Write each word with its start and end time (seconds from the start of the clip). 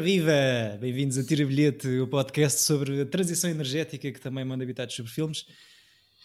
Viva! 0.00 0.32
Bem-vindos 0.80 1.18
a 1.18 1.22
Tira 1.22 1.44
Bilhete, 1.44 1.86
o 1.98 2.08
podcast 2.08 2.62
sobre 2.62 3.02
a 3.02 3.06
transição 3.06 3.50
energética 3.50 4.10
que 4.10 4.18
também 4.18 4.42
manda 4.42 4.64
habitados 4.64 4.94
sobre 4.94 5.12
filmes. 5.12 5.44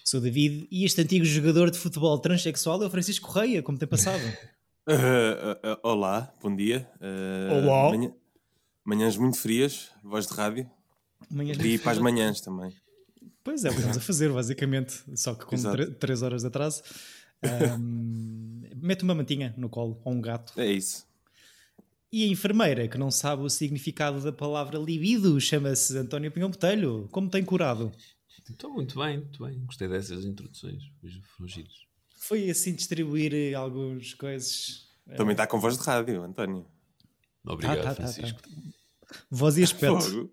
Sou 0.06 0.22
David 0.22 0.70
e 0.72 0.86
este 0.86 1.02
antigo 1.02 1.26
jogador 1.26 1.70
de 1.70 1.78
futebol 1.78 2.18
transexual 2.18 2.82
é 2.82 2.88
o 2.88 2.90
Francisco 2.90 3.28
Correia, 3.28 3.62
como 3.62 3.78
tem 3.78 3.86
passado? 3.88 4.24
Uh, 4.88 4.94
uh, 4.94 5.74
uh, 5.74 5.80
olá, 5.84 6.34
bom 6.42 6.56
dia. 6.56 6.90
olá. 7.52 7.90
Manhã, 7.90 8.14
manhãs 8.86 9.18
muito 9.18 9.38
frias, 9.38 9.92
voz 10.02 10.28
de 10.28 10.34
rádio. 10.34 10.72
Manhãs 11.30 11.58
e 11.58 11.78
para 11.78 11.92
as 11.92 12.00
manhãs 12.00 12.40
também. 12.40 12.72
Pois 13.44 13.66
é, 13.66 13.70
o 13.70 13.74
que 13.74 13.80
estamos 13.80 13.98
a 13.98 14.02
fazer, 14.02 14.32
basicamente, 14.32 15.04
só 15.14 15.36
que 15.36 15.46
com 15.46 15.58
3 16.00 16.22
horas 16.22 16.42
de 16.42 16.48
atraso. 16.48 16.84
Um, 17.40 18.64
mete 18.78 19.04
uma 19.04 19.14
mantinha 19.14 19.54
no 19.56 19.70
colo, 19.70 20.02
ou 20.04 20.12
um 20.12 20.20
gato. 20.20 20.60
É 20.60 20.66
isso. 20.66 21.06
E 22.12 22.24
a 22.24 22.28
enfermeira, 22.28 22.88
que 22.88 22.98
não 22.98 23.12
sabe 23.12 23.44
o 23.44 23.50
significado 23.50 24.22
da 24.22 24.32
palavra 24.32 24.80
libido, 24.80 25.40
chama-se 25.42 25.98
António 25.98 26.32
Pinhão 26.32 26.50
Botelho. 26.50 27.10
Como 27.12 27.30
tem 27.30 27.44
curado? 27.44 27.92
Estou 28.50 28.72
muito 28.72 28.98
bem, 28.98 29.18
muito 29.18 29.44
bem. 29.44 29.60
Gostei 29.66 29.90
dessas 29.90 30.24
introduções, 30.24 30.82
foram 31.36 31.50
giros. 31.50 31.86
Foi 32.16 32.50
assim 32.50 32.74
distribuir 32.74 33.34
eh, 33.34 33.54
algumas 33.54 34.14
coisas. 34.14 34.88
Também 35.18 35.34
está 35.34 35.46
com 35.46 35.60
voz 35.60 35.78
de 35.78 35.84
rádio, 35.84 36.24
António. 36.24 36.66
Obrigado, 37.46 37.78
tá, 37.78 37.84
tá, 37.84 37.90
tá 37.90 37.96
Francisco. 37.96 38.42
Tá, 38.42 38.50
voz 39.30 39.58
e 39.58 39.64
aspecto. 39.64 40.32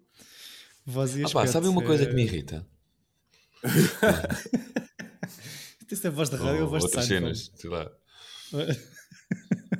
voz 0.86 1.16
e 1.16 1.24
aspecto. 1.24 1.38
Ah, 1.38 1.42
pá, 1.42 1.46
sabe 1.46 1.66
uma 1.66 1.82
coisa 1.82 2.06
que 2.06 2.14
me 2.14 2.22
irrita? 2.22 2.64
Isso 5.90 6.06
é 6.06 6.10
voz 6.10 6.30
de 6.30 6.36
rádio 6.36 6.62
ou 6.62 6.68
voz 6.68 6.82
de 6.82 6.86
outras 6.86 7.06
cenas, 7.06 7.50
sei 7.54 7.70
lá. 7.70 7.90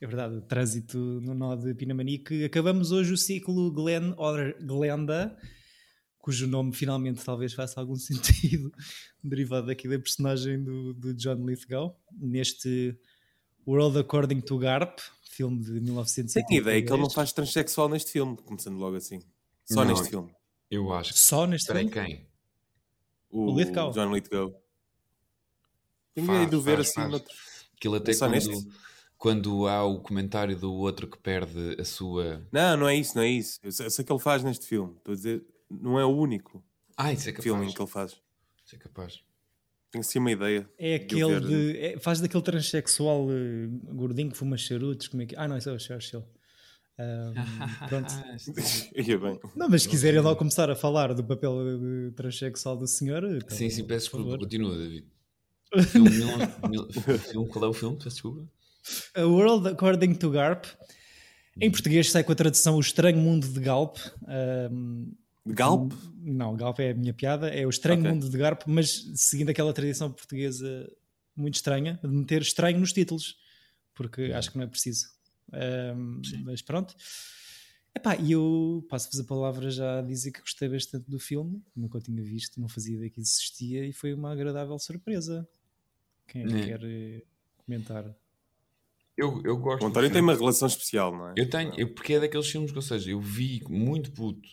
É 0.00 0.06
verdade, 0.06 0.40
trânsito 0.42 0.96
no 0.96 1.34
nó 1.34 1.56
de 1.56 1.74
Pinamanique. 1.74 2.44
Acabamos 2.44 2.92
hoje 2.92 3.12
o 3.12 3.16
ciclo 3.16 3.70
Glen 3.72 4.14
or 4.16 4.54
Glenda, 4.60 5.36
cujo 6.18 6.46
nome 6.46 6.72
finalmente 6.72 7.24
talvez 7.24 7.52
faça 7.52 7.80
algum 7.80 7.96
sentido, 7.96 8.72
derivado 9.22 9.66
daqui 9.66 9.88
da 9.88 9.98
personagem 9.98 10.62
do, 10.62 10.94
do 10.94 11.14
John 11.14 11.44
Lithgow, 11.44 11.98
neste 12.12 12.96
World 13.66 13.98
According 13.98 14.40
to 14.42 14.56
Garp, 14.58 15.00
filme 15.30 15.64
de 15.64 15.72
1980. 15.80 16.46
Tenho 16.46 16.60
ideia 16.60 16.82
que 16.82 16.92
ele 16.92 17.02
não 17.02 17.10
faz 17.10 17.32
transexual 17.32 17.88
neste 17.88 18.12
filme, 18.12 18.36
começando 18.36 18.78
logo 18.78 18.96
assim. 18.96 19.20
Só 19.64 19.84
não, 19.84 19.92
neste 19.92 20.10
filme. 20.10 20.30
Eu 20.70 20.92
acho. 20.92 21.12
Só 21.16 21.44
neste 21.44 21.66
Peraí, 21.66 21.88
filme? 21.88 22.08
quem? 22.08 22.28
O, 23.30 23.52
o 23.52 23.58
Lithgow. 23.58 23.90
John 23.90 24.14
Lithgow. 24.14 24.62
Tenho 26.14 26.24
ideia 26.24 26.46
de 26.46 26.56
ver 26.56 26.76
faz, 26.76 26.88
assim 26.88 26.94
faz. 26.94 27.10
noutros. 27.10 27.36
Aquilo 27.76 27.94
até 27.96 28.12
Só 28.12 28.26
quando, 28.26 28.34
neste? 28.34 28.87
Quando 29.18 29.66
há 29.66 29.84
o 29.84 30.00
comentário 30.00 30.56
do 30.56 30.72
outro 30.72 31.06
que 31.06 31.18
perde 31.18 31.76
a 31.78 31.84
sua. 31.84 32.46
Não, 32.50 32.76
não 32.76 32.88
é 32.88 32.94
isso, 32.94 33.14
não 33.14 33.22
é 33.22 33.28
isso. 33.28 33.58
Eu 33.62 33.72
sei, 33.72 33.86
eu 33.86 33.90
sei 33.90 34.04
que 34.04 34.12
ele 34.12 34.20
faz 34.20 34.42
neste 34.42 34.66
filme. 34.66 34.94
Estou 34.96 35.12
a 35.12 35.16
dizer, 35.16 35.44
não 35.70 35.98
é 35.98 36.04
o 36.04 36.16
único 36.16 36.64
ah, 37.00 37.12
isso 37.12 37.28
é 37.28 37.32
capaz. 37.32 37.44
filme 37.44 37.72
que 37.72 37.80
ele 37.80 37.88
faz. 37.88 38.20
Isso 38.66 38.74
é 38.74 38.78
capaz. 38.78 39.20
Tenho 39.92 40.00
assim 40.00 40.18
uma 40.18 40.32
ideia. 40.32 40.68
É 40.76 40.96
aquele 40.96 41.40
de. 41.40 41.72
de 41.72 41.78
é, 41.78 41.98
faz 41.98 42.20
daquele 42.20 42.42
transexual 42.42 43.24
uh, 43.26 43.94
gordinho 43.94 44.32
que 44.32 44.36
fuma 44.36 44.56
charutos. 44.56 45.06
Como 45.06 45.22
é 45.22 45.26
que... 45.26 45.36
Ah, 45.36 45.46
não, 45.46 45.56
isso 45.56 45.70
é 45.70 45.72
o 45.72 45.78
Churchill. 45.78 46.24
Um, 46.98 47.86
pronto. 47.88 48.12
Ia 48.96 49.16
bem. 49.16 49.38
Não, 49.54 49.68
mas 49.68 49.84
se 49.84 49.88
quiserem 49.88 50.20
logo 50.20 50.34
começar 50.34 50.68
a 50.68 50.74
falar 50.74 51.14
do 51.14 51.22
papel 51.22 51.78
de 51.78 52.10
transexual 52.16 52.76
do 52.76 52.88
senhor. 52.88 53.22
Então, 53.24 53.56
sim, 53.56 53.70
sim, 53.70 53.84
peço 53.84 54.06
desculpa. 54.10 54.36
Continua, 54.36 54.76
David. 54.76 55.06
Filme, 55.86 56.10
mil, 56.68 56.90
filme, 56.90 57.48
qual 57.48 57.66
é 57.66 57.68
o 57.68 57.72
filme? 57.72 57.96
Peço 57.96 58.08
desculpa. 58.16 58.50
A 59.14 59.22
World 59.22 59.68
According 59.68 60.14
to 60.14 60.30
Garp. 60.30 60.64
Em 61.60 61.70
português 61.70 62.10
sai 62.10 62.22
com 62.22 62.32
a 62.32 62.34
tradução 62.34 62.76
O 62.76 62.80
Estranho 62.80 63.18
Mundo 63.18 63.48
de 63.48 63.60
Galp. 63.60 63.96
Um, 64.70 65.12
Galp? 65.46 65.92
Não, 66.20 66.56
Galp 66.56 66.78
é 66.80 66.90
a 66.90 66.94
minha 66.94 67.12
piada. 67.12 67.48
É 67.48 67.66
o 67.66 67.70
Estranho 67.70 68.00
okay. 68.00 68.12
Mundo 68.12 68.28
de 68.28 68.38
Garp, 68.38 68.62
mas 68.66 69.10
seguindo 69.14 69.50
aquela 69.50 69.72
tradição 69.72 70.12
portuguesa 70.12 70.88
muito 71.34 71.54
estranha, 71.54 71.98
de 72.02 72.08
meter 72.08 72.42
estranho 72.42 72.78
nos 72.78 72.92
títulos. 72.92 73.36
Porque 73.94 74.32
acho 74.34 74.50
que 74.50 74.58
não 74.58 74.64
é 74.64 74.68
preciso. 74.68 75.08
Um, 75.52 76.20
mas 76.44 76.62
pronto. 76.62 76.94
Epá, 77.94 78.16
e 78.16 78.32
eu 78.32 78.86
passo-vos 78.88 79.18
a 79.18 79.24
palavra 79.24 79.70
já 79.70 79.98
a 79.98 80.02
dizer 80.02 80.30
que 80.30 80.40
gostei 80.40 80.68
bastante 80.68 81.10
do 81.10 81.18
filme, 81.18 81.60
nunca 81.74 81.98
o 81.98 82.00
tinha 82.00 82.22
visto, 82.22 82.60
não 82.60 82.68
fazia 82.68 82.94
ideia 82.94 83.10
que 83.10 83.20
existia 83.20 83.84
e 83.84 83.92
foi 83.92 84.12
uma 84.12 84.30
agradável 84.30 84.78
surpresa. 84.78 85.48
Quem 86.26 86.42
é 86.42 86.46
que 86.46 86.66
quer 86.66 86.84
eh, 86.84 87.22
comentar? 87.64 88.14
Eu, 89.18 89.42
eu 89.44 89.56
gosto. 89.56 89.82
O 89.82 89.88
António 89.88 90.12
tem 90.12 90.22
uma 90.22 90.34
relação 90.34 90.68
especial, 90.68 91.10
não 91.10 91.30
é? 91.30 91.34
Eu 91.36 91.50
tenho, 91.50 91.74
eu, 91.76 91.92
porque 91.92 92.14
é 92.14 92.20
daqueles 92.20 92.46
filmes 92.46 92.70
que, 92.70 92.78
ou 92.78 92.82
seja, 92.82 93.10
eu 93.10 93.20
vi 93.20 93.60
muito 93.68 94.12
puto 94.12 94.48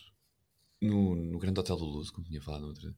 no, 0.82 1.14
no 1.14 1.38
Grande 1.38 1.60
Hotel 1.60 1.76
do 1.76 1.84
Luz, 1.84 2.10
como 2.10 2.26
tinha 2.26 2.42
falado 2.42 2.66
outra 2.66 2.92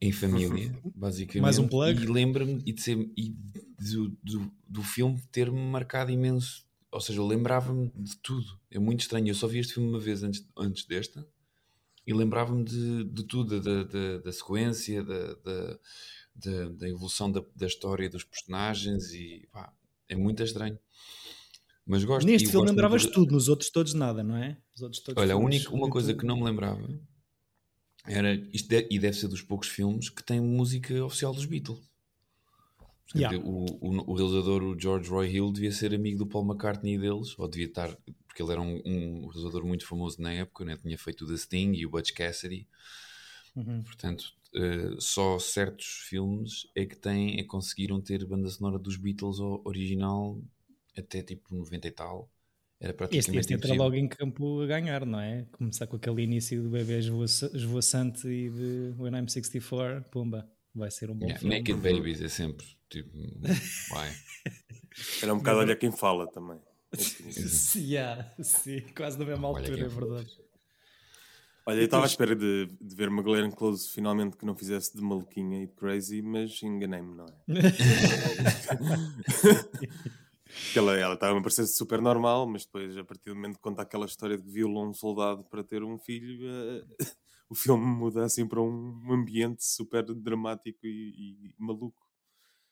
em 0.00 0.10
família, 0.10 0.76
basicamente. 0.92 1.40
Mais 1.40 1.58
um 1.58 1.68
plug. 1.68 2.02
E 2.02 2.06
lembra-me 2.06 2.60
e 2.66 2.72
de 2.72 2.82
ser, 2.82 2.98
e 3.16 3.36
do, 3.78 4.08
do, 4.24 4.52
do 4.68 4.82
filme 4.82 5.22
ter-me 5.30 5.60
marcado 5.60 6.10
imenso. 6.10 6.66
Ou 6.90 7.00
seja, 7.00 7.20
eu 7.20 7.26
lembrava-me 7.28 7.90
de 7.94 8.16
tudo. 8.16 8.58
É 8.68 8.80
muito 8.80 9.02
estranho. 9.02 9.28
Eu 9.28 9.34
só 9.36 9.46
vi 9.46 9.60
este 9.60 9.74
filme 9.74 9.88
uma 9.88 10.00
vez 10.00 10.24
antes, 10.24 10.44
antes 10.58 10.84
desta 10.84 11.24
e 12.04 12.12
lembrava-me 12.12 12.64
de, 12.64 13.04
de 13.04 13.22
tudo, 13.22 13.60
da, 13.60 13.84
da, 13.84 14.18
da 14.18 14.32
sequência, 14.32 15.04
da, 15.04 15.34
da 15.34 15.78
da, 16.34 16.68
da 16.70 16.88
evolução 16.88 17.30
da, 17.30 17.42
da, 17.54 17.66
história 17.66 18.08
dos 18.08 18.24
personagens 18.24 19.12
e 19.12 19.46
pá, 19.52 19.72
é 20.12 20.16
muito 20.16 20.42
estranho. 20.42 20.78
Mas 21.84 22.04
gosto 22.04 22.26
Neste 22.26 22.48
filme 22.48 22.68
lembravas 22.68 23.02
de... 23.02 23.10
tudo, 23.10 23.32
nos 23.32 23.48
outros 23.48 23.70
todos 23.70 23.92
nada, 23.94 24.22
não 24.22 24.36
é? 24.36 24.56
Olha, 25.16 25.34
a 25.34 25.36
única, 25.36 25.70
uma 25.74 25.90
coisa 25.90 26.14
que 26.14 26.24
não 26.24 26.36
me 26.36 26.44
lembrava 26.44 26.88
era 28.06 28.34
isto 28.52 28.72
e 28.72 28.98
deve 28.98 29.16
ser 29.16 29.28
dos 29.28 29.42
poucos 29.42 29.68
filmes 29.68 30.08
que 30.08 30.22
tem 30.22 30.40
música 30.40 31.04
oficial 31.04 31.32
dos 31.32 31.44
Beatles. 31.44 31.80
Yeah. 33.14 33.38
O, 33.38 33.66
o, 33.80 34.10
o, 34.10 34.14
realizador, 34.14 34.62
o 34.62 34.78
George 34.78 35.10
Roy 35.10 35.28
Hill, 35.28 35.52
devia 35.52 35.72
ser 35.72 35.94
amigo 35.94 36.18
do 36.18 36.26
Paul 36.26 36.46
McCartney 36.46 36.96
deles, 36.96 37.38
ou 37.38 37.46
devia 37.46 37.66
estar, 37.66 37.94
porque 38.26 38.42
ele 38.42 38.52
era 38.52 38.60
um, 38.60 38.80
um 38.86 39.26
realizador 39.26 39.66
muito 39.66 39.86
famoso 39.86 40.22
na 40.22 40.32
época, 40.32 40.64
né? 40.64 40.78
tinha 40.80 40.96
feito 40.96 41.24
o 41.24 41.28
The 41.28 41.36
Sting 41.36 41.72
e 41.74 41.84
o 41.84 41.90
Butch 41.90 42.12
Cassidy. 42.12 42.66
Uhum. 43.54 43.82
Portanto, 43.82 44.32
uh, 44.54 45.00
só 45.00 45.38
certos 45.38 45.86
filmes 46.08 46.66
é 46.74 46.86
que 46.86 46.96
têm, 46.96 47.38
é 47.38 47.44
conseguiram 47.44 48.00
ter 48.00 48.24
banda 48.26 48.48
sonora 48.48 48.78
dos 48.78 48.96
Beatles 48.96 49.38
original 49.64 50.40
até 50.96 51.22
tipo 51.22 51.54
90 51.54 51.88
e 51.88 51.90
tal. 51.90 52.30
Era 52.80 52.92
praticamente 52.92 53.38
este, 53.38 53.54
este 53.54 53.54
entra 53.54 53.74
logo 53.74 53.94
em 53.94 54.08
campo 54.08 54.60
a 54.60 54.66
ganhar, 54.66 55.06
não 55.06 55.20
é? 55.20 55.46
Começar 55.52 55.86
com 55.86 55.96
aquele 55.96 56.22
início 56.22 56.60
do 56.62 56.68
bebê 56.68 56.98
esvoaçante 56.98 58.26
e 58.26 58.50
de 58.50 58.94
When 58.98 59.16
I'm 59.16 59.28
64, 59.28 60.02
pumba, 60.10 60.50
vai 60.74 60.90
ser 60.90 61.08
um 61.10 61.14
bom 61.14 61.26
yeah, 61.26 61.38
filme. 61.38 61.58
Naked 61.58 61.80
Babies 61.80 62.20
é 62.20 62.28
sempre 62.28 62.66
tipo, 62.90 63.10
vai. 63.90 64.12
Era 65.22 65.32
um 65.32 65.38
bocado 65.38 65.60
olha 65.60 65.76
quem 65.76 65.90
fala 65.90 66.26
também. 66.30 66.58
yeah, 67.76 68.30
sim, 68.42 68.80
quase 68.94 69.18
na 69.18 69.24
mesma 69.24 69.48
altura, 69.48 69.84
é 69.84 69.88
verdade. 69.88 70.30
Olha, 71.64 71.78
eu 71.78 71.84
estava 71.84 72.04
à 72.04 72.06
espera 72.06 72.34
de, 72.34 72.66
de 72.80 72.94
ver 72.94 73.08
uma 73.08 73.22
Glenn 73.22 73.50
Close 73.50 73.92
finalmente 73.92 74.36
que 74.36 74.44
não 74.44 74.56
fizesse 74.56 74.96
de 74.96 75.02
maluquinha 75.02 75.62
e 75.62 75.66
de 75.66 75.74
crazy, 75.74 76.20
mas 76.20 76.60
enganei-me, 76.62 77.14
não 77.14 77.26
é? 77.26 77.32
ela, 80.74 80.98
ela 80.98 81.14
estava 81.14 81.38
a 81.38 81.40
parecer 81.40 81.66
super 81.66 82.00
normal, 82.00 82.46
mas 82.46 82.64
depois, 82.64 82.96
a 82.96 83.04
partir 83.04 83.30
do 83.30 83.36
momento 83.36 83.56
que 83.56 83.62
conta 83.62 83.82
aquela 83.82 84.06
história 84.06 84.36
de 84.36 84.42
que 84.42 84.50
violou 84.50 84.88
um 84.88 84.92
soldado 84.92 85.44
para 85.44 85.62
ter 85.62 85.84
um 85.84 85.98
filho, 85.98 86.48
uh, 86.48 86.84
o 87.48 87.54
filme 87.54 87.84
muda 87.84 88.24
assim 88.24 88.46
para 88.46 88.60
um 88.60 89.12
ambiente 89.12 89.64
super 89.64 90.02
dramático 90.02 90.84
e, 90.84 91.48
e 91.48 91.54
maluco. 91.56 92.02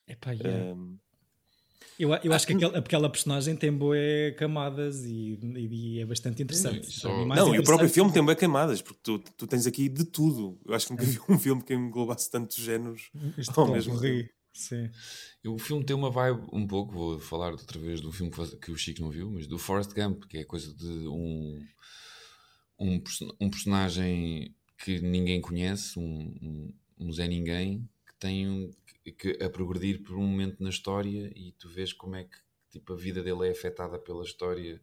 Epá, 0.07 0.33
yeah. 0.33 0.75
um, 0.75 0.99
eu, 1.99 2.15
eu 2.15 2.33
acho 2.33 2.47
que 2.47 2.55
aquela, 2.55 2.79
aquela 2.79 3.11
personagem 3.11 3.55
tem 3.57 3.73
boas 3.73 3.99
camadas 4.37 5.05
e, 5.05 5.39
e, 5.43 6.01
é 6.01 6.07
bastante 6.07 6.43
interessante. 6.43 6.91
Só... 6.91 7.09
Não, 7.09 7.25
interessante. 7.25 7.57
e 7.57 7.59
o 7.59 7.63
próprio 7.65 7.89
filme 7.89 8.13
tem 8.13 8.25
boas 8.25 8.39
camadas, 8.39 8.81
porque 8.81 9.01
tu, 9.03 9.19
tu 9.19 9.47
tens 9.47 9.67
aqui 9.67 9.89
de 9.89 10.05
tudo. 10.05 10.59
Eu 10.65 10.75
acho 10.75 10.87
que 10.87 10.93
nunca 10.93 11.05
vi 11.05 11.21
um 11.29 11.39
filme 11.39 11.63
que 11.63 11.75
englobasse 11.75 12.31
tantos 12.31 12.57
géneros 12.57 13.11
Isto 13.37 13.61
ao 13.61 13.71
mesmo 13.71 14.01
tempo. 14.01 14.31
Sim. 14.53 14.91
O 15.47 15.59
filme 15.59 15.85
tem 15.85 15.95
uma 15.95 16.11
vibe 16.11 16.43
um 16.53 16.67
pouco, 16.67 16.93
vou 16.93 17.19
falar 17.19 17.53
outra 17.53 17.79
vez 17.79 18.01
do 18.01 18.11
filme 18.13 18.33
que 18.61 18.71
o 18.71 18.77
Chico 18.77 19.03
não 19.03 19.11
viu, 19.11 19.31
mas 19.31 19.47
do 19.47 19.59
Forrest 19.59 19.93
Gump, 19.95 20.25
que 20.25 20.39
é 20.39 20.45
coisa 20.45 20.75
de 20.75 21.07
um, 21.07 21.65
um, 22.79 23.03
um 23.41 23.51
personagem 23.51 24.55
que 24.79 25.01
ninguém 25.01 25.41
conhece, 25.41 25.99
um, 25.99 26.35
um, 26.43 26.75
um 26.99 27.13
Zé 27.13 27.29
Ninguém, 27.29 27.89
tem 28.21 28.49
um, 28.49 28.71
que, 29.19 29.43
a 29.43 29.51
progredir 29.51 30.03
por 30.03 30.17
um 30.17 30.27
momento 30.27 30.63
na 30.63 30.71
história 30.71 31.33
e 31.35 31.53
tu 31.59 31.69
vês 31.69 31.93
como 31.93 32.15
é 32.15 32.25
que 32.25 32.39
tipo, 32.71 32.93
a 32.93 32.97
vida 32.97 33.23
dele 33.23 33.49
é 33.49 33.51
afetada 33.51 33.99
pela 33.99 34.23
história 34.23 34.81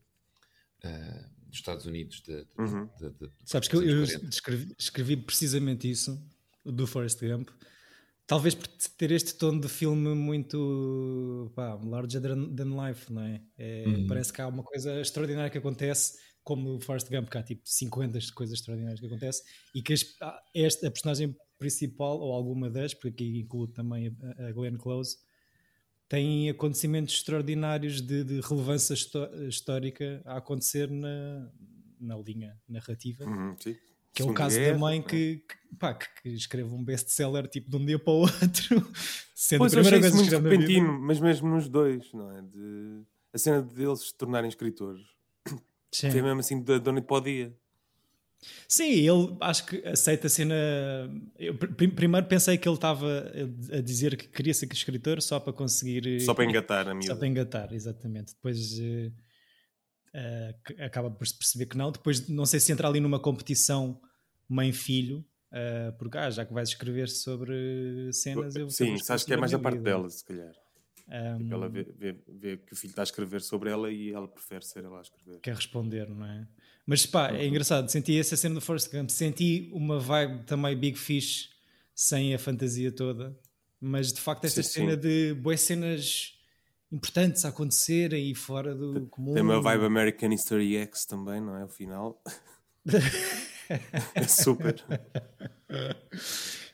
uh, 0.83 1.45
dos 1.45 1.59
Estados 1.59 1.85
Unidos. 1.85 2.21
De, 2.21 2.43
de, 2.43 2.49
uhum. 2.57 2.89
de, 2.99 3.31
Sabes 3.45 3.69
que 3.69 3.75
eu, 3.75 3.83
eu 3.83 4.03
escrevi, 4.03 4.75
escrevi, 4.77 5.17
precisamente 5.17 5.89
isso 5.89 6.21
do 6.65 6.85
Forrest 6.85 7.19
Gump. 7.21 7.49
Talvez 8.25 8.55
por 8.55 8.67
ter 8.97 9.11
este 9.11 9.35
tom 9.35 9.57
de 9.57 9.69
filme 9.69 10.13
muito 10.13 11.49
pá, 11.55 11.75
larger 11.75 12.21
than, 12.21 12.87
life, 12.87 13.11
não 13.11 13.21
é? 13.21 13.41
é 13.57 13.85
uhum. 13.87 14.07
Parece 14.07 14.33
que 14.33 14.41
há 14.41 14.47
uma 14.47 14.63
coisa 14.63 14.99
extraordinária 14.99 15.49
que 15.49 15.57
acontece 15.57 16.19
como 16.43 16.73
no 16.73 16.81
Forrest 16.81 17.09
Gump, 17.09 17.29
que 17.29 17.37
há 17.37 17.43
tipo 17.43 17.61
50 17.63 18.19
coisas 18.33 18.59
extraordinárias 18.59 18.99
que 18.99 19.05
acontecem 19.05 19.45
e 19.73 19.81
que 19.81 19.93
esta, 19.93 20.87
a 20.87 20.91
personagem 20.91 21.35
principal, 21.57 22.19
ou 22.19 22.33
alguma 22.33 22.69
das, 22.69 22.93
porque 22.93 23.09
aqui 23.09 23.39
incluo 23.39 23.67
também 23.67 24.15
a, 24.37 24.47
a 24.47 24.51
Glenn 24.51 24.77
Close, 24.77 25.17
tem 26.07 26.49
acontecimentos 26.49 27.15
extraordinários 27.15 28.01
de, 28.01 28.23
de 28.23 28.39
relevância 28.41 28.93
histórica 29.47 30.21
a 30.25 30.37
acontecer 30.37 30.89
na, 30.89 31.49
na 31.99 32.17
linha 32.17 32.57
narrativa. 32.67 33.25
Uhum. 33.25 33.55
Que 34.13 34.23
é 34.23 34.25
o 34.25 34.33
caso 34.33 34.59
da 34.59 34.75
mãe 34.75 35.01
que, 35.01 35.43
que, 35.47 35.75
pá, 35.77 35.93
que, 35.93 36.29
escreve 36.29 36.73
um 36.73 36.83
best-seller 36.83 37.47
tipo 37.47 37.69
de 37.69 37.75
um 37.77 37.85
dia 37.85 37.99
para 37.99 38.13
o 38.13 38.21
outro, 38.21 38.91
sendo 39.35 39.59
pois, 39.59 39.73
a 39.73 39.81
primeira 39.81 39.99
coisa 39.99 40.17
que 40.17 40.23
escreve 40.23 40.49
repentino, 40.49 40.99
mas 40.99 41.19
mesmo 41.19 41.49
nos 41.49 41.67
dois, 41.67 42.11
não 42.13 42.31
é? 42.35 42.41
De, 42.41 43.03
a 43.33 43.37
cena 43.37 43.61
deles 43.61 43.99
se 44.07 44.15
tornarem 44.15 44.49
escritores. 44.49 45.05
Sim. 45.91 46.09
Foi 46.09 46.21
mesmo 46.21 46.39
assim 46.39 46.63
da 46.63 46.91
noite 46.91 47.05
para 47.05 47.17
o 47.17 47.21
dia. 47.21 47.55
Sim, 48.67 48.91
ele 48.91 49.37
acho 49.41 49.65
que 49.65 49.85
aceita 49.87 50.27
a 50.27 50.29
cena. 50.29 50.55
Eu 51.37 51.55
primeiro 51.55 52.27
pensei 52.27 52.57
que 52.57 52.67
ele 52.67 52.75
estava 52.75 53.31
a 53.71 53.81
dizer 53.81 54.15
que 54.15 54.27
queria 54.27 54.53
ser 54.53 54.71
escritor 54.71 55.21
só 55.21 55.39
para 55.39 55.53
conseguir. 55.53 56.21
Só 56.21 56.33
para 56.33 56.45
engatar 56.45 56.87
a 56.87 56.93
minha. 56.93 57.07
Só 57.07 57.15
para 57.15 57.27
engatar, 57.27 57.73
exatamente. 57.73 58.33
Depois 58.35 58.79
uh, 58.79 59.11
uh, 60.13 60.83
acaba 60.83 61.09
por 61.09 61.25
se 61.27 61.37
perceber 61.37 61.65
que 61.65 61.77
não. 61.77 61.91
Depois 61.91 62.27
não 62.27 62.45
sei 62.45 62.59
se 62.59 62.71
entra 62.71 62.87
ali 62.87 62.99
numa 62.99 63.19
competição 63.19 63.99
mãe-filho. 64.47 65.25
Uh, 65.47 65.97
porque 65.97 66.17
ah, 66.17 66.29
já 66.29 66.45
que 66.45 66.53
vais 66.53 66.69
escrever 66.69 67.07
sobre 67.07 68.11
cenas, 68.11 68.55
eu 68.55 68.69
Sim, 68.69 68.97
acho 69.09 69.25
que 69.25 69.33
é 69.33 69.37
mais 69.37 69.53
a 69.53 69.59
parte 69.59 69.79
dela, 69.79 70.09
se 70.09 70.23
calhar. 70.23 70.53
Um, 71.07 71.37
tipo, 71.37 71.53
ela 71.53 71.69
vê, 71.69 71.83
vê, 71.83 72.17
vê, 72.27 72.57
que 72.57 72.73
o 72.73 72.75
filho 72.75 72.91
está 72.91 73.01
a 73.01 73.05
escrever 73.05 73.41
sobre 73.41 73.69
ela 73.69 73.89
e 73.89 74.11
ela 74.11 74.27
prefere 74.27 74.65
ser 74.65 74.83
ela 74.83 74.97
a 74.97 75.01
escrever. 75.01 75.39
Quer 75.39 75.55
responder, 75.55 76.09
não 76.09 76.25
é? 76.25 76.45
Mas 76.87 77.05
pá, 77.05 77.31
é 77.33 77.45
engraçado, 77.45 77.89
senti 77.89 78.17
essa 78.17 78.37
cena 78.37 78.55
do 78.55 78.61
Forrest 78.61 78.89
Gump, 78.89 79.09
senti 79.09 79.69
uma 79.73 79.99
vibe 79.99 80.45
também 80.45 80.73
Big 80.73 80.97
Fish 80.97 81.49
sem 81.93 82.33
a 82.33 82.39
fantasia 82.39 82.89
toda, 82.93 83.37
mas 83.79 84.13
de 84.13 84.21
facto 84.21 84.45
esta 84.45 84.63
sim, 84.63 84.69
cena 84.69 84.93
sim. 84.93 85.01
de 85.01 85.33
boas 85.33 85.59
cenas 85.59 86.39
importantes 86.89 87.43
a 87.43 87.49
acontecerem 87.49 88.31
e 88.31 88.33
fora 88.33 88.73
do 88.73 89.05
comum. 89.07 89.33
Tem 89.33 89.43
uma 89.43 89.61
vibe 89.61 89.83
American 89.83 90.31
History 90.31 90.77
X 90.77 91.05
também, 91.05 91.41
não 91.41 91.57
é? 91.57 91.65
O 91.65 91.67
final. 91.67 92.23
é 94.15 94.23
super. 94.23 94.81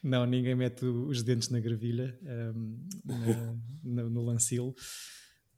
Não, 0.04 0.27
ninguém 0.27 0.54
mete 0.54 0.86
os 0.86 1.24
dentes 1.24 1.50
na 1.50 1.60
gravilha, 1.60 2.15
um, 2.24 2.88
na, 3.04 4.04
no, 4.04 4.10
no 4.12 4.21
lancilo, 4.21 4.75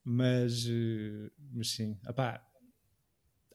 mas, 0.02 0.66
eh, 0.66 1.30
mas 1.52 1.72
sim. 1.72 1.98
Epá, 2.08 2.42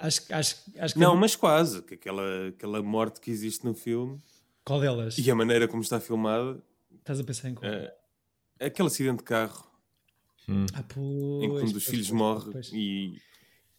Acho, 0.01 0.23
acho, 0.31 0.57
acho 0.79 0.95
que 0.95 1.01
não, 1.01 1.15
mas 1.15 1.37
quase. 1.37 1.83
Que 1.83 1.95
aquela, 1.95 2.49
aquela 2.49 2.83
morte 2.83 3.21
que 3.21 3.31
existe 3.31 3.65
no 3.65 3.75
filme. 3.75 4.19
Qual 4.65 4.81
delas? 4.81 5.19
E 5.19 5.31
a 5.31 5.35
maneira 5.35 5.69
como 5.69 5.83
está 5.83 6.01
filmada. 6.01 6.59
Estás 6.99 7.21
a 7.21 7.25
pensar 7.25 7.51
em 7.51 7.55
qual? 7.55 7.71
É, 7.71 7.95
aquele 8.59 8.89
acidente 8.89 9.19
de 9.19 9.25
carro. 9.25 9.69
Hum. 10.49 10.67
Ah, 10.73 10.83
pois, 10.83 11.43
em 11.43 11.49
que 11.49 11.63
um 11.63 11.73
dos 11.73 11.73
pois, 11.73 11.85
filhos 11.85 12.09
pois, 12.09 12.19
morre 12.19 12.61
e, 12.73 13.19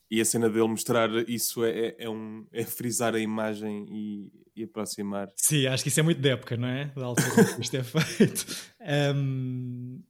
e 0.10 0.22
a 0.22 0.26
cena 0.26 0.50
dele 0.50 0.68
mostrar 0.68 1.10
isso 1.28 1.66
é, 1.66 1.70
é, 1.72 1.96
é, 2.00 2.10
um, 2.10 2.46
é 2.52 2.64
frisar 2.64 3.16
a 3.16 3.20
imagem 3.20 3.86
e, 3.90 4.32
e, 4.56 4.64
aproximar. 4.64 5.32
Sim, 5.36 5.66
acho 5.66 5.84
que 5.84 5.90
isso 5.90 6.00
é 6.00 6.04
muito 6.04 6.22
de 6.22 6.30
época, 6.30 6.56
não 6.56 6.68
é? 6.68 6.86
Da 6.96 7.06
altura 7.06 7.56
que 7.56 7.62
isto 7.62 7.76
é 7.76 7.84
feito. 7.84 8.46
Um, 9.16 10.02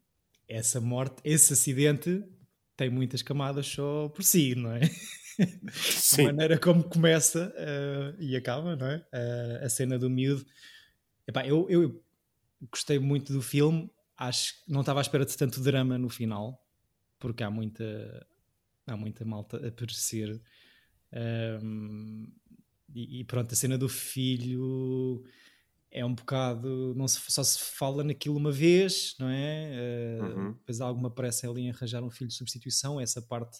essa 0.48 0.82
morte, 0.82 1.22
esse 1.24 1.54
acidente 1.54 2.24
tem 2.76 2.90
muitas 2.90 3.22
camadas 3.22 3.66
só 3.66 4.10
por 4.10 4.24
si, 4.24 4.56
não 4.56 4.74
é? 4.74 4.82
a 6.20 6.24
maneira 6.24 6.58
como 6.58 6.84
começa 6.84 7.54
uh, 7.56 8.22
e 8.22 8.36
acaba, 8.36 8.76
não 8.76 8.88
é? 8.88 8.98
Uh, 8.98 9.66
a 9.66 9.70
cena 9.70 9.98
do 9.98 10.10
miúdo. 10.10 10.46
Epá, 11.28 11.46
eu, 11.46 11.70
eu 11.70 12.04
gostei 12.70 13.00
muito 13.00 13.34
do 13.34 13.42
filme, 13.42 13.90
acho 14.18 14.64
que 14.64 14.72
não 14.72 14.82
estava 14.82 15.00
à 15.00 15.02
espera 15.02 15.26
de 15.26 15.36
tanto 15.36 15.62
drama 15.62 15.98
no 15.98 16.10
final, 16.10 16.64
porque 17.20 17.44
há 17.44 17.50
muita, 17.50 18.28
há 18.86 18.96
muita 18.98 19.26
malta 19.26 19.58
a 19.64 19.70
aparecer. 19.70 20.42
Um, 21.14 22.32
e, 22.94 23.22
e, 23.22 23.24
pronto, 23.24 23.52
a 23.52 23.56
cena 23.56 23.78
do 23.78 23.88
filho 23.88 25.24
é 25.90 26.06
um 26.06 26.14
bocado. 26.14 26.94
Não 26.96 27.08
se, 27.08 27.20
só 27.30 27.44
se 27.44 27.60
fala 27.60 28.04
naquilo 28.04 28.38
uma 28.38 28.52
vez, 28.52 29.16
não 29.20 29.30
é? 29.30 30.20
Uh, 30.20 30.24
uhum. 30.24 30.52
Depois 30.54 30.82
alguma 30.82 31.10
pressa 31.10 31.50
ali 31.50 31.62
em 31.62 31.70
arranjar 31.70 32.04
um 32.04 32.10
filho 32.10 32.30
de 32.30 32.36
substituição, 32.36 33.00
essa 33.00 33.22
parte 33.22 33.60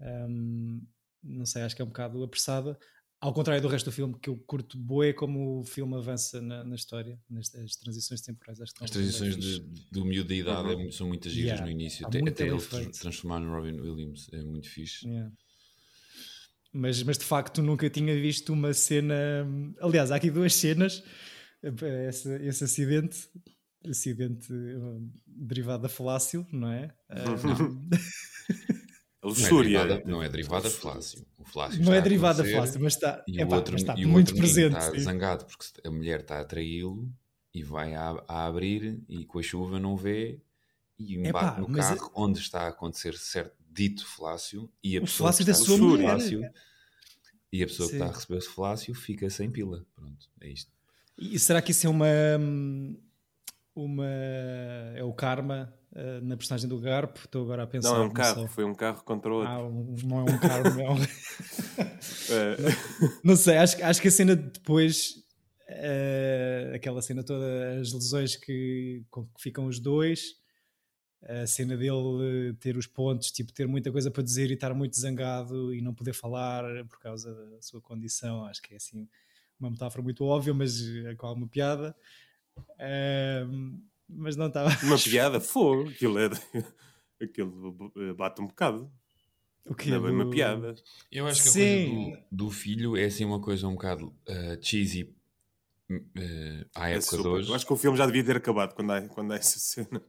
um, 0.00 0.82
não 1.22 1.46
sei, 1.46 1.62
acho 1.62 1.74
que 1.74 1.82
é 1.82 1.84
um 1.84 1.88
bocado 1.88 2.22
apressada. 2.22 2.78
Ao 3.20 3.32
contrário 3.32 3.60
do 3.60 3.68
resto 3.68 3.86
do 3.86 3.92
filme, 3.92 4.16
que 4.20 4.30
eu 4.30 4.36
curto 4.46 4.78
boé 4.78 5.12
como 5.12 5.60
o 5.60 5.64
filme 5.64 5.96
avança 5.96 6.40
na, 6.40 6.62
na 6.62 6.76
história, 6.76 7.20
nas 7.28 7.52
as 7.52 7.74
transições 7.74 8.20
temporais. 8.20 8.60
Acho 8.60 8.72
que 8.72 8.84
as 8.84 8.90
transições 8.90 9.36
de, 9.36 9.60
do 9.90 10.04
miúdo 10.04 10.28
da 10.28 10.34
idade 10.36 10.68
uhum. 10.68 10.82
é, 10.82 10.90
são 10.92 11.08
muitas 11.08 11.32
giras 11.32 11.58
yeah, 11.58 11.66
no 11.66 11.70
início, 11.70 12.06
até, 12.06 12.20
até 12.20 12.46
ele 12.46 12.60
feito. 12.60 13.00
transformar 13.00 13.40
no 13.40 13.52
Robin 13.52 13.80
Williams, 13.80 14.28
é 14.32 14.40
muito 14.42 14.68
fixe. 14.68 15.08
Yeah. 15.08 15.32
Mas, 16.72 17.02
mas 17.02 17.18
de 17.18 17.24
facto 17.24 17.60
nunca 17.60 17.90
tinha 17.90 18.14
visto 18.14 18.52
uma 18.52 18.72
cena. 18.72 19.14
Aliás, 19.80 20.12
há 20.12 20.16
aqui 20.16 20.30
duas 20.30 20.54
cenas. 20.54 21.02
Esse, 22.08 22.32
esse 22.44 22.64
acidente 22.64 23.28
acidente 23.86 24.52
um, 24.52 25.10
derivado 25.26 25.82
da 25.82 25.88
falácio, 25.88 26.46
não 26.52 26.70
é? 26.70 26.94
Um, 27.10 27.88
luxúria. 29.28 29.78
Não 29.78 29.84
é 29.84 29.88
derivada, 29.88 30.10
não 30.10 30.22
é 30.22 30.28
derivada 30.28 30.70
Flácio. 30.70 31.26
O 31.38 31.44
Flácio 31.44 31.82
não 31.82 31.94
é 31.94 32.00
derivada 32.00 32.44
Flácio, 32.44 32.80
mas 32.80 32.94
está, 32.94 33.24
e 33.26 33.40
epá, 33.40 33.54
o 33.54 33.58
outro, 33.58 33.76
está 33.76 33.94
e 33.96 34.04
muito 34.04 34.28
outro 34.28 34.36
presente. 34.36 34.76
Está 34.76 34.98
zangado 34.98 35.44
porque 35.44 35.64
a 35.84 35.90
mulher 35.90 36.20
está 36.20 36.40
a 36.40 36.44
traí-lo 36.44 37.10
e 37.54 37.62
vai 37.62 37.94
a, 37.94 38.22
a, 38.28 38.46
abrir 38.46 39.02
e 39.08 39.24
com 39.24 39.38
a 39.38 39.42
chuva 39.42 39.78
não 39.78 39.96
vê 39.96 40.40
e 40.98 41.16
embate 41.16 41.60
no 41.60 41.72
carro 41.72 42.06
é... 42.06 42.10
onde 42.14 42.40
está 42.40 42.62
a 42.62 42.68
acontecer 42.68 43.16
certo 43.16 43.56
dito 43.70 44.06
Flácio 44.06 44.70
e 44.82 44.96
a 44.96 45.00
pessoa 45.00 45.28
Flácio 45.28 45.44
da 45.44 45.54
sua 45.54 45.78
mulher. 45.78 46.10
Flácio, 46.10 46.42
e 47.52 47.62
a 47.62 47.66
pessoa 47.66 47.86
Sim. 47.86 47.96
que 47.96 48.02
está 48.02 48.12
a 48.12 48.14
receber 48.14 48.38
o 48.38 48.42
Flácio 48.42 48.94
fica 48.94 49.30
sem 49.30 49.50
pila. 49.50 49.86
Pronto, 49.94 50.28
é 50.40 50.48
isto. 50.48 50.70
E 51.16 51.38
será 51.38 51.62
que 51.62 51.70
isso 51.70 51.86
é 51.86 51.90
uma 51.90 52.06
uma 53.74 54.06
é 54.94 55.02
o 55.04 55.12
karma 55.12 55.72
uh, 55.92 56.20
na 56.22 56.36
personagem 56.36 56.68
do 56.68 56.78
Garpo. 56.78 57.20
Estou 57.24 57.42
agora 57.42 57.62
a 57.62 57.66
pensar. 57.66 57.90
Não, 57.90 58.02
é 58.02 58.06
um 58.06 58.10
carro, 58.10 58.46
foi 58.48 58.64
um 58.64 58.74
carro 58.74 59.02
contra 59.04 59.32
outro. 59.32 59.50
Ah, 59.50 59.64
um, 59.64 59.96
não 60.04 60.20
é 60.20 60.22
um 60.22 60.38
carro, 60.38 60.74
não 60.74 60.80
é 60.80 60.90
um... 60.90 60.98
não, 60.98 61.06
não, 63.24 63.36
sei, 63.36 63.56
acho, 63.58 63.82
acho 63.84 64.00
que 64.00 64.08
a 64.08 64.10
cena 64.10 64.36
depois, 64.36 65.24
uh, 65.68 66.74
aquela 66.74 67.02
cena 67.02 67.22
toda, 67.22 67.78
as 67.80 67.92
lesões 67.92 68.36
que, 68.36 69.04
com 69.10 69.24
que 69.26 69.42
ficam 69.42 69.66
os 69.66 69.78
dois, 69.78 70.36
a 71.22 71.46
cena 71.46 71.76
dele 71.76 72.54
ter 72.60 72.76
os 72.76 72.86
pontos, 72.86 73.30
tipo, 73.32 73.52
ter 73.52 73.66
muita 73.66 73.90
coisa 73.90 74.10
para 74.10 74.22
dizer 74.22 74.50
e 74.50 74.54
estar 74.54 74.72
muito 74.72 74.98
zangado 74.98 75.74
e 75.74 75.82
não 75.82 75.92
poder 75.92 76.12
falar 76.12 76.62
por 76.86 77.00
causa 77.00 77.34
da 77.34 77.60
sua 77.60 77.80
condição, 77.80 78.44
acho 78.44 78.62
que 78.62 78.74
é 78.74 78.76
assim 78.76 79.08
uma 79.58 79.70
metáfora 79.70 80.02
muito 80.02 80.24
óbvia, 80.24 80.54
mas 80.54 80.80
com 81.16 81.26
alguma 81.26 81.48
piada. 81.48 81.94
Uh, 82.56 83.80
mas 84.08 84.36
não 84.36 84.46
estava. 84.48 84.70
Uma 84.82 84.98
piada, 84.98 85.40
fogo, 85.40 85.88
aquilo 85.88 86.18
é. 86.18 86.28
Aquilo 87.20 87.92
bate 88.16 88.40
um 88.40 88.46
bocado. 88.46 88.90
O 89.66 89.74
que 89.74 89.90
não 89.90 89.96
é 89.96 90.00
bem 90.00 90.10
uma 90.12 90.30
piada. 90.30 90.74
Eu 91.10 91.26
acho 91.26 91.42
que 91.42 91.48
Sim. 91.48 91.60
a 91.60 91.90
coisa 91.90 92.26
do, 92.30 92.46
do, 92.46 92.50
filho 92.50 92.96
é 92.96 93.04
assim 93.04 93.24
uma 93.24 93.40
coisa 93.40 93.66
um 93.66 93.72
bocado 93.72 94.06
uh, 94.06 94.62
cheesy 94.62 95.02
uh, 95.90 96.66
à 96.74 96.90
é 96.90 96.96
época 96.96 97.16
é 97.16 97.20
de 97.20 97.28
hoje. 97.28 97.48
Eu 97.50 97.54
acho 97.54 97.66
que 97.66 97.72
o 97.72 97.76
filme 97.76 97.98
já 97.98 98.06
devia 98.06 98.24
ter 98.24 98.36
acabado 98.36 98.74
quando 98.74 98.92
há, 98.92 99.02
quando 99.08 99.32
há 99.32 99.36
essa 99.36 99.58
cena. 99.60 100.00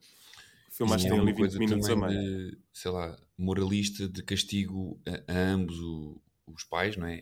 O 0.70 0.72
filme 0.72 0.94
acho 0.94 1.04
que 1.04 1.10
tem 1.10 1.20
ali 1.20 1.34
20 1.34 1.58
minutos 1.58 1.90
a 1.90 1.96
mais. 1.96 2.16
De, 2.18 2.58
sei 2.72 2.92
lá, 2.92 3.18
moralista 3.38 4.08
de 4.08 4.24
castigo 4.24 5.02
a, 5.06 5.34
a 5.34 5.38
ambos 5.38 5.80
o, 5.80 6.22
os 6.48 6.64
pais, 6.64 6.96
não 6.96 7.08
é? 7.08 7.20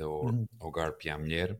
Ao, 0.00 0.26
uhum. 0.26 0.46
ao 0.60 0.70
Garp 0.70 1.02
e 1.04 1.10
à 1.10 1.18
mulher, 1.18 1.58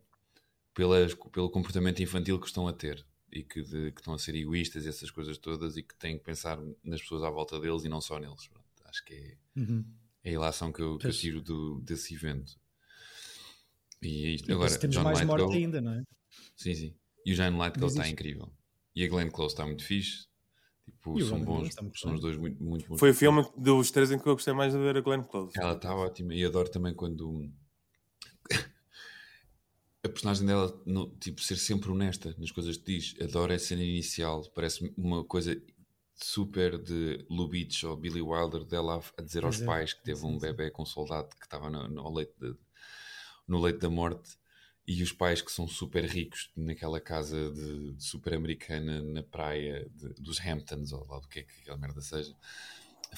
pelas, 0.75 1.15
pelo 1.33 1.51
comportamento 1.51 2.03
infantil 2.03 2.39
que 2.39 2.47
estão 2.47 2.69
a 2.69 2.73
ter 2.73 3.05
e 3.33 3.43
que, 3.43 3.63
de, 3.63 3.93
que, 3.93 4.01
estão 4.01 4.15
a 4.15 4.19
ser 4.19 4.35
egoístas 4.35 4.85
e 4.85 4.89
essas 4.89 5.11
coisas 5.11 5.39
todas 5.39 5.77
e 5.77 5.83
que 5.83 5.95
têm 5.97 6.19
que 6.19 6.25
pensar 6.25 6.59
nas 6.83 7.01
pessoas 7.01 7.23
à 7.23 7.31
volta 7.31 7.59
deles 7.61 7.85
e 7.85 7.89
não 7.89 8.01
só 8.01 8.19
neles. 8.19 8.47
Pronto, 8.49 8.67
acho 8.85 9.05
que 9.05 9.15
é, 9.15 9.37
uhum. 9.57 9.85
é 10.25 10.31
a 10.31 10.33
ilação 10.33 10.73
que 10.73 10.83
eu, 10.83 10.99
que 10.99 11.07
eu 11.07 11.13
tiro 11.13 11.41
do, 11.41 11.81
desse 11.81 12.15
evento. 12.15 12.59
E, 14.03 14.35
isto, 14.35 14.53
agora, 14.53 14.79
temos 14.79 14.97
John 14.97 15.03
mais 15.03 15.23
morte 15.23 15.57
ainda, 15.57 15.81
não 15.81 15.93
é? 15.93 16.03
Sim, 16.57 16.75
sim. 16.75 16.95
E 17.25 17.33
o 17.33 17.37
John 17.37 17.57
Lightgo 17.57 17.87
está 17.87 18.09
incrível. 18.09 18.51
E 18.95 19.05
a 19.05 19.09
Glenn 19.09 19.31
Close 19.31 19.53
está 19.53 19.67
muito 19.67 19.85
fixe. 19.85 20.27
Tipo, 20.85 21.23
são 21.23 21.43
bons, 21.45 21.75
são 21.95 22.15
os 22.15 22.21
dois 22.21 22.37
muito, 22.37 22.63
muito, 22.63 22.89
muito 22.89 22.99
Foi 22.99 23.11
o 23.11 23.15
filme 23.15 23.47
dos 23.57 23.91
três 23.91 24.11
em 24.11 24.19
que 24.19 24.27
eu 24.27 24.35
gostei 24.35 24.53
mais 24.53 24.73
de 24.73 24.79
ver 24.79 24.97
a 24.97 25.01
Glenn 25.01 25.23
Close. 25.23 25.53
Ela 25.57 25.75
está 25.75 25.95
ótima 25.95 26.35
e 26.35 26.45
adoro 26.45 26.69
também 26.71 26.95
quando 26.95 27.49
a 30.03 30.09
personagem 30.09 30.47
dela, 30.47 30.83
no, 30.87 31.11
tipo, 31.17 31.41
ser 31.43 31.57
sempre 31.57 31.91
honesta 31.91 32.35
nas 32.39 32.51
coisas 32.51 32.77
que 32.77 32.85
diz. 32.85 33.15
Adoro 33.21 33.53
a 33.53 33.59
cena 33.59 33.83
inicial, 33.83 34.43
parece 34.55 34.93
uma 34.97 35.25
coisa 35.25 35.61
super 36.15 36.79
de 36.79 37.25
Lubitsch 37.31 37.85
ou 37.85 37.97
Billy 37.97 38.21
Wilder 38.21 38.65
dela 38.65 39.03
a 39.17 39.23
dizer 39.23 39.45
aos 39.45 39.59
pais 39.59 39.95
que 39.95 40.03
teve 40.03 40.25
um 40.25 40.39
bebê 40.39 40.71
com 40.71 40.83
um 40.83 40.87
soldado 40.87 41.29
que 41.37 41.45
estava 41.45 41.71
no, 41.71 41.89
no, 41.89 42.15
leito 42.15 42.35
de, 42.39 42.59
no 43.49 43.61
leito 43.61 43.79
da 43.79 43.89
morte 43.89 44.39
e 44.87 45.03
os 45.03 45.13
pais 45.13 45.41
que 45.41 45.53
são 45.53 45.67
super 45.67 46.05
ricos 46.05 46.51
naquela 46.57 47.01
casa 47.01 47.51
de, 47.53 47.95
de 47.95 48.05
super 48.05 48.35
americana 48.35 49.03
na 49.03 49.23
praia 49.23 49.89
de, 49.95 50.09
dos 50.15 50.39
Hamptons 50.41 50.93
ou 50.93 51.07
lá 51.07 51.21
do 51.21 51.29
que 51.29 51.41
é 51.41 51.43
que 51.43 51.61
aquela 51.63 51.79
merda 51.79 52.01
seja. 52.01 52.35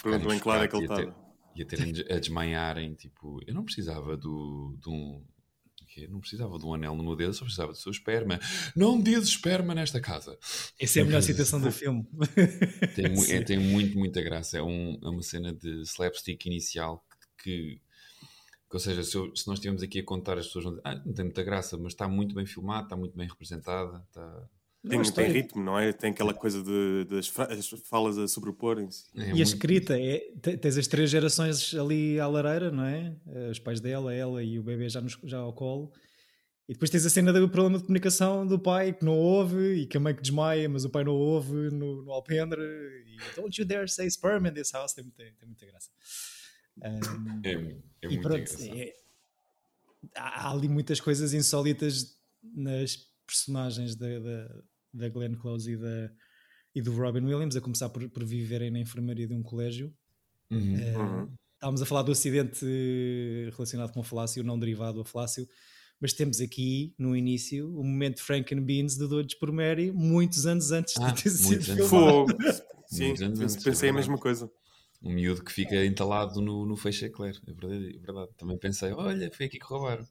Pronto, 0.01 0.29
bem 0.29 0.39
claro 0.39 0.65
é 0.65 0.69
que 0.69 0.77
ele 0.77 0.85
estava. 0.85 1.33
E 1.55 1.63
a 1.63 1.67
terem 1.67 1.93
a 2.11 2.19
desmaiarem, 2.19 2.95
tipo, 2.95 3.41
eu 3.47 3.55
não 3.55 3.65
precisava 3.65 4.17
do, 4.17 4.77
de 4.81 4.89
um. 4.89 5.23
Não 6.09 6.21
precisava 6.21 6.59
de 6.59 6.65
um 6.65 6.75
anel 6.75 6.95
no 6.97 7.05
meu 7.05 7.17
dedo, 7.17 7.35
só 7.35 7.45
precisava 7.45 7.73
do 7.73 7.79
seu 7.79 7.91
esperma. 7.91 8.39
Não 8.75 9.01
diz 9.01 9.25
esperma 9.25 9.75
nesta 9.75 10.01
casa. 10.01 10.39
Essa 10.79 11.01
é 11.01 11.03
a 11.03 11.05
melhor 11.05 11.23
citação 11.23 11.61
do 11.61 11.71
filme. 11.71 12.07
Tem, 12.95 13.37
é, 13.37 13.43
tem 13.43 13.59
muito, 13.59 13.99
muita 13.99 14.21
graça. 14.23 14.59
É, 14.59 14.63
um, 14.63 14.99
é 15.03 15.09
uma 15.09 15.23
cena 15.23 15.53
de 15.53 15.83
slapstick 15.83 16.47
inicial 16.47 17.05
que, 17.43 17.81
ou 18.71 18.79
seja, 18.79 19.03
se, 19.03 19.17
eu, 19.17 19.35
se, 19.35 19.47
nós 19.47 19.59
estivermos 19.59 19.83
aqui 19.83 20.01
a 20.01 20.05
contar, 20.05 20.39
as 20.39 20.47
pessoas 20.47 20.65
vão 20.65 20.75
dizer, 20.75 20.83
ah, 20.85 20.95
não 21.05 21.13
tem 21.13 21.25
muita 21.25 21.43
graça, 21.43 21.77
mas 21.77 21.93
está 21.93 22.09
muito 22.09 22.35
bem 22.35 22.47
filmado, 22.47 22.85
está 22.85 22.97
muito 22.97 23.17
bem 23.17 23.29
representada. 23.29 24.05
Está... 24.09 24.49
Tem, 24.89 24.99
não, 24.99 25.13
tem 25.13 25.31
ritmo, 25.31 25.63
não 25.63 25.79
é? 25.79 25.93
Tem 25.93 26.11
aquela 26.11 26.35
coisa 26.35 26.61
de, 26.61 27.05
das 27.05 27.29
falas 27.85 28.19
a 28.19 28.27
sobreporem-se. 28.27 29.05
É, 29.17 29.33
e 29.33 29.41
a 29.41 29.43
escrita, 29.43 29.97
é, 29.97 30.19
tens 30.61 30.77
as 30.77 30.89
três 30.89 31.09
gerações 31.09 31.73
ali 31.75 32.19
à 32.19 32.27
lareira, 32.27 32.71
não 32.73 32.85
é? 32.85 33.15
Os 33.49 33.61
pais 33.61 33.81
dela, 33.81 34.13
ela 34.13 34.43
e 34.43 34.59
o 34.59 34.63
bebê 34.63 34.89
já, 34.89 35.01
nos, 35.01 35.17
já 35.23 35.39
ao 35.39 35.53
colo. 35.53 35.93
E 36.69 36.73
depois 36.73 36.91
tens 36.91 37.07
a 37.07 37.11
cena 37.11 37.33
do 37.33 37.49
problema 37.49 37.79
de 37.79 37.85
comunicação 37.85 38.47
do 38.47 38.59
pai 38.59 38.93
que 38.93 39.05
não 39.05 39.17
ouve 39.17 39.83
e 39.83 39.87
que 39.87 39.97
a 39.97 40.01
mãe 40.01 40.15
que 40.15 40.23
desmaia, 40.23 40.69
mas 40.69 40.85
o 40.85 40.91
pai 40.91 41.05
não 41.05 41.13
ouve 41.13 41.71
no, 41.71 42.03
no 42.03 42.11
alpendre. 42.11 42.61
E 42.61 43.37
don't 43.37 43.61
you 43.61 43.67
dare 43.67 43.89
say 43.89 44.09
sperm 44.11 44.47
in 44.47 44.53
this 44.53 44.73
house. 44.73 44.95
Tem 44.95 45.05
muita, 45.05 45.23
tem 45.23 45.49
muita 45.49 45.67
graça. 45.67 45.91
Um, 46.79 47.41
é, 47.45 47.53
é 48.03 48.09
muito 48.09 48.23
pronto, 48.23 48.51
é, 48.63 48.95
há 50.17 50.51
ali 50.51 50.69
muitas 50.69 51.01
coisas 51.01 51.35
insólitas 51.35 52.17
nas 52.43 52.97
personagens 53.27 53.95
da, 53.95 54.19
da, 54.19 54.63
da 54.93 55.09
Glenn 55.09 55.35
Close 55.35 55.71
e, 55.71 55.77
da, 55.77 56.11
e 56.75 56.83
do 56.83 56.95
Robin 56.95 57.25
Williams, 57.25 57.57
a 57.57 57.61
começar 57.61 57.89
por, 57.89 58.09
por 58.11 58.25
viverem 58.25 58.71
na 58.71 58.79
enfermaria 58.79 59.27
de 59.27 59.35
um 59.35 59.43
colégio. 59.43 59.93
Uhum. 60.51 60.75
Uh, 60.75 61.33
estávamos 61.55 61.83
a 61.83 61.87
falar 61.87 62.03
do 62.03 62.13
acidente 62.13 62.65
relacionado 63.53 63.93
com 63.93 64.01
o 64.01 64.05
falácio, 64.05 64.45
não 64.45 64.59
derivado 64.59 65.03
do 65.03 65.05
falácio, 65.05 65.49
mas 66.01 66.13
temos 66.13 66.41
aqui 66.41 66.95
no 66.99 67.17
início 67.17 67.69
o 67.79 67.85
momento 67.85 68.17
de 68.17 68.23
Franken 68.23 68.61
Beans 68.61 68.97
de 68.97 69.07
Doidos 69.07 69.35
por 69.35 69.53
Mary, 69.53 69.93
muitos 69.93 70.47
anos 70.47 70.73
antes 70.73 70.95
ah, 70.99 71.11
de 71.11 71.23
ter 71.23 71.31
sido 71.31 71.63
filmado. 71.63 72.27
Sim, 72.87 73.15
pensei 73.65 73.89
a 73.89 73.93
mesma 73.93 74.19
coisa 74.19 74.51
um 75.03 75.13
miúdo 75.13 75.43
que 75.43 75.53
fica 75.53 75.85
entalado 75.85 76.41
no, 76.41 76.65
no 76.65 76.77
feixe 76.77 77.07
eclair. 77.07 77.37
É 77.47 77.53
verdade, 77.53 77.97
é 77.97 77.99
verdade. 77.99 78.31
Também 78.37 78.57
pensei, 78.57 78.93
olha, 78.93 79.31
foi 79.33 79.47
aqui 79.47 79.59
que 79.59 79.67
roubaram. 79.67 80.07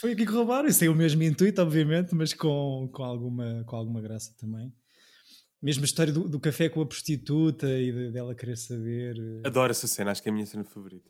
Foi 0.00 0.12
aqui 0.12 0.24
que 0.24 0.32
roubaram, 0.32 0.68
isso 0.68 0.84
é 0.84 0.88
o 0.88 0.94
mesmo 0.94 1.22
intuito, 1.22 1.60
obviamente, 1.60 2.14
mas 2.14 2.32
com, 2.32 2.88
com, 2.92 3.02
alguma, 3.04 3.64
com 3.64 3.76
alguma 3.76 4.00
graça 4.00 4.34
também. 4.38 4.72
Mesmo 5.60 5.82
a 5.82 5.84
história 5.84 6.12
do, 6.12 6.28
do 6.28 6.40
café 6.40 6.68
com 6.68 6.80
a 6.80 6.86
prostituta 6.86 7.68
e 7.68 7.92
de, 7.92 8.10
dela 8.10 8.34
querer 8.34 8.56
saber. 8.56 9.16
Eh, 9.16 9.46
Adoro 9.46 9.70
essa 9.70 9.86
cena, 9.86 10.10
acho 10.10 10.22
que 10.22 10.28
é 10.28 10.32
a 10.32 10.34
minha 10.34 10.46
cena 10.46 10.64
favorita. 10.64 11.08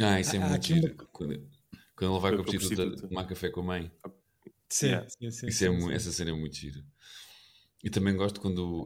Ah, 0.00 0.20
isso 0.20 0.36
é 0.36 0.38
ah, 0.38 0.48
muito 0.48 0.66
giro. 0.66 0.86
Uma... 0.86 1.06
Quando, 1.12 1.48
quando 1.96 2.12
ele 2.12 2.20
vai 2.20 2.34
com 2.34 2.40
a 2.40 2.44
prostituta, 2.44 2.82
prostituta 2.82 3.08
tomar 3.08 3.24
café 3.26 3.48
com 3.48 3.60
a 3.60 3.64
mãe. 3.64 3.92
Sim, 4.68 4.86
yeah. 4.86 5.08
sim, 5.08 5.30
sim, 5.30 5.46
isso 5.46 5.58
sim, 5.58 5.64
é, 5.66 5.80
sim. 5.80 5.92
Essa 5.92 6.12
cena 6.12 6.30
é 6.30 6.34
muito 6.34 6.56
gira. 6.56 6.84
E 7.82 7.88
também 7.88 8.16
gosto 8.16 8.40
quando 8.40 8.84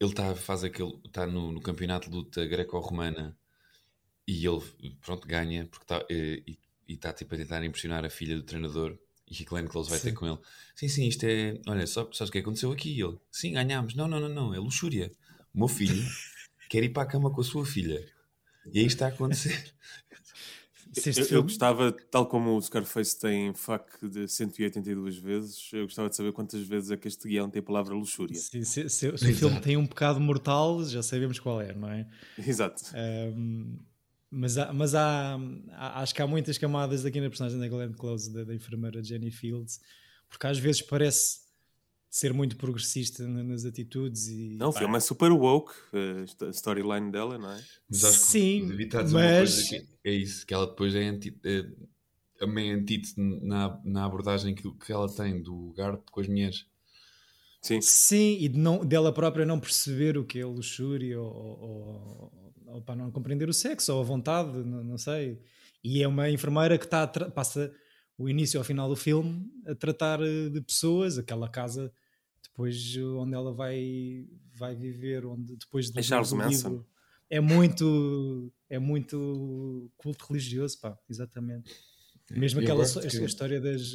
ele 0.00 0.14
tá, 0.14 0.34
faz 0.34 0.64
aquele. 0.64 0.98
está 1.04 1.26
no, 1.26 1.52
no 1.52 1.60
campeonato 1.60 2.08
de 2.08 2.16
luta 2.16 2.46
greco-romana 2.46 3.36
e 4.26 4.46
ele, 4.46 4.62
pronto, 5.00 5.26
ganha 5.26 5.66
porque 5.66 5.84
tá, 5.84 6.04
e 6.10 6.58
está 6.94 7.12
tipo, 7.12 7.34
a 7.34 7.38
tentar 7.38 7.64
impressionar 7.64 8.04
a 8.04 8.10
filha 8.10 8.36
do 8.36 8.42
treinador. 8.42 8.98
E 9.28 9.42
a 9.42 9.48
Glenn 9.48 9.66
Close 9.66 9.90
vai 9.90 9.98
sim. 9.98 10.10
ter 10.10 10.14
com 10.14 10.26
ele. 10.26 10.38
Sim, 10.74 10.88
sim, 10.88 11.08
isto 11.08 11.24
é. 11.24 11.60
Olha, 11.66 11.86
só, 11.86 12.08
sabes 12.12 12.28
o 12.28 12.32
que 12.32 12.38
aconteceu 12.38 12.70
aqui? 12.70 12.96
E 12.96 13.02
ele, 13.02 13.18
sim, 13.30 13.52
ganhámos. 13.52 13.94
Não, 13.94 14.06
não, 14.06 14.20
não, 14.20 14.28
não, 14.28 14.54
é 14.54 14.58
luxúria. 14.58 15.10
O 15.52 15.58
meu 15.58 15.68
filho 15.68 16.04
quer 16.70 16.84
ir 16.84 16.90
para 16.90 17.02
a 17.02 17.06
cama 17.06 17.30
com 17.30 17.40
a 17.40 17.44
sua 17.44 17.66
filha. 17.66 18.06
E 18.72 18.78
aí 18.78 18.86
está 18.86 19.06
a 19.06 19.08
acontecer. 19.08 19.72
Eu, 21.04 21.26
eu, 21.36 21.42
gostava, 21.42 21.92
tal 22.10 22.26
como 22.26 22.56
o 22.56 22.62
Scarface 22.62 23.18
tem 23.18 23.52
FAC 23.52 24.08
de 24.08 24.26
182 24.26 25.18
vezes, 25.18 25.68
eu 25.70 25.82
gostava 25.82 26.08
de 26.08 26.16
saber 26.16 26.32
quantas 26.32 26.62
vezes 26.62 26.90
é 26.90 26.96
que 26.96 27.06
este 27.06 27.28
guião 27.28 27.50
tem 27.50 27.60
a 27.60 27.62
palavra 27.62 27.94
luxúria. 27.94 28.34
se, 28.34 28.64
se, 28.64 28.88
se 28.88 29.08
o 29.08 29.18
filme 29.18 29.60
tem 29.60 29.76
um 29.76 29.86
pecado 29.86 30.18
mortal, 30.18 30.82
já 30.84 31.02
sabemos 31.02 31.38
qual 31.38 31.60
é, 31.60 31.74
não 31.74 31.90
é? 31.90 32.08
Exato. 32.38 32.82
Um, 32.94 33.78
mas 34.36 34.58
há, 34.58 34.72
mas 34.72 34.94
há, 34.94 35.38
há, 35.72 36.02
acho 36.02 36.14
que 36.14 36.20
há 36.20 36.26
muitas 36.26 36.58
camadas 36.58 37.04
aqui 37.06 37.20
na 37.20 37.28
personagem 37.28 37.58
da 37.58 37.68
Glenn 37.68 37.92
Close, 37.92 38.32
da, 38.32 38.44
da 38.44 38.54
enfermeira 38.54 39.02
Jenny 39.02 39.30
Fields, 39.30 39.80
porque 40.28 40.46
às 40.46 40.58
vezes 40.58 40.82
parece 40.82 41.46
ser 42.10 42.32
muito 42.32 42.56
progressista 42.56 43.26
nas 43.26 43.64
atitudes 43.64 44.28
e 44.28 44.56
não, 44.56 44.68
o 44.68 44.72
filme 44.72 44.96
é 44.96 45.00
super 45.00 45.32
woke 45.32 45.72
a 46.42 46.50
storyline 46.50 47.10
dela, 47.10 47.36
não 47.38 47.50
é? 47.50 47.62
Mas 47.88 48.04
acho 48.04 48.18
Sim, 48.18 48.76
que 48.76 48.88
mas... 48.94 49.12
uma 49.12 49.20
coisa 49.20 49.62
que 49.68 49.86
é 50.04 50.12
isso, 50.12 50.46
que 50.46 50.54
ela 50.54 50.66
depois 50.66 50.94
é, 50.94 51.08
anti, 51.08 51.36
é 51.44 51.64
a 52.40 52.46
meio 52.46 52.76
antítese 52.76 53.14
na, 53.18 53.80
na 53.84 54.04
abordagem 54.04 54.54
que, 54.54 54.70
que 54.70 54.92
ela 54.92 55.08
tem 55.08 55.42
do 55.42 55.72
Garp 55.74 56.08
com 56.10 56.20
as 56.20 56.28
mulheres. 56.28 56.66
Sim. 57.62 57.80
Sim, 57.80 58.36
e 58.38 58.48
de 58.48 58.58
não, 58.58 58.84
dela 58.84 59.12
própria 59.12 59.44
não 59.44 59.58
perceber 59.58 60.16
o 60.16 60.24
que 60.24 60.38
é 60.38 60.44
luxúria 60.44 61.20
ou, 61.20 61.32
ou, 61.32 62.45
ou, 62.66 62.82
para 62.82 62.96
não 62.96 63.10
compreender 63.10 63.48
o 63.48 63.54
sexo 63.54 63.94
ou 63.94 64.00
a 64.00 64.04
vontade, 64.04 64.58
não, 64.64 64.82
não 64.82 64.98
sei. 64.98 65.40
E 65.82 66.02
é 66.02 66.08
uma 66.08 66.30
enfermeira 66.30 66.76
que 66.78 66.84
está 66.84 67.06
passa 67.06 67.72
o 68.18 68.28
início 68.28 68.58
ao 68.58 68.64
final 68.64 68.88
do 68.88 68.96
filme 68.96 69.50
a 69.66 69.74
tratar 69.74 70.20
eh, 70.22 70.48
de 70.48 70.60
pessoas, 70.60 71.18
aquela 71.18 71.48
casa 71.48 71.92
depois 72.42 72.96
onde 73.18 73.34
ela 73.34 73.52
vai, 73.52 74.26
vai 74.54 74.74
viver, 74.74 75.26
onde 75.26 75.56
depois 75.56 75.90
de 75.90 75.98
é 75.98 76.02
Charles 76.02 76.32
Manson. 76.32 76.84
é 77.28 77.40
muito 77.40 78.52
é 78.68 78.78
muito 78.78 79.90
culto 79.96 80.26
religioso, 80.28 80.80
pá, 80.80 80.98
exatamente. 81.08 81.74
Mesmo 82.30 82.60
aquela 82.60 82.84
que... 82.84 83.24
história 83.24 83.60
das 83.60 83.92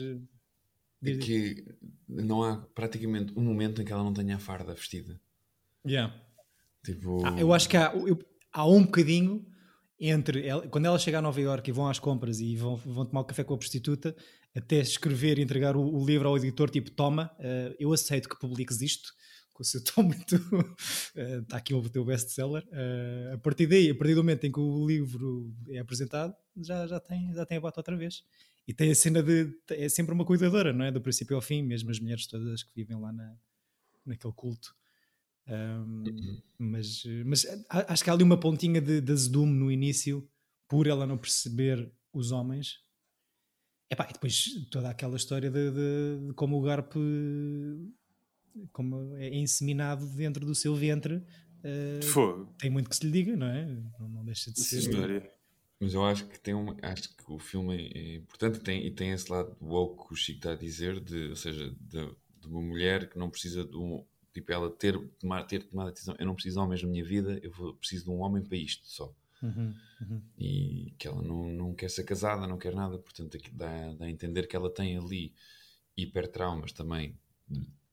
de 1.01 1.17
que 1.17 1.65
não 2.07 2.43
há 2.43 2.57
praticamente 2.57 3.33
um 3.35 3.41
momento 3.41 3.81
em 3.81 3.85
que 3.85 3.91
ela 3.91 4.03
não 4.03 4.13
tenha 4.13 4.35
a 4.35 4.39
farda 4.39 4.73
vestida. 4.73 5.19
Yeah. 5.85 6.15
Tipo... 6.85 7.25
Ah, 7.25 7.39
eu 7.39 7.51
acho 7.51 7.67
que 7.67 7.75
há, 7.75 7.91
eu, 7.95 8.19
há 8.51 8.65
um 8.65 8.83
bocadinho 8.83 9.45
entre 9.99 10.47
ela, 10.47 10.67
quando 10.67 10.85
ela 10.85 10.97
chega 10.97 11.19
a 11.19 11.21
Nova 11.21 11.39
Iorque 11.39 11.69
e 11.69 11.73
vão 11.73 11.87
às 11.87 11.99
compras 11.99 12.39
e 12.39 12.55
vão, 12.55 12.75
vão 12.75 13.05
tomar 13.05 13.21
o 13.21 13.23
um 13.23 13.27
café 13.27 13.43
com 13.43 13.53
a 13.53 13.57
prostituta, 13.57 14.15
até 14.55 14.79
escrever 14.79 15.37
e 15.37 15.43
entregar 15.43 15.75
o, 15.75 15.81
o 15.81 16.05
livro 16.05 16.27
ao 16.27 16.37
editor, 16.37 16.69
tipo, 16.69 16.89
toma, 16.89 17.31
uh, 17.39 17.75
eu 17.79 17.93
aceito 17.93 18.27
que 18.27 18.39
publiques 18.39 18.81
isto, 18.81 19.13
com 19.53 19.61
o 19.61 19.65
seu 19.65 19.83
tom 19.83 20.03
muito. 20.03 20.35
Está 21.15 21.57
uh, 21.57 21.59
aqui 21.59 21.73
o 21.73 21.89
teu 21.89 22.03
best-seller. 22.03 22.63
Uh, 22.67 23.35
a 23.35 23.37
partir 23.37 23.67
daí, 23.67 23.91
a 23.91 23.95
partir 23.95 24.15
do 24.15 24.23
momento 24.23 24.45
em 24.45 24.51
que 24.51 24.59
o 24.59 24.87
livro 24.87 25.53
é 25.69 25.77
apresentado, 25.77 26.33
já, 26.57 26.87
já, 26.87 26.99
tem, 26.99 27.31
já 27.33 27.45
tem 27.45 27.57
a 27.57 27.61
bota 27.61 27.79
outra 27.79 27.95
vez. 27.95 28.23
E 28.67 28.73
tem 28.73 28.91
a 28.91 28.95
cena 28.95 29.21
de. 29.21 29.53
É 29.69 29.87
sempre 29.89 30.13
uma 30.13 30.25
cuidadora, 30.25 30.73
não 30.73 30.85
é? 30.85 30.91
Do 30.91 31.01
princípio 31.01 31.35
ao 31.35 31.41
fim, 31.41 31.61
mesmo 31.61 31.89
as 31.91 31.99
mulheres 31.99 32.27
todas 32.27 32.63
que 32.63 32.73
vivem 32.75 32.99
lá 32.99 33.11
na, 33.11 33.35
naquele 34.05 34.33
culto. 34.33 34.75
Um, 35.47 36.03
uhum. 36.07 36.41
mas, 36.57 37.03
mas 37.25 37.45
acho 37.67 38.03
que 38.03 38.09
há 38.09 38.13
ali 38.13 38.23
uma 38.23 38.39
pontinha 38.39 38.79
de, 38.79 39.01
de 39.01 39.11
azedume 39.11 39.51
no 39.51 39.71
início 39.71 40.27
por 40.67 40.87
ela 40.87 41.05
não 41.05 41.17
perceber 41.17 41.91
os 42.13 42.31
homens. 42.31 42.79
Epá, 43.89 44.07
e 44.09 44.13
depois 44.13 44.45
toda 44.69 44.89
aquela 44.89 45.17
história 45.17 45.49
de, 45.51 45.71
de, 45.71 46.27
de 46.27 46.33
como 46.33 46.57
o 46.57 46.61
Garp 46.61 46.93
como 48.71 49.15
é 49.15 49.29
inseminado 49.35 50.05
dentro 50.07 50.45
do 50.45 50.55
seu 50.55 50.75
ventre. 50.75 51.23
Uh, 51.63 52.45
tem 52.57 52.69
muito 52.69 52.89
que 52.89 52.95
se 52.95 53.05
lhe 53.05 53.11
diga, 53.11 53.35
não 53.35 53.47
é? 53.47 53.65
Não, 53.65 54.09
não 54.09 54.25
deixa 54.25 54.51
de 54.51 54.59
ser. 54.59 54.79
História. 54.79 55.31
Mas 55.79 55.93
eu 55.93 56.03
acho 56.05 56.27
que 56.27 56.39
tem 56.39 56.53
um, 56.53 56.75
acho 56.81 57.15
que 57.15 57.31
o 57.31 57.39
filme 57.39 57.91
é 57.93 58.15
importante 58.15 58.57
e 58.57 58.61
tem, 58.61 58.85
e 58.85 58.91
tem 58.91 59.11
esse 59.11 59.31
lado 59.31 59.55
woke 59.59 60.07
que 60.07 60.13
o 60.13 60.15
Chico 60.15 60.37
está 60.37 60.51
a 60.51 60.55
dizer, 60.55 60.99
de, 60.99 61.29
ou 61.29 61.35
seja, 61.35 61.75
de, 61.79 62.15
de 62.39 62.47
uma 62.47 62.61
mulher 62.61 63.09
que 63.09 63.17
não 63.17 63.29
precisa 63.29 63.65
de 63.65 63.75
um, 63.75 64.05
tipo, 64.33 64.51
ela 64.51 64.69
ter, 64.69 64.97
tomar, 65.19 65.43
ter 65.43 65.63
tomado 65.63 65.89
a 65.89 65.91
decisão, 65.91 66.15
eu 66.17 66.25
não 66.25 66.33
preciso 66.33 66.55
de 66.55 66.61
homens 66.61 66.83
na 66.83 66.89
minha 66.89 67.03
vida, 67.03 67.39
eu 67.43 67.51
vou, 67.51 67.73
preciso 67.75 68.05
de 68.05 68.09
um 68.11 68.21
homem 68.21 68.43
para 68.43 68.57
isto 68.57 68.87
só. 68.87 69.13
Uhum, 69.41 69.73
uhum. 70.01 70.21
E 70.37 70.93
que 70.97 71.07
ela 71.07 71.21
não, 71.21 71.49
não 71.49 71.73
quer 71.73 71.89
ser 71.89 72.03
casada, 72.03 72.47
não 72.47 72.57
quer 72.57 72.73
nada, 72.73 72.97
portanto 72.97 73.37
dá, 73.53 73.93
dá 73.93 74.05
a 74.05 74.09
entender 74.09 74.47
que 74.47 74.55
ela 74.55 74.69
tem 74.69 74.97
ali 74.97 75.33
hipertraumas 75.97 76.71
também. 76.71 77.17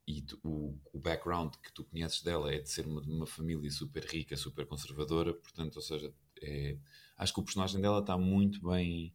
E 0.06 0.24
o, 0.42 0.74
o 0.92 0.98
background 0.98 1.54
que 1.62 1.72
tu 1.72 1.84
conheces 1.84 2.22
dela 2.22 2.52
é 2.52 2.60
de 2.60 2.70
ser 2.70 2.86
uma, 2.86 3.00
uma 3.02 3.26
família 3.26 3.70
super 3.70 4.04
rica, 4.04 4.36
super 4.36 4.66
conservadora, 4.66 5.34
portanto, 5.34 5.76
ou 5.76 5.82
seja, 5.82 6.12
é, 6.40 6.76
acho 7.16 7.32
que 7.32 7.40
o 7.40 7.42
personagem 7.42 7.80
dela 7.80 8.00
está 8.00 8.16
muito 8.16 8.66
bem 8.66 9.12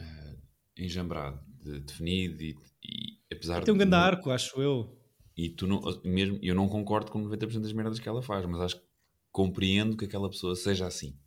uh, 0.00 0.38
enjambrado, 0.76 1.40
de, 1.60 1.80
definido 1.80 2.42
e, 2.42 2.56
e 2.84 3.18
apesar 3.32 3.64
tem 3.64 3.74
um 3.74 3.78
grande 3.78 3.96
arco, 3.96 4.30
acho 4.30 4.60
eu 4.60 5.03
e 5.36 5.48
tu 5.48 5.66
não, 5.66 5.80
mesmo, 6.04 6.38
eu 6.42 6.54
não 6.54 6.68
concordo 6.68 7.10
com 7.10 7.20
90% 7.20 7.60
das 7.60 7.72
merdas 7.72 7.98
que 7.98 8.08
ela 8.08 8.22
faz, 8.22 8.44
mas 8.46 8.60
acho 8.60 8.76
que 8.76 8.86
compreendo 9.32 9.96
que 9.96 10.04
aquela 10.04 10.30
pessoa 10.30 10.54
seja 10.54 10.86
assim. 10.86 11.18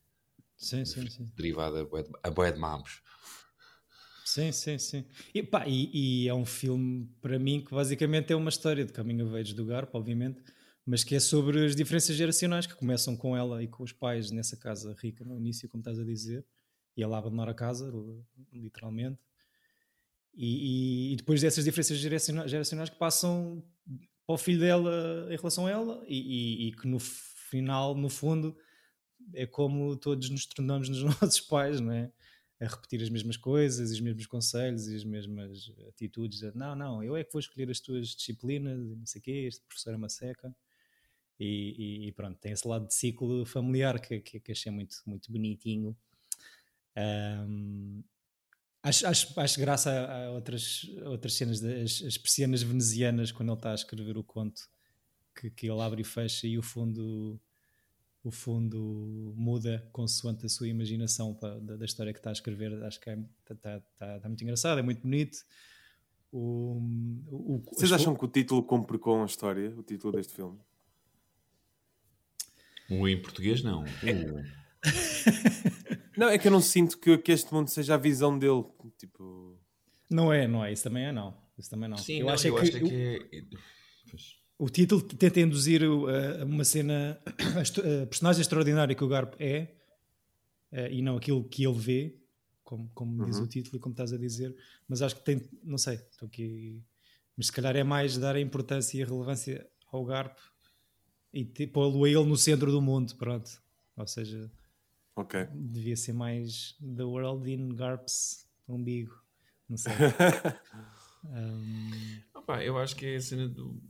Sim, 0.56 0.86
sim, 0.86 1.10
sim. 1.10 1.32
Derivada 1.36 1.88
a 2.24 2.32
boé 2.32 2.52
de 2.52 2.60
mamos. 2.60 3.02
Sim, 4.24 4.52
sim, 4.52 4.78
sim. 4.78 5.06
E, 5.34 5.42
pá, 5.42 5.68
e, 5.68 5.90
e, 6.24 6.28
é 6.28 6.34
um 6.34 6.46
filme, 6.46 7.10
para 7.22 7.40
mim, 7.40 7.64
que 7.64 7.72
basicamente 7.72 8.32
é 8.34 8.36
uma 8.36 8.50
história 8.50 8.84
de 8.84 8.92
of 8.92 9.36
age 9.36 9.54
do 9.54 9.66
Garp, 9.66 9.94
obviamente, 9.96 10.44
mas 10.86 11.04
que 11.04 11.16
é 11.16 11.20
sobre 11.20 11.66
as 11.66 11.76
diferenças 11.76 12.16
geracionais 12.16 12.66
que 12.66 12.76
começam 12.76 13.16
com 13.16 13.38
ela 13.38 13.64
e 13.64 13.68
com 13.68 13.84
os 13.84 13.92
pais 13.92 14.32
nessa 14.32 14.58
casa 14.58 14.96
rica 15.00 15.24
no 15.24 15.38
início, 15.38 15.70
como 15.70 15.82
estás 15.82 16.00
a 16.00 16.04
dizer, 16.04 16.46
e 16.96 17.04
ela 17.04 17.18
abandonar 17.18 17.48
a 17.48 17.54
casa, 17.54 17.92
literalmente. 18.52 19.20
E, 20.34 21.10
e, 21.10 21.14
e 21.14 21.16
depois 21.16 21.42
dessas 21.42 21.64
diferenças 21.64 21.98
geracionais, 21.98 22.52
geracionais 22.52 22.90
que 22.90 22.98
passam 22.98 23.64
para 24.28 24.34
o 24.34 24.38
filho 24.38 24.60
dela 24.60 25.26
em 25.32 25.38
relação 25.38 25.66
a 25.66 25.72
ela, 25.72 26.04
e, 26.06 26.68
e 26.68 26.72
que 26.74 26.86
no 26.86 27.00
final, 27.00 27.96
no 27.96 28.10
fundo, 28.10 28.56
é 29.34 29.46
como 29.48 29.96
todos 29.96 30.30
nos 30.30 30.46
tornamos 30.46 30.90
nos 30.90 31.02
nossos 31.22 31.40
pais, 31.40 31.80
não 31.80 31.94
é? 31.94 32.12
A 32.60 32.66
repetir 32.66 33.02
as 33.02 33.10
mesmas 33.10 33.38
coisas, 33.38 33.90
os 33.90 34.02
mesmos 34.02 34.26
conselhos 34.26 34.88
e 34.88 34.96
as 34.96 35.04
mesmas 35.06 35.72
atitudes. 35.88 36.42
Não, 36.54 36.76
não, 36.76 37.04
eu 37.04 37.16
é 37.16 37.24
que 37.24 37.32
vou 37.32 37.40
escolher 37.40 37.70
as 37.70 37.80
tuas 37.80 38.10
disciplinas 38.10 38.90
e 38.90 38.96
não 38.96 39.06
sei 39.06 39.20
o 39.22 39.24
quê, 39.24 39.32
este 39.48 39.64
professor 39.66 39.94
é 39.94 39.98
uma 39.98 40.10
seca. 40.10 40.54
E, 41.40 42.08
e, 42.08 42.12
pronto, 42.14 42.38
tem 42.40 42.52
esse 42.52 42.68
lado 42.68 42.88
de 42.88 42.96
ciclo 42.96 43.46
familiar 43.46 44.02
que, 44.02 44.20
que, 44.20 44.40
que 44.40 44.52
achei 44.52 44.72
muito, 44.72 44.98
muito 45.06 45.32
bonitinho. 45.32 45.96
Um, 46.98 48.04
acho, 48.84 49.08
acho, 49.08 49.40
acho 49.40 49.60
graça 49.60 49.92
a, 49.92 50.26
a 50.26 50.32
outras, 50.32 50.90
a 51.04 51.10
outras 51.10 51.34
cenas, 51.34 51.60
das, 51.60 52.02
as 52.06 52.18
persianas 52.18 52.62
venezianas, 52.64 53.32
quando 53.32 53.50
ele 53.50 53.58
está 53.58 53.72
a 53.72 53.76
escrever 53.76 54.18
o 54.18 54.24
conto, 54.24 54.62
que, 55.36 55.50
que 55.50 55.70
ele 55.70 55.82
abre 55.82 56.02
e 56.02 56.06
fecha 56.06 56.48
e 56.48 56.58
o 56.58 56.62
fundo 56.62 57.40
o 58.24 58.32
fundo 58.32 59.34
muda 59.38 59.88
consoante 59.94 60.46
a 60.46 60.50
sua 60.50 60.68
imaginação 60.68 61.34
pra, 61.34 61.58
da, 61.60 61.78
da, 61.78 61.86
história 61.86 62.12
que 62.12 62.20
está 62.20 62.30
a 62.30 62.34
escrever. 62.34 62.84
Acho 62.84 63.00
que 63.00 63.10
está 63.10 63.54
é, 63.54 63.56
tá, 63.56 63.86
tá, 63.96 64.20
tá 64.20 64.28
muito 64.28 64.44
engraçado, 64.44 64.80
é 64.80 64.82
muito 64.82 65.02
bonito. 65.02 65.38
O, 66.32 66.78
o, 67.32 67.64
Vocês 67.74 67.92
acham 67.92 68.14
que 68.16 68.26
o 68.26 68.28
título 68.28 68.62
cumpre 68.64 69.00
com 69.00 69.24
a 69.24 69.26
história, 69.26 69.74
o 69.78 69.82
título 69.82 70.14
deste 70.14 70.34
filme? 70.34 70.60
O 72.90 73.08
em 73.08 73.22
português, 73.22 73.64
não. 73.64 73.86
É. 73.86 74.67
não, 76.18 76.30
é 76.30 76.38
que 76.38 76.48
eu 76.48 76.52
não 76.52 76.62
sinto 76.62 76.98
que, 76.98 77.18
que, 77.18 77.32
este 77.32 77.54
mundo 77.54 77.70
seja 77.70 77.96
a 77.96 77.98
visão 77.98 78.38
dele. 78.38 78.64
Tipo... 78.98 79.60
Não 80.10 80.32
é, 80.32 80.48
não 80.48 80.64
é. 80.64 80.72
Isso 80.72 80.84
também 80.84 81.06
é 81.06 81.12
não. 81.12 81.36
Isso 81.58 81.70
também 81.70 81.90
não. 81.90 81.98
Sim, 81.98 82.20
eu, 82.20 82.26
não, 82.28 82.34
acho, 82.34 82.48
eu 82.48 82.58
é 82.58 82.62
que, 82.62 82.78
acho 82.78 82.86
que... 82.86 83.30
É 83.34 83.78
o 84.60 84.70
título 84.70 85.02
tenta 85.02 85.40
induzir 85.40 85.84
uh, 85.84 86.44
uma 86.44 86.64
cena, 86.64 87.20
a 87.28 88.06
personagem 88.08 88.42
extraordinária 88.42 88.96
que 88.96 89.04
o 89.04 89.08
Garp 89.08 89.36
é, 89.40 89.76
uh, 90.72 90.92
e 90.92 91.02
não 91.02 91.18
aquilo 91.18 91.44
que 91.44 91.66
ele 91.66 91.78
vê, 91.78 92.18
como, 92.64 92.90
como 92.94 93.22
uhum. 93.22 93.30
diz 93.30 93.38
o 93.38 93.48
título 93.48 93.78
e 93.78 93.80
como 93.80 93.94
estás 93.94 94.12
a 94.14 94.18
dizer, 94.18 94.56
mas 94.88 95.02
acho 95.02 95.16
que 95.16 95.24
tem, 95.24 95.48
não 95.64 95.78
sei, 95.78 95.96
estou 95.96 96.28
aqui, 96.28 96.82
mas 97.36 97.48
se 97.48 97.52
calhar 97.52 97.76
é 97.76 97.84
mais 97.84 98.18
dar 98.18 98.36
a 98.36 98.42
importância 98.42 98.98
e 98.98 99.04
a 99.04 99.06
relevância 99.06 99.68
ao 99.92 100.04
Garp 100.04 100.36
e 101.32 101.46
pô-lo 101.68 102.04
a 102.04 102.10
ele 102.10 102.26
no 102.26 102.36
centro 102.36 102.72
do 102.72 102.82
mundo, 102.82 103.16
pronto. 103.16 103.62
Ou 103.96 104.08
seja, 104.08 104.52
okay. 105.18 105.48
devia 105.54 105.96
ser 105.96 106.14
mais 106.14 106.78
The 106.80 107.04
World 107.04 107.52
in 107.52 107.70
Garp's 107.70 108.48
umbigo, 108.68 109.22
não 109.68 109.78
sei. 109.78 109.94
um... 111.26 112.22
Opa, 112.40 112.64
eu 112.64 112.78
acho 112.78 112.96
que 112.96 113.06
é 113.06 113.16
a 113.16 113.22
cena 113.22 113.48
do 113.48 113.82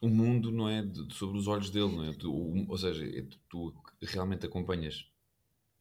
o 0.00 0.08
mundo 0.08 0.52
não 0.52 0.68
é 0.68 0.82
de, 0.82 1.12
sobre 1.14 1.38
os 1.38 1.46
olhos 1.46 1.70
dele, 1.70 1.90
não 1.94 2.04
é? 2.04 2.12
Tu, 2.12 2.30
o, 2.30 2.68
ou 2.68 2.78
seja, 2.78 3.04
é, 3.04 3.24
tu 3.48 3.74
realmente 4.02 4.46
acompanhas 4.46 5.06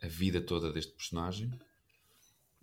a 0.02 0.08
vida 0.08 0.42
toda 0.42 0.72
deste 0.72 0.94
personagem 0.94 1.52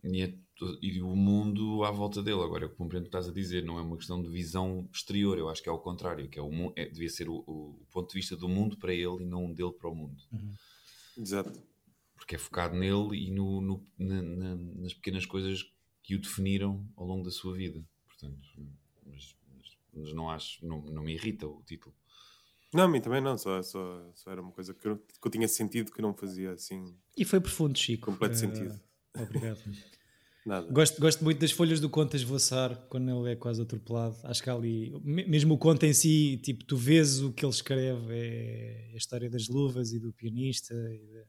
e, 0.04 0.22
é, 0.22 0.34
e, 0.80 1.02
o 1.02 1.14
mundo 1.14 1.84
à 1.84 1.90
volta 1.90 2.22
dele. 2.22 2.42
Agora, 2.42 2.64
eu 2.64 2.70
compreendo 2.70 3.04
o 3.04 3.10
que 3.10 3.16
estás 3.16 3.28
a 3.28 3.32
dizer, 3.32 3.64
não 3.64 3.78
é 3.78 3.82
uma 3.82 3.96
questão 3.96 4.20
de 4.22 4.28
visão 4.28 4.88
exterior, 4.92 5.38
eu 5.38 5.48
acho 5.48 5.62
que 5.62 5.68
é 5.68 5.72
ao 5.72 5.78
contrário, 5.78 6.28
que 6.28 6.38
é 6.38 6.42
o, 6.42 6.72
é, 6.74 6.86
devia 6.86 7.08
ser 7.08 7.28
o, 7.28 7.36
o, 7.46 7.86
ponto 7.90 8.08
de 8.08 8.14
vista 8.14 8.36
do 8.36 8.48
mundo 8.48 8.76
para 8.76 8.92
ele 8.92 9.22
e 9.22 9.26
não 9.26 9.52
dele 9.52 9.72
para 9.72 9.90
o 9.90 9.94
mundo. 9.94 10.22
Uhum. 10.32 10.54
Exato. 11.16 11.62
Porque 12.14 12.36
é 12.36 12.38
focado 12.38 12.76
nele 12.76 13.26
e 13.26 13.30
no, 13.30 13.60
no 13.60 13.86
na, 13.98 14.22
na, 14.22 14.54
nas 14.54 14.94
pequenas 14.94 15.26
coisas 15.26 15.64
que 16.02 16.14
o 16.14 16.20
definiram 16.20 16.86
ao 16.96 17.06
longo 17.06 17.24
da 17.24 17.30
sua 17.30 17.54
vida. 17.54 17.84
Portanto, 18.06 18.40
mas 19.04 19.34
mas 19.94 20.12
não 20.14 20.30
acho, 20.30 20.64
não, 20.66 20.80
não 20.82 21.02
me 21.02 21.14
irrita 21.14 21.46
o 21.46 21.62
título. 21.64 21.94
Não, 22.72 22.84
a 22.84 22.88
mim 22.88 23.00
também 23.00 23.20
não, 23.20 23.36
só, 23.36 23.62
só, 23.62 24.10
só 24.14 24.30
era 24.30 24.40
uma 24.40 24.52
coisa 24.52 24.72
que 24.72 24.88
eu, 24.88 24.96
que 24.96 25.26
eu 25.26 25.30
tinha 25.30 25.46
sentido 25.46 25.92
que 25.92 26.00
não 26.00 26.14
fazia 26.14 26.52
assim. 26.52 26.96
E 27.16 27.24
foi 27.24 27.38
profundo, 27.38 27.78
Chico. 27.78 28.06
Completo 28.06 28.34
uh, 28.34 28.38
sentido. 28.38 28.80
Obrigado. 29.14 29.60
Nada. 30.44 30.66
Gosto, 30.72 31.00
gosto 31.00 31.22
muito 31.22 31.38
das 31.38 31.52
folhas 31.52 31.78
do 31.78 31.88
conto 31.88 32.14
a 32.14 32.16
esvoaçar 32.16 32.76
quando 32.88 33.08
ele 33.08 33.32
é 33.32 33.36
quase 33.36 33.62
atropelado. 33.62 34.16
Acho 34.24 34.42
que 34.42 34.50
ali, 34.50 34.92
mesmo 35.04 35.54
o 35.54 35.58
conto 35.58 35.86
em 35.86 35.92
si, 35.92 36.40
tipo, 36.42 36.64
tu 36.64 36.76
vês 36.76 37.20
o 37.20 37.32
que 37.32 37.44
ele 37.44 37.52
escreve, 37.52 38.12
é 38.12 38.90
a 38.92 38.96
história 38.96 39.30
das 39.30 39.48
luvas 39.48 39.92
e 39.92 40.00
do 40.00 40.12
pianista. 40.12 40.74
E 40.74 40.98
de... 40.98 41.24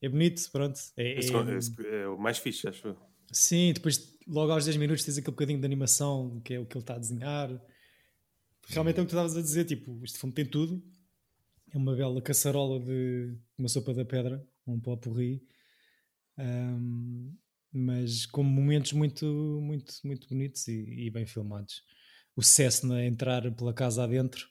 É 0.00 0.08
bonito, 0.08 0.50
pronto. 0.50 0.80
É, 0.96 1.18
esse, 1.18 1.34
é... 1.34 1.56
Esse 1.56 1.86
é 1.86 2.08
o 2.08 2.18
mais 2.18 2.38
fixe, 2.38 2.66
acho 2.66 2.96
Sim, 3.30 3.72
depois 3.74 4.18
logo 4.26 4.50
aos 4.50 4.64
10 4.64 4.76
minutos 4.76 5.04
tens 5.04 5.18
aquele 5.18 5.32
bocadinho 5.32 5.60
de 5.60 5.66
animação 5.66 6.40
que 6.44 6.54
é 6.54 6.58
o 6.58 6.66
que 6.66 6.76
ele 6.76 6.82
está 6.82 6.94
a 6.94 6.98
desenhar. 6.98 7.50
Realmente 8.66 8.98
é 8.98 9.02
o 9.02 9.04
que 9.04 9.10
tu 9.10 9.16
estavas 9.16 9.36
a 9.36 9.42
dizer, 9.42 9.64
tipo, 9.66 10.00
este 10.02 10.18
filme 10.18 10.34
tem 10.34 10.46
tudo. 10.46 10.82
É 11.72 11.76
uma 11.76 11.94
bela 11.94 12.20
caçarola 12.22 12.80
de 12.80 13.36
uma 13.58 13.68
sopa 13.68 13.92
da 13.92 14.04
pedra, 14.04 14.44
um 14.66 14.80
pó 14.80 14.96
porri. 14.96 15.44
Um, 16.38 17.36
mas 17.72 18.26
com 18.26 18.42
momentos 18.42 18.92
muito, 18.92 19.26
muito, 19.62 19.94
muito 20.04 20.28
bonitos 20.28 20.66
e, 20.68 21.06
e 21.06 21.10
bem 21.10 21.26
filmados. 21.26 21.82
O 22.34 22.42
Cessna 22.42 23.04
entrar 23.04 23.50
pela 23.52 23.72
casa 23.72 24.04
adentro 24.04 24.48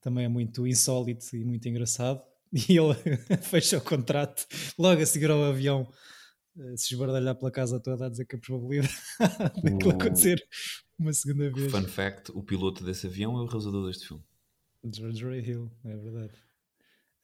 também 0.00 0.24
é 0.24 0.28
muito 0.28 0.66
insólito 0.66 1.36
e 1.36 1.44
muito 1.44 1.68
engraçado. 1.68 2.22
E 2.50 2.78
ele 2.78 2.94
fecha 3.42 3.76
o 3.76 3.80
contrato 3.82 4.46
logo 4.78 5.02
a 5.02 5.04
seguir 5.04 5.30
ao 5.30 5.44
avião 5.44 5.86
se 6.76 6.94
esbardalhar 6.94 7.36
pela 7.36 7.50
casa 7.50 7.78
toda 7.78 8.06
a 8.06 8.08
dizer 8.08 8.24
que 8.24 8.36
a 8.36 8.38
probabilidade 8.38 8.94
daquilo 9.62 9.90
acontecer 9.90 10.42
uma 10.98 11.12
segunda 11.12 11.50
vez. 11.50 11.70
Fun 11.70 11.84
fact: 11.84 12.32
o 12.32 12.42
piloto 12.42 12.84
desse 12.84 13.06
avião 13.06 13.36
é 13.38 13.42
o 13.42 13.46
realizador 13.46 13.86
deste 13.86 14.08
filme. 14.08 14.24
George 14.92 15.24
Ray 15.24 15.40
Hill, 15.40 15.70
é 15.84 15.96
verdade. 15.96 16.32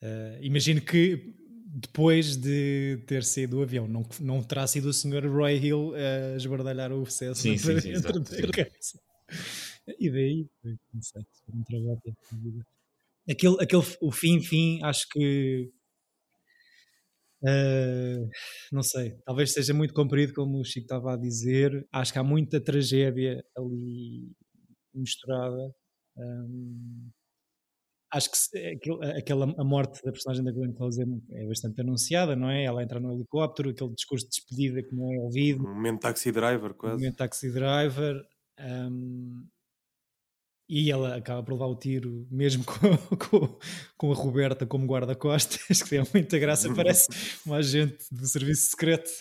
Uh, 0.01 0.37
imagino 0.41 0.81
que 0.81 1.35
depois 1.67 2.37
de 2.37 3.03
ter 3.07 3.23
saído 3.23 3.57
do 3.57 3.63
avião, 3.63 3.87
não, 3.87 4.05
não 4.21 4.43
terá 4.43 4.67
sido 4.67 4.89
o 4.89 4.93
Sr. 4.93 5.27
Roy 5.27 5.57
Hill 5.57 5.93
a 5.95 6.35
esbardalhar 6.37 6.91
o 6.91 7.03
sucesso 7.05 7.41
sim, 7.41 7.57
sim, 7.57 7.79
sim, 7.79 7.89
exato, 7.89 8.23
sim. 8.25 8.97
E 9.99 10.11
daí, 10.11 10.47
não 10.93 11.01
sei, 11.01 11.25
foi 11.45 11.55
um 11.55 11.63
trabalho 11.63 12.01
Aquele, 13.27 13.57
aquele, 13.59 13.83
o 14.01 14.11
fim, 14.11 14.39
fim, 14.41 14.83
acho 14.83 15.07
que 15.09 15.71
Uh, 17.43 18.27
não 18.71 18.81
sei, 18.81 19.15
talvez 19.23 19.53
seja 19.53 19.71
muito 19.71 19.93
comprido, 19.93 20.33
como 20.33 20.59
o 20.59 20.65
Chico 20.65 20.85
estava 20.85 21.13
a 21.13 21.17
dizer. 21.17 21.87
Acho 21.91 22.11
que 22.11 22.17
há 22.17 22.23
muita 22.23 22.59
tragédia 22.59 23.43
ali 23.55 24.31
misturada. 24.93 25.71
Um, 26.17 27.11
acho 28.15 28.29
que 28.31 28.79
aquela, 29.17 29.53
a 29.57 29.63
morte 29.63 30.01
da 30.03 30.11
personagem 30.11 30.43
da 30.43 30.51
Glenn 30.51 30.73
Close 30.73 31.01
é, 31.01 31.05
é, 31.41 31.47
bastante 31.47 31.81
anunciada, 31.81 32.35
não 32.35 32.49
é? 32.49 32.63
Ela 32.63 32.81
entra 32.81 32.99
no 32.99 33.13
helicóptero, 33.13 33.69
aquele 33.69 33.93
discurso 33.93 34.25
de 34.25 34.31
despedida 34.31 34.81
que 34.81 34.95
não 34.95 35.11
é 35.13 35.17
ouvido. 35.19 35.65
Um 35.65 35.73
momento 35.73 36.01
taxi 36.01 36.31
driver, 36.31 36.73
quase. 36.73 36.95
Um 36.95 36.99
momento 36.99 37.17
taxi 37.17 37.51
driver. 37.51 38.21
Um, 38.59 39.45
e 40.67 40.89
ela 40.89 41.15
acaba 41.15 41.43
por 41.43 41.53
levar 41.53 41.67
o 41.67 41.75
tiro 41.75 42.27
mesmo 42.31 42.63
com, 42.65 43.17
com, 43.17 43.59
com 43.97 44.11
a 44.11 44.15
Roberta 44.15 44.65
como 44.65 44.87
guarda-costas, 44.87 45.81
que 45.83 45.89
tem 45.89 46.03
muita 46.13 46.39
graça, 46.39 46.73
parece 46.73 47.07
um 47.45 47.53
agente 47.53 48.05
do 48.11 48.25
serviço 48.25 48.71
secreto 48.71 49.11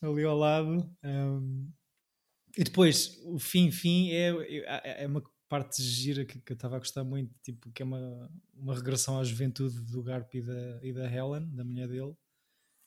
ali 0.00 0.24
ao 0.24 0.36
lado. 0.36 0.88
Um, 1.02 1.70
e 2.56 2.64
depois, 2.64 3.18
o 3.24 3.38
fim-fim 3.38 4.10
é, 4.10 4.28
é, 4.28 5.04
é 5.04 5.06
uma 5.06 5.22
parte 5.52 5.82
gira 5.82 6.24
que, 6.24 6.40
que 6.40 6.52
eu 6.52 6.54
estava 6.54 6.76
a 6.76 6.78
gostar 6.78 7.04
muito, 7.04 7.30
tipo, 7.42 7.70
que 7.72 7.82
é 7.82 7.84
uma, 7.84 8.30
uma 8.54 8.74
regressão 8.74 9.18
à 9.18 9.24
juventude 9.24 9.78
do 9.82 10.02
Garp 10.02 10.34
e 10.34 10.40
da, 10.40 10.80
e 10.82 10.94
da 10.94 11.04
Helen, 11.04 11.46
da 11.54 11.62
mulher 11.62 11.88
dele 11.88 12.14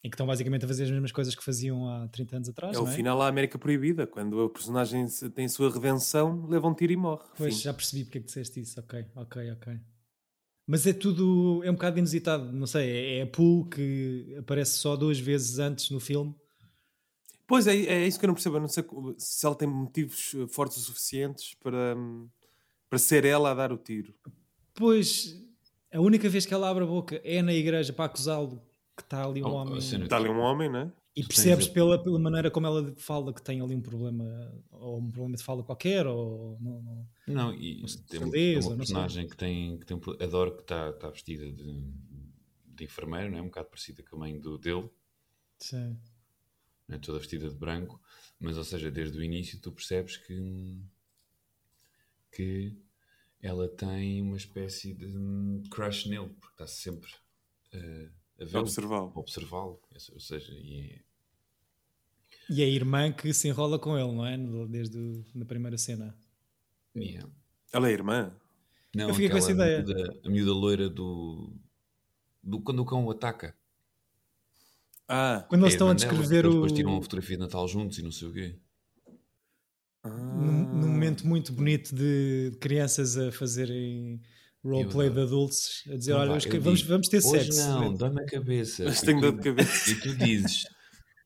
em 0.03 0.09
que 0.09 0.13
estão 0.13 0.25
basicamente 0.25 0.65
a 0.65 0.67
fazer 0.67 0.83
as 0.83 0.91
mesmas 0.91 1.11
coisas 1.11 1.33
que 1.33 1.43
faziam 1.43 1.89
há 1.89 2.07
30 2.07 2.35
anos 2.35 2.49
atrás. 2.49 2.75
É 2.75 2.79
o 2.79 2.87
é? 2.87 2.91
final 2.91 3.21
à 3.21 3.27
América 3.27 3.57
Proibida, 3.57 4.05
quando 4.05 4.33
o 4.37 4.49
personagem 4.49 5.05
tem 5.33 5.47
sua 5.47 5.71
redenção, 5.71 6.45
leva 6.47 6.67
um 6.67 6.75
tiro 6.75 6.93
e 6.93 6.95
morre. 6.95 7.23
Pois, 7.35 7.55
Fim. 7.55 7.61
já 7.61 7.73
percebi 7.73 8.03
porque 8.03 8.19
é 8.19 8.21
que 8.21 8.27
disseste 8.27 8.59
isso. 8.59 8.79
Ok, 8.79 9.03
ok, 9.15 9.51
ok. 9.51 9.79
Mas 10.67 10.85
é 10.85 10.93
tudo, 10.93 11.61
é 11.63 11.71
um 11.71 11.73
bocado 11.73 11.97
inusitado, 11.97 12.51
não 12.51 12.67
sei, 12.67 12.87
é, 12.87 13.17
é 13.17 13.21
a 13.23 13.27
Pooh 13.27 13.65
que 13.67 14.35
aparece 14.39 14.77
só 14.77 14.95
duas 14.95 15.19
vezes 15.19 15.57
antes 15.57 15.89
no 15.89 15.99
filme. 15.99 16.35
Pois 17.47 17.65
é, 17.65 17.75
é 17.75 18.07
isso 18.07 18.19
que 18.19 18.25
eu 18.25 18.27
não 18.27 18.35
percebo, 18.35 18.57
eu 18.57 18.61
não 18.61 18.67
sei 18.67 18.83
se 19.17 19.45
ela 19.45 19.55
tem 19.55 19.67
motivos 19.67 20.35
eh, 20.35 20.47
fortes 20.47 20.77
o 20.77 20.81
suficientes 20.81 21.55
para, 21.55 21.95
para 22.95 22.99
ser 22.99 23.25
ela 23.25 23.51
a 23.51 23.53
dar 23.53 23.73
o 23.73 23.77
tiro. 23.77 24.13
Pois, 24.73 25.35
a 25.91 25.99
única 25.99 26.29
vez 26.29 26.45
que 26.45 26.53
ela 26.53 26.69
abre 26.69 26.85
a 26.85 26.87
boca 26.87 27.19
é 27.25 27.41
na 27.41 27.53
igreja 27.53 27.91
para 27.91 28.05
acusá-lo 28.05 28.61
que 28.95 29.03
está 29.03 29.25
ali 29.25 29.43
um 29.43 29.47
Oh, 29.47 29.55
homem. 29.55 29.77
Está 29.79 30.15
ali 30.15 30.29
um 30.29 30.39
homem, 30.39 30.69
não 30.71 30.79
é? 30.79 30.91
E 31.13 31.21
Tu 31.21 31.27
percebes 31.27 31.67
pela, 31.67 32.01
pela 32.01 32.17
maneira 32.17 32.49
como 32.49 32.67
ela 32.67 32.93
fala 32.97 33.33
que 33.33 33.41
tem 33.41 33.59
ali 33.61 33.75
um 33.75 33.81
problema, 33.81 34.23
ou 34.71 34.99
um 34.99 35.11
problema 35.11 35.35
de 35.35 35.43
fala 35.43 35.61
qualquer, 35.63 36.07
ou 36.07 36.57
não, 36.61 36.81
não- 36.81 37.07
Não, 37.27 37.53
e 37.53 37.83
tem 38.07 38.19
uma, 38.19 38.25
Surdez, 38.27 38.65
uma 38.65 38.77
personagem 38.77 39.27
que 39.27 39.35
tem, 39.35 39.77
que 39.77 39.85
tem 39.85 39.97
um 39.97 40.23
adoro 40.23 40.55
que 40.55 40.61
está 40.61 40.93
tá 40.93 41.09
vestida 41.09 41.49
de, 41.51 41.81
de 42.65 42.83
enfermeira, 42.85 43.29
não 43.29 43.37
é? 43.39 43.41
um 43.41 43.45
bocado 43.45 43.67
parecida 43.69 44.03
com 44.03 44.15
a 44.15 44.19
mãe 44.19 44.39
do 44.39 44.57
dele, 44.57 44.89
Sim. 45.59 45.97
não 46.87 46.95
é? 46.95 46.99
toda 46.99 47.19
vestida 47.19 47.49
de 47.49 47.55
branco, 47.55 48.01
mas 48.39 48.57
ou 48.57 48.63
seja, 48.63 48.89
desde 48.91 49.17
o 49.17 49.23
início 49.23 49.59
tu 49.59 49.71
percebes 49.71 50.17
que, 50.17 50.81
que 52.31 52.84
ela 53.41 53.67
tem 53.67 54.21
uma 54.21 54.37
espécie 54.37 54.93
de 54.93 55.05
hum, 55.05 55.61
crush 55.69 56.07
nele, 56.09 56.29
porque 56.39 56.53
está 56.53 56.67
sempre 56.67 57.09
eh, 57.71 58.09
a 58.53 58.59
observá-lo. 58.59 59.11
a 59.15 59.19
observá-lo, 59.19 59.81
ou 60.13 60.19
seja, 60.19 60.51
e 60.53 60.81
é, 60.91 61.05
E 62.49 62.61
a 62.63 62.67
irmã 62.67 63.11
que 63.11 63.33
se 63.33 63.47
enrola 63.47 63.79
com 63.79 63.97
ele, 63.97 64.11
não 64.11 64.25
é? 64.25 64.37
Desde 64.67 64.97
o- 64.97 65.25
na 65.33 65.45
primeira 65.45 65.77
cena. 65.77 66.15
é- 66.95 67.23
Ela 67.73 67.89
é 67.89 67.91
irmã. 67.91 68.31
Não, 68.95 69.09
Eu 69.09 69.13
fiquei 69.15 69.29
com 69.29 69.37
essa 69.37 69.51
ideia. 69.51 69.83
miúda- 69.83 70.19
a 70.23 70.29
miúda 70.29 70.53
loira 70.53 70.89
do, 70.89 71.53
do 72.43 72.61
quando 72.61 72.79
o 72.79 72.85
cão 72.85 73.03
o 73.05 73.11
ataca. 73.11 73.55
Ah, 75.07 75.45
Quando 75.49 75.63
eles 75.63 75.73
É 75.73 75.75
estão 75.75 75.87
a 75.89 75.93
dela, 75.93 76.09
descrever 76.11 76.45
eles 76.45 76.51
o. 76.51 76.53
depois 76.55 76.71
tiram 76.71 76.91
uma 76.91 77.01
fotografia 77.01 77.35
de 77.37 77.41
Natal 77.43 77.67
juntos 77.67 77.97
e 77.99 78.01
não 78.03 78.11
sei 78.11 78.27
o 78.27 78.33
quê. 78.33 78.55
Num, 80.05 80.67
num 80.71 80.87
momento 80.89 81.27
muito 81.27 81.51
bonito 81.53 81.95
de 81.95 82.51
crianças 82.59 83.17
a 83.17 83.31
fazerem 83.31 84.21
roleplay 84.63 85.09
de 85.09 85.19
adultos, 85.21 85.83
a 85.87 85.95
dizer: 85.95 86.11
Não, 86.11 86.19
Olha, 86.19 86.39
que- 86.39 86.59
vamos, 86.59 86.79
digo, 86.79 86.89
vamos 86.91 87.07
ter 87.07 87.17
Hoje 87.17 87.51
sexo. 87.51 87.59
não, 87.69 87.93
dói-me 87.93 88.21
a 88.21 88.25
cabeça. 88.25 88.83
Mas 88.85 89.01
E 89.01 89.05
tenho 89.05 89.19
tu- 89.19 89.21
dor 89.31 89.37
de 89.37 89.43
cabeça. 89.43 89.91
E 89.91 89.95
tu 89.95 90.15
dizes, 90.15 90.65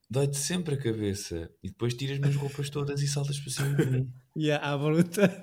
dói-te 0.08 0.38
sempre 0.38 0.74
a 0.74 0.78
cabeça. 0.78 1.50
E 1.62 1.68
depois 1.68 1.94
tiras-me 1.94 2.26
as 2.28 2.36
roupas 2.36 2.70
todas 2.70 3.02
e 3.02 3.08
saltas 3.08 3.38
para 3.38 3.50
cima 3.52 3.74
de 3.76 3.86
mim. 3.90 4.12
E 4.36 4.50
à, 4.50 4.58
à 4.58 4.78
bruta. 4.78 5.42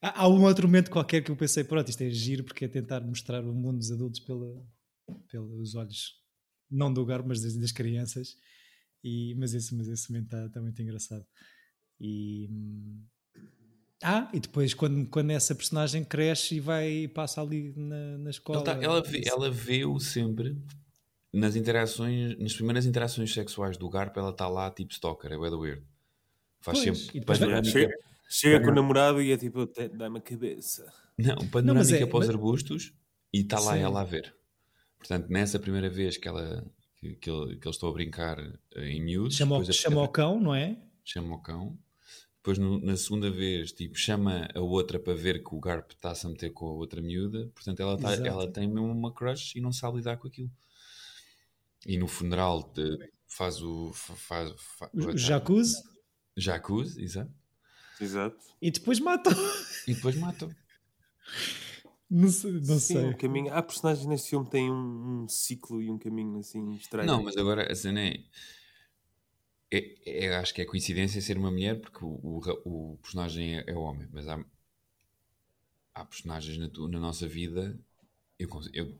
há, 0.00 0.22
há 0.22 0.28
um 0.28 0.42
outro 0.44 0.68
momento 0.68 0.90
qualquer 0.90 1.22
que 1.22 1.30
eu 1.30 1.36
pensei: 1.36 1.64
Pronto, 1.64 1.88
isto 1.90 2.00
é 2.02 2.10
giro, 2.10 2.44
porque 2.44 2.64
é 2.64 2.68
tentar 2.68 3.00
mostrar 3.00 3.44
o 3.44 3.52
mundo 3.52 3.78
dos 3.78 3.90
adultos 3.90 4.20
pela, 4.20 4.54
pelos 5.28 5.74
olhos, 5.74 6.14
não 6.70 6.92
do 6.92 7.04
Garbo, 7.04 7.28
mas 7.28 7.40
das, 7.42 7.56
das 7.56 7.72
crianças. 7.72 8.36
E, 9.04 9.34
mas 9.36 9.52
esse, 9.54 9.74
mas 9.74 9.86
esse 9.88 10.10
momento 10.10 10.26
está 10.26 10.48
tá 10.48 10.60
muito 10.62 10.80
engraçado. 10.80 11.24
E. 12.00 12.48
Ah, 14.02 14.28
e 14.32 14.38
depois 14.40 14.74
quando, 14.74 15.06
quando 15.08 15.30
essa 15.30 15.54
personagem 15.54 16.04
cresce 16.04 16.56
e 16.56 16.60
vai 16.60 16.88
e 16.90 17.08
passa 17.08 17.40
ali 17.40 17.72
na, 17.76 18.18
na 18.18 18.30
escola. 18.30 18.58
Ela, 18.58 18.64
tá- 18.76 18.82
ela, 18.82 19.02
vê, 19.02 19.22
ela 19.26 19.50
vê-o 19.50 19.98
sempre 19.98 20.56
nas 21.32 21.56
interações, 21.56 22.38
nas 22.38 22.54
primeiras 22.54 22.84
interações 22.86 23.32
sexuais 23.32 23.76
do 23.76 23.88
Garp, 23.88 24.16
ela 24.16 24.30
está 24.30 24.48
lá 24.48 24.70
tipo 24.70 24.92
stalker, 24.92 25.32
é 25.32 25.36
da 25.50 25.56
weird. 25.56 25.82
Faz 26.60 26.78
Pois, 26.82 26.98
sempre 26.98 27.18
e 27.18 27.24
panorâmica, 27.24 27.70
Chega, 27.70 27.94
chega 28.28 28.64
com 28.64 28.70
o 28.70 28.74
namorado 28.74 29.22
e 29.22 29.32
é 29.32 29.36
tipo, 29.36 29.66
"Te- 29.66 29.88
dá-me 29.88 30.18
a 30.18 30.20
cabeça. 30.20 30.92
não, 31.18 31.34
Não, 31.36 31.48
panorâmica 31.48 31.74
mas 31.74 31.92
é- 31.92 32.06
para 32.06 32.18
os 32.18 32.26
mas- 32.26 32.28
arbustos 32.34 32.92
e 33.32 33.40
está 33.40 33.58
lá 33.60 33.74
Sim. 33.74 33.80
ela 33.80 34.00
a 34.02 34.04
ver. 34.04 34.34
Portanto, 34.98 35.28
nessa 35.30 35.58
primeira 35.58 35.88
vez 35.88 36.16
que, 36.16 36.28
ela, 36.28 36.64
que, 36.96 37.14
que, 37.16 37.30
ele- 37.30 37.56
que 37.56 37.66
eles 37.66 37.76
estão 37.76 37.88
a 37.88 37.92
brincar 37.92 38.38
eh, 38.74 38.88
em 38.90 39.02
miúdos, 39.02 39.36
Chama, 39.36 39.62
chama 39.72 40.02
o 40.02 40.08
cão, 40.08 40.38
não 40.40 40.54
é? 40.54 40.76
chama 41.04 41.34
o 41.36 41.38
cão. 41.40 41.78
Depois, 42.46 42.58
no- 42.58 42.78
na 42.80 42.96
segunda 42.96 43.28
vez, 43.28 43.72
tipo, 43.72 43.98
chama 43.98 44.46
a 44.54 44.60
outra 44.60 45.00
para 45.00 45.14
ver 45.14 45.42
que 45.42 45.52
o 45.52 45.58
Garp 45.58 45.90
está-se 45.90 46.26
a 46.26 46.30
meter 46.30 46.50
com 46.50 46.68
a 46.68 46.72
outra 46.74 47.02
miúda. 47.02 47.50
Portanto, 47.52 47.80
ela, 47.80 47.98
tá- 47.98 48.14
ela 48.14 48.48
tem 48.48 48.68
mesmo 48.68 48.86
uma 48.88 49.12
crush 49.12 49.56
e 49.56 49.60
não 49.60 49.72
sabe 49.72 49.96
lidar 49.96 50.16
com 50.16 50.28
aquilo. 50.28 50.48
E 51.84 51.98
no 51.98 52.06
funeral 52.06 52.70
de- 52.72 53.10
faz 53.26 53.60
o... 53.60 53.92
fa- 53.92 54.14
Faz, 54.14 54.52
fa- 54.78 54.90
O 54.94 55.06
tá- 55.06 55.16
jacuzzi. 55.16 55.82
Jacuzzi, 56.36 57.02
exato. 57.02 57.32
Exato. 58.00 58.36
E 58.62 58.70
depois 58.70 59.00
matou. 59.00 59.32
E 59.88 59.94
depois 59.94 60.14
mata 60.16 60.48
Não 62.08 62.28
sei. 62.28 62.52
Não 62.52 62.78
Sim, 62.78 62.94
sei. 62.94 63.04
um 63.06 63.12
caminho. 63.16 63.52
Há 63.52 63.60
personagens 63.60 64.06
neste 64.06 64.30
filme 64.30 64.44
que 64.44 64.52
têm 64.52 64.70
um, 64.70 65.24
um 65.24 65.28
ciclo 65.28 65.82
e 65.82 65.90
um 65.90 65.98
caminho 65.98 66.38
assim 66.38 66.74
estranho. 66.76 67.08
Não, 67.08 67.24
mas 67.24 67.36
agora 67.36 67.70
a 67.72 67.74
cena 67.74 68.00
é... 68.02 68.20
é- 69.70 70.24
é- 70.26 70.36
acho 70.36 70.54
que 70.54 70.62
é 70.62 70.64
coincidência 70.64 71.20
ser 71.20 71.36
uma 71.38 71.50
mulher 71.50 71.80
porque 71.80 72.04
o, 72.04 72.08
o, 72.08 72.92
o 72.94 72.98
personagem 73.02 73.58
é, 73.58 73.64
é 73.68 73.74
homem, 73.74 74.08
mas 74.12 74.26
há, 74.28 74.42
há 75.94 76.04
personagens 76.04 76.58
na, 76.58 76.68
tu- 76.68 76.88
na 76.88 76.98
nossa 77.00 77.26
vida. 77.26 77.78
Eu, 78.38 78.48
eu 78.74 78.94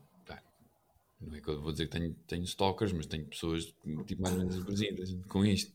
não 1.21 1.35
é 1.35 1.41
que 1.41 1.47
eu 1.49 1.59
vou 1.61 1.71
dizer 1.71 1.87
que 1.87 1.97
tenho, 1.97 2.13
tenho 2.27 2.43
stalkers, 2.43 2.91
mas 2.91 3.05
tenho 3.07 3.25
pessoas 3.25 3.65
tipo, 4.05 4.21
mais 4.21 4.35
ou 4.35 4.39
menos 4.45 4.63
parecidas 4.63 5.15
com 5.27 5.43
isto. 5.45 5.73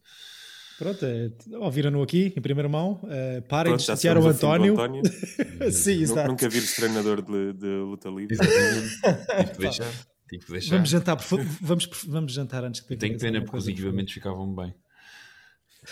Pronto, 0.78 1.04
é, 1.04 1.30
ouviram-no 1.58 2.02
aqui 2.02 2.32
em 2.36 2.40
primeira 2.40 2.68
mão. 2.68 3.00
eh, 3.08 3.40
parem 3.42 3.72
Pronto, 3.72 3.80
de 3.80 3.86
chatear 3.86 4.18
o 4.18 4.20
do 4.22 4.28
António. 4.28 4.74
Sim, 5.70 6.00
exato. 6.00 6.28
Nunca 6.28 6.48
vires 6.48 6.74
treinador 6.74 7.22
de, 7.22 7.52
de 7.54 7.66
luta 7.66 8.08
livre. 8.08 8.34
Exatamente. 8.34 9.00
Tive 9.38 9.52
que 9.52 9.58
deixar. 9.58 9.92
Tive 10.28 10.44
que 10.46 10.52
deixar. 10.52 10.74
Vamos 10.76 10.88
jantar, 10.90 11.16
por 11.16 11.24
favor. 11.24 11.46
Vamos, 11.60 11.88
vamos 12.06 12.32
jantar 12.32 12.64
antes 12.64 12.80
que 12.80 12.94
Eu 12.94 12.98
tenho 12.98 13.14
que 13.14 13.20
pena 13.20 13.40
porque 13.42 13.56
os 13.56 13.64
coisa, 13.64 13.70
equipamentos 13.70 14.12
ficavam 14.12 14.52
bem. 14.54 14.74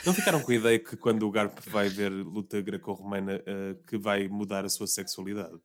Não 0.07 0.15
ficaram 0.15 0.41
com 0.41 0.53
a 0.53 0.55
ideia 0.55 0.79
que 0.79 0.97
quando 0.97 1.27
o 1.27 1.31
Garp 1.31 1.59
vai 1.67 1.89
ver 1.89 2.11
luta 2.11 2.61
greco-romana 2.61 3.43
eh, 3.45 3.77
que 3.87 3.99
vai 3.99 4.29
mudar 4.29 4.65
a 4.65 4.69
sua 4.69 4.87
sexualidade? 4.87 5.59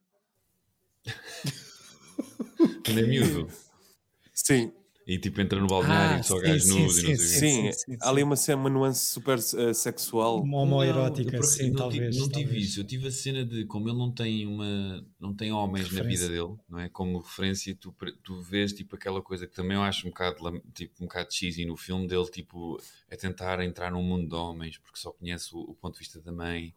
Quando 2.85 2.99
é 2.99 3.03
miúdo. 3.03 3.51
Sim, 4.33 4.73
E 5.07 5.19
tipo 5.19 5.39
entra 5.39 5.59
no 5.59 5.67
balneário 5.67 6.17
Ah, 6.17 6.23
só 6.23 6.35
sim, 6.35 6.41
gajos 6.41 6.65
sim, 6.65 6.79
nus 6.81 6.97
e 6.97 7.03
não 7.03 7.15
sei 7.15 7.27
sim, 7.27 7.47
sim, 7.47 7.71
sim, 7.71 7.97
há 8.01 8.09
ali 8.09 8.23
uma, 8.23 8.35
cena- 8.35 8.59
uma 8.61 8.69
nuance 8.71 9.05
super 9.05 9.37
eh, 9.37 9.73
sexual. 9.73 10.41
Uma 10.41 10.57
homoerótica, 10.61 11.43
sim, 11.43 11.69
não 11.69 11.75
talvez. 11.77 12.15
Tive, 12.15 12.19
não 12.21 12.27
tive 12.29 12.43
talvez. 12.45 12.65
isso. 12.65 12.79
Eu 12.79 12.83
tive 12.87 13.07
a 13.07 13.11
cena 13.11 13.45
de 13.45 13.65
como 13.65 13.87
ele 13.87 13.97
não 13.99 14.11
tem 14.11 14.47
uma 14.47 15.05
não 15.19 15.31
tem 15.35 15.51
homens 15.51 15.91
na 15.91 16.01
vida 16.01 16.27
dele, 16.27 16.55
não 16.67 16.79
é? 16.79 16.89
Como 16.89 17.19
referência, 17.19 17.75
tu, 17.79 17.95
tu 18.23 18.41
vês 18.41 18.73
tipo 18.73 18.95
aquela 18.95 19.21
coisa 19.21 19.45
que 19.45 19.53
também 19.53 19.77
eu 19.77 19.83
acho 19.83 20.07
um 20.07 20.09
bocado 20.09 20.37
tipo 20.73 20.95
um 21.03 21.05
bocado 21.05 21.31
cheesy 21.31 21.65
no 21.65 21.77
filme 21.77 22.07
dele, 22.07 22.25
tipo 22.31 22.81
é 23.07 23.15
tentar 23.15 23.63
entrar 23.63 23.91
num 23.91 24.01
mundo 24.01 24.27
de 24.27 24.33
homens 24.35 24.79
porque 24.79 24.97
só 24.97 25.11
conhece 25.11 25.53
o, 25.53 25.59
o 25.59 25.75
ponto 25.75 25.93
de 25.93 25.99
vista 25.99 26.19
da 26.19 26.31
mãe. 26.31 26.73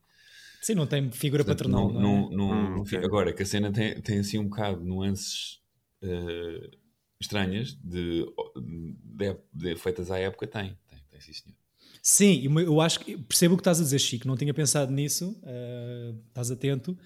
Sim, 0.61 0.75
não 0.75 0.87
tem 0.87 1.11
figura 1.11 1.45
Portanto, 1.45 1.67
paternal. 1.71 1.91
não, 1.93 2.01
Não, 2.01 2.31
é? 2.31 2.37
não, 2.37 2.71
não- 2.77 2.83
Hum, 2.83 3.05
Agora 3.05 3.33
que 3.33 3.43
a 3.43 3.47
cena 3.47 3.73
tem, 3.73 3.99
tem 4.03 4.19
assim 4.19 4.39
um 4.39 4.49
bocado 4.49 4.85
nuances 4.85 5.61
eh, 6.03 6.71
estranhas 7.21 7.77
de, 7.83 8.25
de- 8.57 9.37
de- 9.53 9.77
feitas 9.77 10.11
à 10.11 10.19
época, 10.19 10.47
tem, 10.47 10.77
tem, 10.89 10.99
tem 11.11 11.21
sim 11.21 11.33
senhor. 11.33 11.57
Sim, 12.03 12.33
e 12.33 12.45
eu 12.63 12.81
acho 12.81 13.01
que 13.01 13.17
percebo 13.19 13.55
o 13.55 13.57
que 13.57 13.61
estás 13.63 13.81
a 13.81 13.83
dizer, 13.83 13.99
Chico. 13.99 14.27
Não 14.29 14.37
tinha 14.37 14.55
pensado 14.55 14.91
nisso. 14.93 15.39
eh, 15.45 16.15
estás 16.29 16.51
atento. 16.51 16.97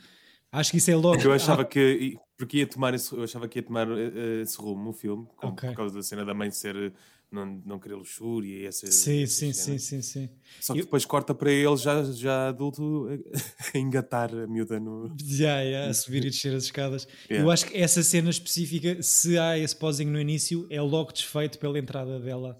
Acho 0.50 0.70
que 0.70 0.76
isso 0.76 0.90
é 0.90 0.96
logo. 0.96 1.20
Eu 1.20 1.32
achava 1.32 1.62
Ah, 1.62 1.64
que 1.64 2.16
porque 2.36 2.58
ia 2.58 2.66
tomar 2.66 2.92
esse, 2.94 3.12
eu 3.14 3.22
achava 3.22 3.48
que 3.48 3.58
ia 3.58 3.62
tomar 3.62 3.88
eh, 3.90 4.42
esse 4.42 4.56
rumo 4.58 4.90
o 4.90 4.92
filme, 4.92 5.26
com- 5.36 5.48
Ok. 5.48 5.70
por 5.70 5.76
causa 5.76 5.94
da 5.94 6.02
cena 6.02 6.24
da 6.24 6.34
mãe 6.34 6.50
ser 6.50 6.76
eh, 6.76 6.92
não, 7.32 7.62
não 7.64 7.78
querer 7.78 7.94
luxúria 7.94 8.58
e 8.58 8.66
essa 8.66 8.86
sim, 8.90 9.22
essas 9.22 9.34
sim, 9.36 9.52
cenas. 9.52 9.82
sim, 9.82 10.00
sim, 10.00 10.02
sim. 10.02 10.30
Só 10.60 10.72
que 10.74 10.80
Eu- 10.80 10.84
depois 10.84 11.04
corta 11.04 11.34
para 11.34 11.50
ele 11.50 11.76
já, 11.76 12.04
já 12.12 12.48
adulto 12.48 13.08
a 13.08 13.12
engatar 13.78 14.34
a 14.34 14.46
miúda 14.46 14.78
no. 14.78 15.14
Já, 15.24 15.64
já, 15.68 15.88
a 15.88 15.94
subir 15.94 16.24
e 16.24 16.30
descer 16.30 16.54
as 16.54 16.64
escadas. 16.64 17.08
Yeah. 17.30 17.46
Eu 17.46 17.50
acho 17.50 17.66
que 17.66 17.76
essa 17.76 18.02
cena 18.02 18.30
específica, 18.30 19.02
se 19.02 19.38
há 19.38 19.58
esse 19.58 19.74
posing 19.74 20.06
no 20.06 20.20
início, 20.20 20.66
é 20.70 20.80
logo 20.80 21.12
desfeito 21.12 21.58
pela 21.58 21.78
entrada 21.78 22.20
dela 22.20 22.56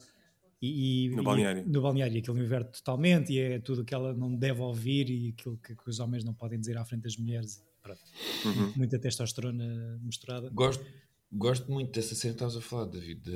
e, 0.61 1.06
e- 1.06 1.08
No 1.11 1.22
e- 1.22 1.24
balneário. 1.24 1.64
no 1.66 1.82
balneário. 1.82 2.14
E 2.16 2.18
aquilo 2.20 2.38
inverte 2.38 2.72
totalmente 2.82 3.32
e 3.32 3.38
é 3.38 3.58
tudo 3.58 3.85
que 3.85 3.92
ela 3.94 4.14
não 4.14 4.35
deve 4.35 4.61
ouvir 4.61 5.11
e 5.11 5.35
aquilo 5.37 5.58
que, 5.58 5.74
que 5.76 5.90
os 5.90 6.00
homens 6.00 6.24
não 6.24 6.32
podem 6.32 6.58
dizer 6.58 6.78
à 6.78 6.85
frente 6.85 7.02
das 7.02 7.16
mulheres. 7.16 7.62
Pronto. 7.82 8.00
Uhum. 8.44 8.72
Muita 8.76 8.98
testosterona 8.98 9.98
misturada. 10.02 10.48
Gosto, 10.50 10.85
gosto 11.32 11.70
muito 11.70 11.90
dessa 11.92 12.14
cena 12.14 12.32
que 12.32 12.37
estavas 12.37 12.56
a 12.56 12.61
falar, 12.61 12.85
David, 12.87 13.20
de, 13.22 13.32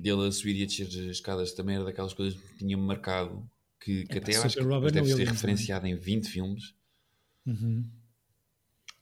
de 0.00 0.10
ele 0.10 0.26
a 0.26 0.32
subir 0.32 0.56
e 0.56 0.62
a 0.62 0.66
descer 0.66 0.86
as 0.86 0.94
escadas 0.94 1.52
também 1.52 1.76
era 1.76 1.84
daquelas 1.84 2.14
coisas 2.14 2.38
que 2.40 2.58
tinha 2.58 2.76
marcado 2.76 3.48
que, 3.80 4.04
que 4.06 4.18
até 4.18 4.36
acho 4.36 4.56
que 4.56 4.62
Robin 4.64 4.90
deve 4.90 5.08
ser 5.08 5.26
referenciado 5.26 5.86
em 5.86 5.96
20 5.96 6.28
filmes 6.28 6.74
Uhum. 7.46 7.84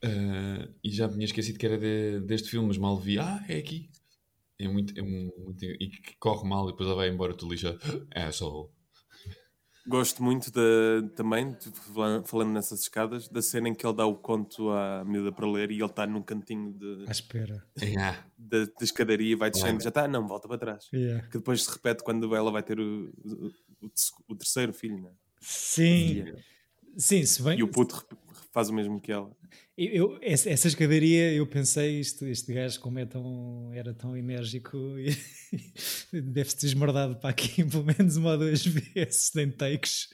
Ah, 0.03 0.67
e 0.83 0.89
já 0.91 1.07
me 1.07 1.13
tinha 1.13 1.25
esquecido 1.25 1.57
que 1.57 1.65
era 1.65 1.77
de- 1.77 2.19
deste 2.21 2.49
filme, 2.49 2.67
mas 2.67 2.77
mal 2.77 2.97
vi, 2.99 3.17
ah, 3.19 3.43
é 3.47 3.57
aqui. 3.57 3.89
É 4.59 4.67
muito, 4.67 4.97
é 4.99 5.01
muito 5.03 5.65
e 5.65 5.89
que 5.89 6.15
corre 6.17 6.47
mal 6.47 6.67
e 6.69 6.71
depois 6.71 6.87
ela 6.87 6.97
vai 6.97 7.09
embora 7.09 7.35
tu 7.35 7.49
lixa, 7.49 7.77
é 8.11 8.31
só 8.31 8.69
Gosto 9.87 10.23
muito 10.23 10.51
da, 10.51 10.61
também, 11.15 11.51
de- 11.51 11.71
falando- 12.25 12.51
nessas 12.51 12.81
escadas, 12.81 13.27
da 13.27 13.41
cena 13.41 13.69
em 13.69 13.73
que 13.75 13.85
ele 13.85 13.93
dá 13.95 14.05
o 14.05 14.15
conto 14.15 14.69
à 14.71 15.03
miúda 15.05 15.31
para 15.31 15.47
ler 15.47 15.69
e 15.69 15.75
ele 15.75 15.85
está 15.85 16.07
num 16.07 16.23
cantinho 16.23 16.73
de, 16.73 17.05
À 17.07 17.11
espera. 17.11 17.63
da, 18.37 18.65
da 18.65 18.71
escadaria 18.81 19.31
e 19.33 19.35
vai 19.35 19.51
descendo, 19.51 19.81
já 19.83 19.89
está, 19.89 20.07
não, 20.07 20.27
volta 20.27 20.47
para 20.47 20.57
trás. 20.57 20.87
Yeah. 20.91 21.27
Que 21.27 21.37
depois 21.37 21.63
se 21.63 21.71
repete 21.71 22.03
quando 22.03 22.35
ela 22.35 22.51
vai 22.51 22.63
ter 22.63 22.79
o, 22.79 23.13
o, 23.23 23.51
o 24.29 24.35
terceiro 24.35 24.73
filho, 24.73 24.99
né? 25.01 25.11
Sim, 25.39 26.33
sim, 26.97 27.23
se 27.25 27.41
bem. 27.43 27.59
E 27.59 27.63
o 27.63 27.67
puto 27.67 28.03
faz 28.51 28.69
o 28.69 28.73
mesmo 28.73 28.99
que 28.99 29.11
ela. 29.11 29.29
Eu, 29.77 30.17
essa 30.21 30.67
escadaria, 30.69 31.33
eu 31.33 31.45
pensei, 31.45 31.99
este, 31.99 32.23
este 32.29 32.53
gajo, 32.53 32.79
como 32.79 32.97
é 32.97 33.05
tão, 33.05 33.73
era 33.73 33.93
tão 33.93 34.15
enérgico, 34.15 34.77
deve-se 36.13 36.57
ter 36.57 36.67
esmardado 36.67 37.17
para 37.17 37.29
aqui 37.29 37.61
pelo 37.69 37.83
menos 37.83 38.15
uma 38.15 38.31
ou 38.31 38.37
duas 38.37 38.65
vezes, 38.65 39.31
nem 39.35 39.51
takes. 39.51 40.07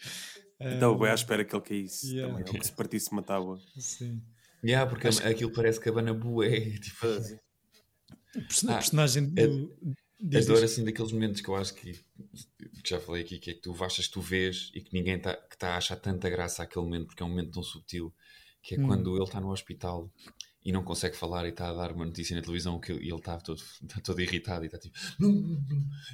Então, 0.60 0.98
um, 0.98 1.04
à 1.04 1.14
espera 1.14 1.46
que 1.46 1.56
ele 1.56 1.64
caísse 1.64 2.16
yeah. 2.16 2.34
também, 2.34 2.52
ou 2.52 2.60
que 2.60 2.66
se 2.66 2.74
partisse 2.74 3.12
uma 3.12 3.22
tábua. 3.22 3.60
Sim. 3.78 4.22
Yeah, 4.64 4.90
porque 4.90 5.08
Acho 5.08 5.26
aquilo 5.28 5.52
parece 5.52 5.80
cabana 5.80 6.14
bué. 6.14 6.78
Tipo, 6.80 7.08
assim. 7.08 7.38
A 8.68 8.74
personagem 8.74 9.34
ah, 9.38 9.48
do. 9.48 9.96
É, 10.32 10.38
adoro 10.38 10.64
assim 10.64 10.84
daqueles 10.84 11.12
momentos 11.12 11.42
que 11.42 11.50
eu 11.50 11.56
acho 11.56 11.74
que, 11.74 11.94
que, 11.94 12.90
já 12.90 13.00
falei 13.00 13.24
aqui, 13.24 13.40
que 13.40 13.52
é 13.52 13.54
que 13.56 13.62
tu 13.62 13.76
achas 13.84 14.06
que 14.06 14.14
tu 14.14 14.22
vês 14.22 14.72
e 14.76 14.82
que 14.82 14.94
ninguém 14.94 15.18
está 15.18 15.36
que 15.36 15.58
tá 15.58 15.74
a 15.74 15.78
achar 15.78 15.96
tanta 15.96 16.30
graça 16.30 16.62
àquele 16.62 16.86
momento, 16.86 17.08
porque 17.08 17.24
é 17.24 17.26
um 17.26 17.30
momento 17.30 17.52
tão 17.52 17.64
subtil, 17.64 18.14
que 18.62 18.76
é 18.76 18.80
hum. 18.80 18.88
quando 18.88 19.16
ele 19.16 19.24
está 19.24 19.40
no 19.42 19.52
hospital 19.52 20.12
e 20.64 20.72
não 20.72 20.84
consegue 20.84 21.16
falar 21.16 21.46
e 21.46 21.50
está 21.50 21.70
a 21.70 21.74
dar 21.74 21.92
uma 21.92 22.06
notícia 22.06 22.36
na 22.36 22.42
televisão 22.42 22.80
que 22.80 22.92
ele 22.92 23.16
está 23.16 23.40
todo, 23.40 23.62
está 23.82 24.00
todo 24.02 24.22
irritado 24.22 24.64
e 24.64 24.68
está 24.68 24.78
tipo, 24.78 24.98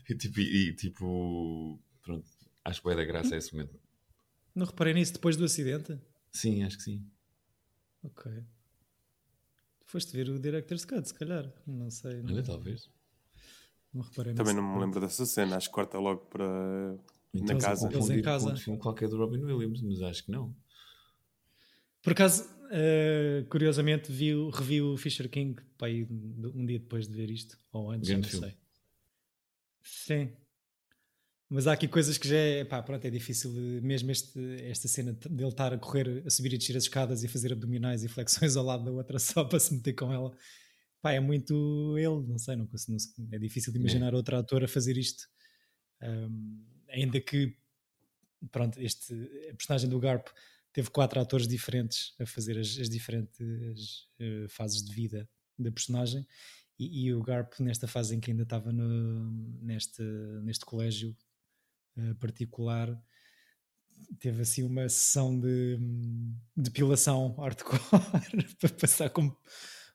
e 0.09 0.15
tipo, 0.15 0.39
e, 0.39 0.75
tipo 0.75 1.79
pronto, 2.01 2.25
acho 2.63 2.81
que 2.81 2.89
é 2.89 2.95
da 2.95 3.05
graça 3.05 3.35
esse 3.35 3.53
momento. 3.53 3.79
Não 4.55 4.65
reparei 4.65 4.93
nisso 4.93 5.13
depois 5.13 5.35
do 5.35 5.45
acidente? 5.45 5.99
Sim, 6.31 6.63
acho 6.63 6.77
que 6.77 6.83
sim. 6.83 7.05
Ok. 8.03 8.31
Foste 9.85 10.11
ver 10.11 10.29
o 10.29 10.39
Director's 10.39 10.83
Cut, 10.83 11.07
se 11.07 11.13
calhar. 11.13 11.51
Não 11.65 11.89
sei. 11.89 12.21
Não... 12.21 12.33
Olha, 12.33 12.43
talvez. 12.43 12.89
Não 13.93 14.01
reparei 14.01 14.33
Também 14.33 14.53
não 14.53 14.63
me 14.63 14.79
lembro 14.79 14.99
dessa 14.99 15.25
cena. 15.25 15.57
Acho 15.57 15.67
que 15.69 15.73
corta 15.75 15.97
logo 15.97 16.25
para. 16.25 16.97
Então, 17.33 17.55
na 17.55 17.61
casa. 17.61 17.89
Eles 17.91 18.09
em 18.09 18.21
casa. 18.21 18.53
Um 18.53 18.57
filme 18.57 18.79
qualquer 18.79 19.07
do 19.09 19.17
Robin 19.17 19.43
Williams, 19.43 19.81
mas 19.81 20.01
acho 20.01 20.25
que 20.25 20.31
não. 20.31 20.55
Por 22.07 22.13
acaso, 22.13 22.43
uh, 22.45 23.45
curiosamente, 23.49 24.09
vi, 24.09 24.31
revi 24.53 24.81
o 24.81 24.95
Fisher 24.95 25.27
King 25.27 25.61
pai, 25.77 26.07
um 26.09 26.65
dia 26.65 26.79
depois 26.79 27.05
de 27.05 27.13
ver 27.13 27.29
isto, 27.29 27.57
ou 27.69 27.91
antes, 27.91 28.07
Grande 28.07 28.23
não 28.23 28.29
filme. 28.29 28.47
sei. 28.47 28.57
Sim, 29.83 30.37
mas 31.49 31.67
há 31.67 31.73
aqui 31.73 31.85
coisas 31.85 32.17
que 32.17 32.25
já 32.25 32.37
é, 32.37 32.63
pá, 32.63 32.81
pronto, 32.81 33.03
é 33.03 33.09
difícil, 33.09 33.51
mesmo 33.81 34.09
este, 34.09 34.39
esta 34.63 34.87
cena 34.87 35.11
dele 35.11 35.49
estar 35.49 35.73
a 35.73 35.77
correr, 35.77 36.23
a 36.25 36.29
subir 36.29 36.53
e 36.53 36.57
descer 36.57 36.77
as 36.77 36.83
escadas 36.83 37.25
e 37.25 37.27
fazer 37.27 37.51
abdominais 37.51 38.05
e 38.05 38.07
flexões 38.07 38.55
ao 38.55 38.63
lado 38.63 38.85
da 38.85 38.91
outra 38.91 39.19
só 39.19 39.43
para 39.43 39.59
se 39.59 39.73
meter 39.73 39.91
com 39.91 40.13
ela. 40.13 40.33
Pá, 41.01 41.11
é 41.11 41.19
muito 41.19 41.97
ele, 41.97 42.25
não 42.25 42.37
sei, 42.37 42.55
não, 42.55 42.69
não 42.87 43.27
é 43.33 43.37
difícil 43.37 43.73
de 43.73 43.79
imaginar 43.79 44.13
é. 44.13 44.15
outro 44.15 44.37
ator 44.37 44.63
a 44.63 44.67
fazer 44.69 44.97
isto. 44.97 45.25
Um, 46.01 46.63
ainda 46.87 47.19
que, 47.19 47.53
pronto, 48.49 48.81
este, 48.81 49.13
a 49.51 49.55
personagem 49.55 49.89
do 49.89 49.99
Garp 49.99 50.29
teve 50.77 50.91
quatro 50.91 51.19
atores 51.19 51.47
diferentes 51.47 52.13
a 52.19 52.25
fazer 52.27 52.55
as, 52.55 52.77
as 52.77 52.87
diferentes 52.87 54.07
uh, 54.21 54.47
fases 54.47 54.83
de 54.83 54.93
vida 54.93 55.27
da 55.57 55.71
personagem. 55.71 56.23
E, 56.77 57.07
e, 57.07 57.13
o 57.15 57.23
Garp, 57.23 57.59
nesta 57.59 57.87
fase 57.87 58.15
em 58.15 58.19
que 58.19 58.29
ainda 58.29 58.43
estava 58.43 58.71
no, 58.71 59.31
neste, 59.59 60.03
neste 60.43 60.63
colégio, 60.63 61.17
uh, 61.97 62.13
particular 62.19 62.95
teve 64.19 64.43
assim 64.43 64.61
uma 64.61 64.87
sessão 64.87 65.39
de 65.39 65.79
depilação 66.55 67.33
hardcore 67.39 67.81
para 68.61 68.69
passar 68.69 69.09
como, 69.09 69.35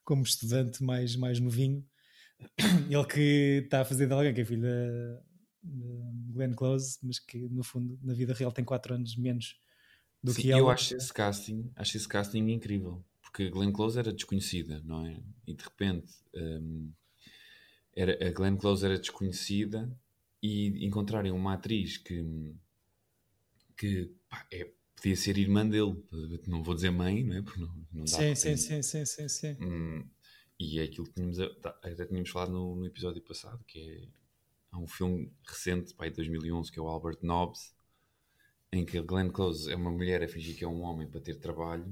como 0.02 0.24
estudante 0.24 0.82
mais, 0.82 1.14
mais 1.14 1.38
novinho. 1.38 1.88
Ele 2.90 3.06
que 3.06 3.62
está 3.66 3.82
a 3.82 3.84
fazer 3.84 4.08
de 4.08 4.14
alguém 4.14 4.34
que 4.34 4.40
é 4.40 4.44
filho 4.44 4.62
da, 4.62 5.22
Glenn 6.32 6.54
Close, 6.54 6.98
mas 7.04 7.20
que 7.20 7.38
no 7.50 7.62
fundo 7.62 7.96
na 8.02 8.14
vida 8.14 8.34
real 8.34 8.50
tem 8.50 8.64
4 8.64 8.96
anos 8.96 9.14
menos 9.14 9.54
do 10.22 10.32
Sim, 10.32 10.42
que 10.42 10.52
ela. 10.52 10.60
Eu 10.60 10.70
acho 10.70 10.94
esse 10.94 11.12
casting, 11.12 11.70
acho 11.74 11.96
esse 11.96 12.08
casting 12.08 12.48
incrível, 12.50 13.04
porque 13.22 13.50
Glenn 13.50 13.72
Close 13.72 13.98
era 13.98 14.12
desconhecida, 14.12 14.80
não 14.84 15.06
é? 15.06 15.20
E 15.46 15.54
de 15.54 15.62
repente 15.62 16.12
um, 16.34 16.92
era, 17.94 18.28
a 18.28 18.30
Glenn 18.30 18.56
Close 18.56 18.84
era 18.84 18.98
desconhecida 18.98 19.90
e 20.42 20.84
encontrarem 20.86 21.32
uma 21.32 21.54
atriz 21.54 21.98
que, 21.98 22.54
que 23.76 24.14
pá, 24.28 24.46
é, 24.52 24.70
podia 24.96 25.16
ser 25.16 25.38
irmã 25.38 25.66
dele, 25.66 26.02
não 26.46 26.62
vou 26.62 26.74
dizer 26.74 26.90
mãe, 26.90 27.22
não 27.24 27.36
é? 27.36 27.42
Porque 27.42 27.60
não, 27.60 27.86
não 27.92 28.04
dá 28.04 28.18
sim, 28.18 28.34
sim, 28.34 28.56
sim, 28.56 28.82
sim, 28.82 29.04
sim, 29.04 29.28
sim. 29.28 29.56
Hum, 29.60 30.04
e 30.58 30.78
é 30.78 30.84
aquilo 30.84 31.06
que 31.06 31.14
tínhamos, 31.14 31.38
tá, 31.60 31.70
até 31.82 32.06
tínhamos 32.06 32.30
falado 32.30 32.52
no, 32.52 32.76
no, 32.76 32.86
episódio 32.86 33.20
passado, 33.22 33.62
que 33.64 33.78
é 33.78 34.08
há 34.70 34.78
um 34.78 34.86
filme 34.86 35.32
recente, 35.44 35.94
pai, 35.94 36.10
de 36.10 36.16
2011, 36.16 36.70
que 36.70 36.78
é 36.78 36.82
o 36.82 36.86
Albert 36.86 37.18
Nobbs, 37.22 37.74
em 38.72 38.84
que 38.84 38.96
a 38.96 39.02
Glenn 39.02 39.28
Close 39.28 39.70
é 39.70 39.76
uma 39.76 39.90
mulher 39.90 40.22
a 40.22 40.28
fingir 40.28 40.56
que 40.56 40.64
é 40.64 40.68
um 40.68 40.80
homem 40.80 41.06
para 41.06 41.20
ter 41.20 41.34
trabalho. 41.34 41.86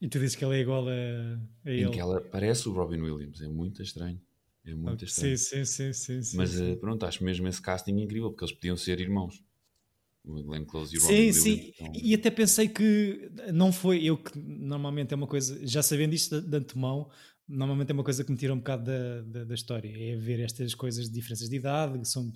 E 0.00 0.08
tu 0.08 0.18
dizes 0.18 0.34
que 0.34 0.42
ela 0.42 0.56
é 0.56 0.60
igual 0.60 0.88
a, 0.88 0.92
a 0.92 1.70
ele. 1.70 1.84
Em 1.84 1.90
que 1.90 2.00
ela 2.00 2.20
parece 2.20 2.68
o 2.68 2.72
Robin 2.72 3.00
Williams, 3.00 3.42
é 3.42 3.48
muito 3.48 3.82
estranho. 3.82 4.18
É 4.64 4.74
muito 4.74 5.04
estranho. 5.04 5.36
Sim, 5.36 5.64
sim, 5.64 5.92
sim, 5.92 6.22
sim. 6.22 6.36
Mas 6.36 6.50
sim. 6.50 6.72
Uh, 6.72 6.76
pronto, 6.78 7.04
acho 7.04 7.22
mesmo 7.22 7.46
esse 7.46 7.60
casting 7.60 7.98
incrível, 7.98 8.30
porque 8.30 8.44
eles 8.44 8.54
podiam 8.54 8.76
ser 8.76 8.98
irmãos. 8.98 9.44
O 10.24 10.42
Glenn 10.42 10.64
Close 10.64 10.94
e 10.94 10.98
o 10.98 11.02
Robin 11.02 11.32
Sim, 11.32 11.32
sim. 11.32 11.72
Então... 11.74 11.92
E 11.94 12.14
até 12.14 12.30
pensei 12.30 12.68
que 12.68 13.30
não 13.52 13.72
foi 13.72 14.04
eu 14.04 14.16
que 14.16 14.38
normalmente 14.38 15.12
é 15.12 15.16
uma 15.16 15.26
coisa, 15.26 15.66
já 15.66 15.82
sabendo 15.82 16.14
isto 16.14 16.40
de, 16.40 16.48
de 16.48 16.56
antemão, 16.56 17.10
normalmente 17.46 17.90
é 17.90 17.94
uma 17.94 18.04
coisa 18.04 18.22
que 18.22 18.30
me 18.30 18.36
tira 18.38 18.54
um 18.54 18.58
bocado 18.58 18.84
da, 18.84 19.22
da, 19.22 19.44
da, 19.44 19.54
história, 19.54 19.90
é 19.90 20.16
ver 20.16 20.40
estas 20.40 20.74
coisas 20.74 21.08
de 21.08 21.14
diferenças 21.14 21.48
de 21.48 21.56
idade, 21.56 21.98
que 21.98 22.06
são, 22.06 22.30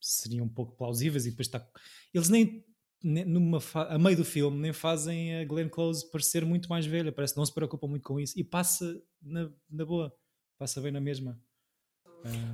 seriam 0.00 0.44
um 0.44 0.48
pouco 0.48 0.76
plausíveis 0.76 1.26
e 1.26 1.30
depois 1.30 1.48
está. 1.48 1.66
Eles 2.12 2.28
nem 2.28 2.62
numa 3.04 3.58
a 3.74 3.98
meio 3.98 4.16
do 4.16 4.24
filme 4.24 4.58
nem 4.58 4.72
fazem 4.72 5.36
a 5.36 5.44
Glenn 5.44 5.68
Close 5.68 6.10
parecer 6.10 6.44
muito 6.44 6.68
mais 6.68 6.86
velha, 6.86 7.12
parece 7.12 7.34
que 7.34 7.38
não 7.38 7.46
se 7.46 7.52
preocupam 7.52 7.86
muito 7.86 8.02
com 8.02 8.18
isso 8.18 8.38
e 8.38 8.42
passa 8.42 9.00
na, 9.22 9.50
na 9.70 9.84
boa, 9.84 10.12
passa 10.58 10.80
bem 10.80 10.90
na 10.90 11.00
mesma. 11.00 11.38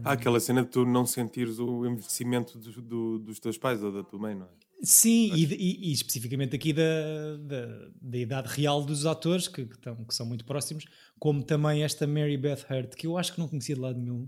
Há 0.04 0.12
aquela 0.12 0.40
cena 0.40 0.64
de 0.64 0.68
tu 0.68 0.84
não 0.84 1.06
sentires 1.06 1.60
o 1.60 1.86
envelhecimento 1.86 2.58
do, 2.58 2.82
do, 2.82 3.18
dos 3.20 3.38
teus 3.38 3.56
pais 3.56 3.80
ou 3.82 3.92
da 3.92 4.02
tua 4.02 4.18
mãe, 4.18 4.34
não 4.34 4.46
é? 4.46 4.50
Sim, 4.82 5.32
e, 5.34 5.44
e, 5.44 5.90
e, 5.90 5.92
especificamente 5.92 6.56
aqui 6.56 6.72
da, 6.72 7.36
da, 7.36 7.90
da, 8.00 8.18
idade 8.18 8.48
real 8.48 8.82
dos 8.82 9.04
atores, 9.04 9.46
que, 9.46 9.66
que, 9.66 9.74
estão, 9.74 10.04
que, 10.04 10.14
são 10.14 10.24
muito 10.24 10.44
próximos, 10.44 10.86
como 11.18 11.44
também 11.44 11.84
esta 11.84 12.06
Mary 12.06 12.38
Beth 12.38 12.64
Hurt, 12.68 12.94
que 12.94 13.06
eu 13.06 13.18
acho 13.18 13.34
que 13.34 13.38
não 13.38 13.46
conhecia 13.46 13.74
de 13.74 13.80
lado 13.80 13.98
nenhum, 13.98 14.26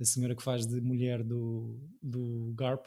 a 0.00 0.04
senhora 0.04 0.34
que 0.34 0.42
faz 0.42 0.66
de 0.66 0.80
mulher 0.80 1.22
do, 1.22 1.78
do 2.02 2.52
Garp. 2.56 2.84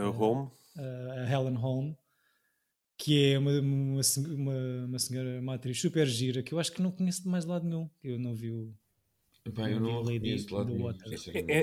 A 0.00 0.10
uh, 0.10 1.10
a 1.10 1.30
Helen 1.30 1.54
Holm, 1.54 1.94
que 2.96 3.32
é 3.32 3.38
uma, 3.38 3.52
uma, 3.60 4.00
uma, 4.28 4.84
uma 4.86 4.98
senhora, 4.98 5.40
uma 5.40 5.54
atriz 5.54 5.80
super 5.80 6.06
gira, 6.06 6.42
que 6.42 6.52
eu 6.52 6.58
acho 6.58 6.72
que 6.72 6.82
não 6.82 6.90
conheço 6.90 7.22
de 7.22 7.28
mais 7.28 7.44
lado 7.44 7.66
nenhum, 7.66 7.88
eu 8.02 8.18
não 8.18 8.34
vi 8.34 8.50
o 8.50 8.74
Epá, 9.46 9.70
eu 9.70 9.78
não 9.78 10.00
Lady 10.02 10.44
do 10.44 10.64
nenhum, 10.64 10.92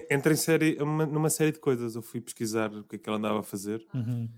Entra 0.09 0.31
em 0.31 0.37
série, 0.37 0.81
uma, 0.81 1.05
numa 1.05 1.29
série 1.29 1.51
de 1.51 1.59
coisas. 1.59 1.95
Eu 1.95 2.01
fui 2.01 2.21
pesquisar 2.21 2.73
o 2.73 2.83
que 2.85 2.95
é 2.95 2.99
que 2.99 3.09
ela 3.09 3.17
andava 3.17 3.41
a 3.41 3.43
fazer 3.43 3.85
uhum. 3.93 4.29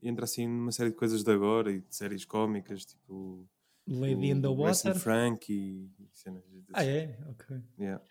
e 0.00 0.08
entra 0.08 0.24
assim 0.24 0.46
numa 0.46 0.72
série 0.72 0.88
de 0.88 0.96
coisas 0.96 1.22
de 1.22 1.30
agora 1.30 1.70
e 1.70 1.80
de 1.80 1.94
séries 1.94 2.24
cómicas, 2.24 2.86
tipo 2.86 3.46
Lady 3.86 4.30
in 4.30 4.40
the 4.40 4.48
Water, 4.48 4.94
Frank 4.98 5.52
e, 5.52 5.90
cenas. 6.12 6.42
Ah, 6.72 6.84
é? 6.84 7.18
Ok. 7.28 7.56
Yeah. 7.78 8.02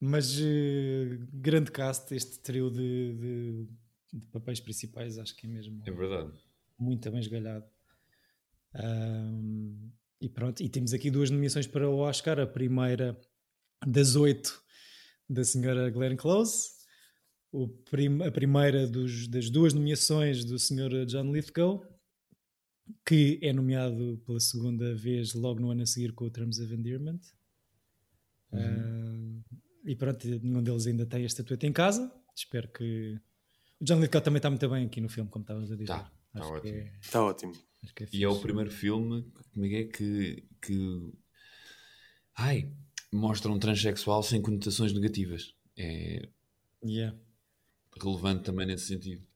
Mas 0.00 0.38
uh, 0.38 1.28
grande 1.30 1.70
cast, 1.70 2.14
este 2.14 2.40
trio 2.40 2.70
de, 2.70 3.14
de, 3.14 3.68
de, 4.12 4.26
papéis 4.26 4.60
principais, 4.60 5.18
acho 5.18 5.34
que 5.36 5.46
é 5.46 5.50
mesmo. 5.50 5.82
É 5.86 5.90
verdade. 5.90 6.32
Muito 6.78 7.10
bem 7.10 7.20
esgalhado. 7.20 7.64
Um, 8.74 9.90
e 10.20 10.28
pronto, 10.28 10.62
e 10.62 10.68
temos 10.68 10.92
aqui 10.92 11.10
duas 11.10 11.30
nomeações 11.30 11.66
para 11.66 11.88
o 11.88 11.98
Oscar. 11.98 12.38
A 12.38 12.46
primeira 12.46 13.18
das 13.86 14.16
oito 14.16 14.62
da 15.28 15.44
senhora 15.44 15.90
Glenn 15.90 16.16
Close, 16.16 16.70
prim, 17.90 18.22
a 18.22 18.30
primeira 18.30 18.86
dos, 18.86 19.28
das 19.28 19.50
duas 19.50 19.72
nomeações 19.72 20.44
do 20.44 20.58
senhor 20.58 21.04
John 21.06 21.32
Lithgow, 21.32 21.84
que 23.06 23.38
é 23.42 23.52
nomeado 23.52 24.22
pela 24.24 24.40
segunda 24.40 24.94
vez 24.94 25.34
logo 25.34 25.60
no 25.60 25.70
ano 25.70 25.82
a 25.82 25.86
seguir 25.86 26.12
com 26.12 26.24
o 26.24 26.30
Terms 26.30 26.60
of 26.60 26.72
Endearment. 26.72 27.20
Uhum. 28.52 29.42
Uh, 29.48 29.58
e 29.84 29.96
pronto, 29.96 30.26
nenhum 30.26 30.62
deles 30.62 30.86
ainda 30.86 31.06
tem 31.06 31.22
a 31.22 31.26
estatueta 31.26 31.66
em 31.66 31.72
casa. 31.72 32.12
Espero 32.34 32.68
que. 32.68 33.18
O 33.82 33.84
John 33.84 33.98
Lithgow 33.98 34.20
também 34.20 34.36
está 34.36 34.48
muito 34.48 34.68
bem 34.68 34.86
aqui 34.86 35.00
no 35.00 35.08
filme, 35.08 35.28
como 35.28 35.42
estavas 35.42 35.72
a 35.72 35.74
dizer. 35.74 35.82
Está, 35.82 36.12
está 36.32 36.46
ótimo. 36.46 36.76
É... 36.76 36.92
Está 37.00 37.24
ótimo. 37.24 37.52
É 37.98 38.06
e 38.12 38.22
é 38.22 38.28
o 38.28 38.38
primeiro 38.38 38.70
filme 38.70 39.26
comigo 39.52 39.74
é 39.74 39.82
que, 39.82 40.44
que. 40.62 41.12
Ai, 42.36 42.70
mostra 43.12 43.50
um 43.50 43.58
transexual 43.58 44.22
sem 44.22 44.40
conotações 44.40 44.92
negativas. 44.92 45.56
É 45.76 46.28
yeah. 46.84 47.18
relevante 48.00 48.44
também 48.44 48.68
nesse 48.68 48.86
sentido. 48.86 49.26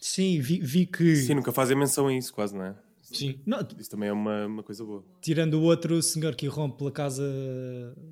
Sim, 0.00 0.40
vi, 0.40 0.60
vi, 0.60 0.86
que. 0.86 1.16
Sim, 1.16 1.34
nunca 1.34 1.52
fazem 1.52 1.76
menção 1.76 2.06
a 2.06 2.14
isso, 2.14 2.32
quase, 2.32 2.54
não 2.54 2.64
é? 2.64 2.74
Sim. 3.02 3.38
Não, 3.44 3.58
isso 3.78 3.90
também 3.90 4.08
é 4.08 4.12
uma, 4.14 4.46
uma 4.46 4.62
coisa 4.62 4.82
boa. 4.82 5.04
Tirando 5.20 5.54
o 5.60 5.62
outro 5.62 6.02
senhor 6.02 6.34
que 6.34 6.46
rompe 6.46 6.78
pela 6.78 6.90
casa 6.90 7.22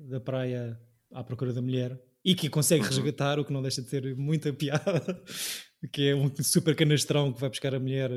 da 0.07 0.19
praia 0.19 0.79
à 1.11 1.23
procura 1.23 1.51
da 1.51 1.63
mulher 1.63 1.99
e 2.23 2.35
que 2.35 2.49
consegue 2.49 2.83
uhum. 2.83 2.89
resgatar, 2.89 3.39
o 3.39 3.45
que 3.45 3.51
não 3.51 3.61
deixa 3.61 3.81
de 3.81 3.89
ter 3.89 4.15
muita 4.15 4.53
piada, 4.53 5.23
que 5.91 6.09
é 6.09 6.15
um 6.15 6.31
super 6.41 6.75
canastrão 6.75 7.33
que 7.33 7.41
vai 7.41 7.49
buscar 7.49 7.75
a 7.75 7.79
mulher 7.79 8.11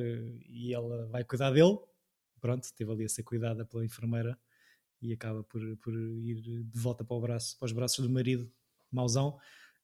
e 0.48 0.72
ela 0.72 1.06
vai 1.06 1.24
cuidar 1.24 1.50
dele. 1.50 1.76
pronto, 2.40 2.66
teve 2.74 2.92
ali 2.92 3.04
a 3.04 3.08
ser 3.08 3.24
cuidada 3.24 3.64
pela 3.64 3.84
enfermeira 3.84 4.38
e 5.02 5.12
acaba 5.12 5.42
por, 5.42 5.60
por 5.78 5.92
ir 5.94 6.40
de 6.40 6.78
volta 6.78 7.04
para, 7.04 7.16
o 7.16 7.20
braço, 7.20 7.58
para 7.58 7.66
os 7.66 7.72
braços 7.72 8.04
do 8.04 8.10
marido, 8.10 8.50
mauzão. 8.90 9.38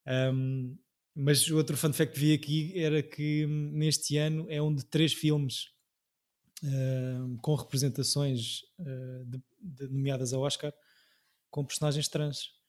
Um, 0.07 0.77
mas 1.15 1.49
o 1.49 1.57
outro 1.57 1.77
fun 1.77 1.93
fact 1.93 2.15
que 2.15 2.21
vi 2.21 2.33
aqui 2.33 2.79
era 2.79 3.03
que 3.03 3.45
hum, 3.47 3.71
neste 3.73 4.17
ano 4.17 4.47
é 4.49 4.63
um 4.63 4.75
de 4.75 4.85
três 4.87 5.13
filmes 5.13 5.67
uh, 6.63 7.37
com 7.43 7.55
representações 7.55 8.63
uh, 8.79 9.25
de, 9.27 9.43
de, 9.61 9.89
nomeadas 9.89 10.33
ao 10.33 10.41
Oscar 10.41 10.73
com 11.51 11.65
personagens 11.65 12.09
trans. 12.09 12.62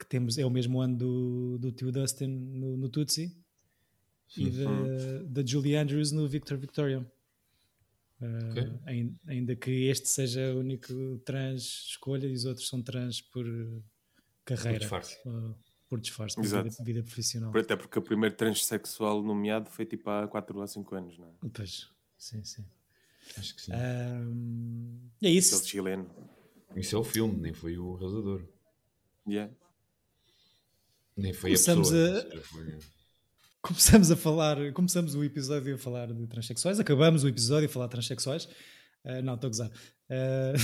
Que 0.00 0.06
temos, 0.06 0.38
é 0.38 0.46
o 0.46 0.50
mesmo 0.50 0.80
ano 0.80 0.96
do, 0.96 1.58
do 1.58 1.70
tio 1.70 1.92
Dustin 1.92 2.26
no, 2.26 2.74
no 2.74 2.88
Tutsi 2.88 3.36
e 4.34 4.50
da, 4.50 5.22
da 5.26 5.46
Julie 5.46 5.76
Andrews 5.76 6.10
no 6.10 6.26
Victor 6.26 6.56
Victoria. 6.56 7.06
Uh, 8.20 8.50
okay. 8.50 9.12
ainda, 9.26 9.56
que 9.56 9.70
este 9.88 10.08
seja 10.08 10.54
o 10.54 10.60
único 10.60 11.18
trans 11.24 11.86
escolha 11.88 12.26
e 12.26 12.32
os 12.32 12.44
outros 12.46 12.66
são 12.68 12.82
trans 12.82 13.20
por 13.20 13.44
carreira. 14.44 14.72
Por 14.72 14.80
disfarce. 14.80 15.16
Uh, 15.26 15.54
por 15.88 16.00
disfarce, 16.00 16.36
por 16.36 16.44
vida, 16.44 16.70
vida, 16.84 17.02
profissional. 17.02 17.52
Até 17.56 17.76
porque 17.76 17.98
o 17.98 18.02
primeiro 18.02 18.34
transexual 18.36 19.22
nomeado 19.22 19.68
foi 19.68 19.84
tipo 19.84 20.08
há 20.08 20.26
4 20.28 20.58
ou 20.58 20.66
5 20.66 20.94
anos, 20.94 21.18
não 21.18 21.28
é? 21.28 21.48
Pois, 21.52 21.88
sim, 22.16 22.44
sim. 22.44 22.64
Acho 23.36 23.54
que 23.54 23.62
sim. 23.62 23.72
Um, 23.74 25.10
é 25.22 25.30
isso. 25.30 25.56
Aquele 25.56 25.70
chileno. 25.70 26.10
Isso 26.76 26.94
é 26.94 26.98
o 26.98 27.04
filme, 27.04 27.36
nem 27.40 27.52
foi 27.52 27.76
o 27.76 27.94
realizador. 27.94 28.46
Yeah. 29.26 29.52
Nem 31.16 31.32
foi 31.32 31.50
Começamos 31.50 31.88
a 31.88 31.92
pessoa. 31.92 32.38
A... 32.38 32.40
Foi... 32.42 32.78
Começamos 33.62 34.10
a 34.10 34.16
falar, 34.16 34.72
começamos 34.72 35.14
o 35.14 35.22
episódio 35.22 35.74
a 35.74 35.78
falar 35.78 36.12
de 36.12 36.26
transexuais, 36.26 36.80
acabamos 36.80 37.24
o 37.24 37.28
episódio 37.28 37.68
a 37.68 37.72
falar 37.72 37.86
de 37.86 37.92
transexuais. 37.92 38.44
Uh, 39.04 39.20
não, 39.22 39.34
estou 39.34 39.48
a 39.48 39.50
gozar. 39.50 39.70
Uh... 40.10 40.54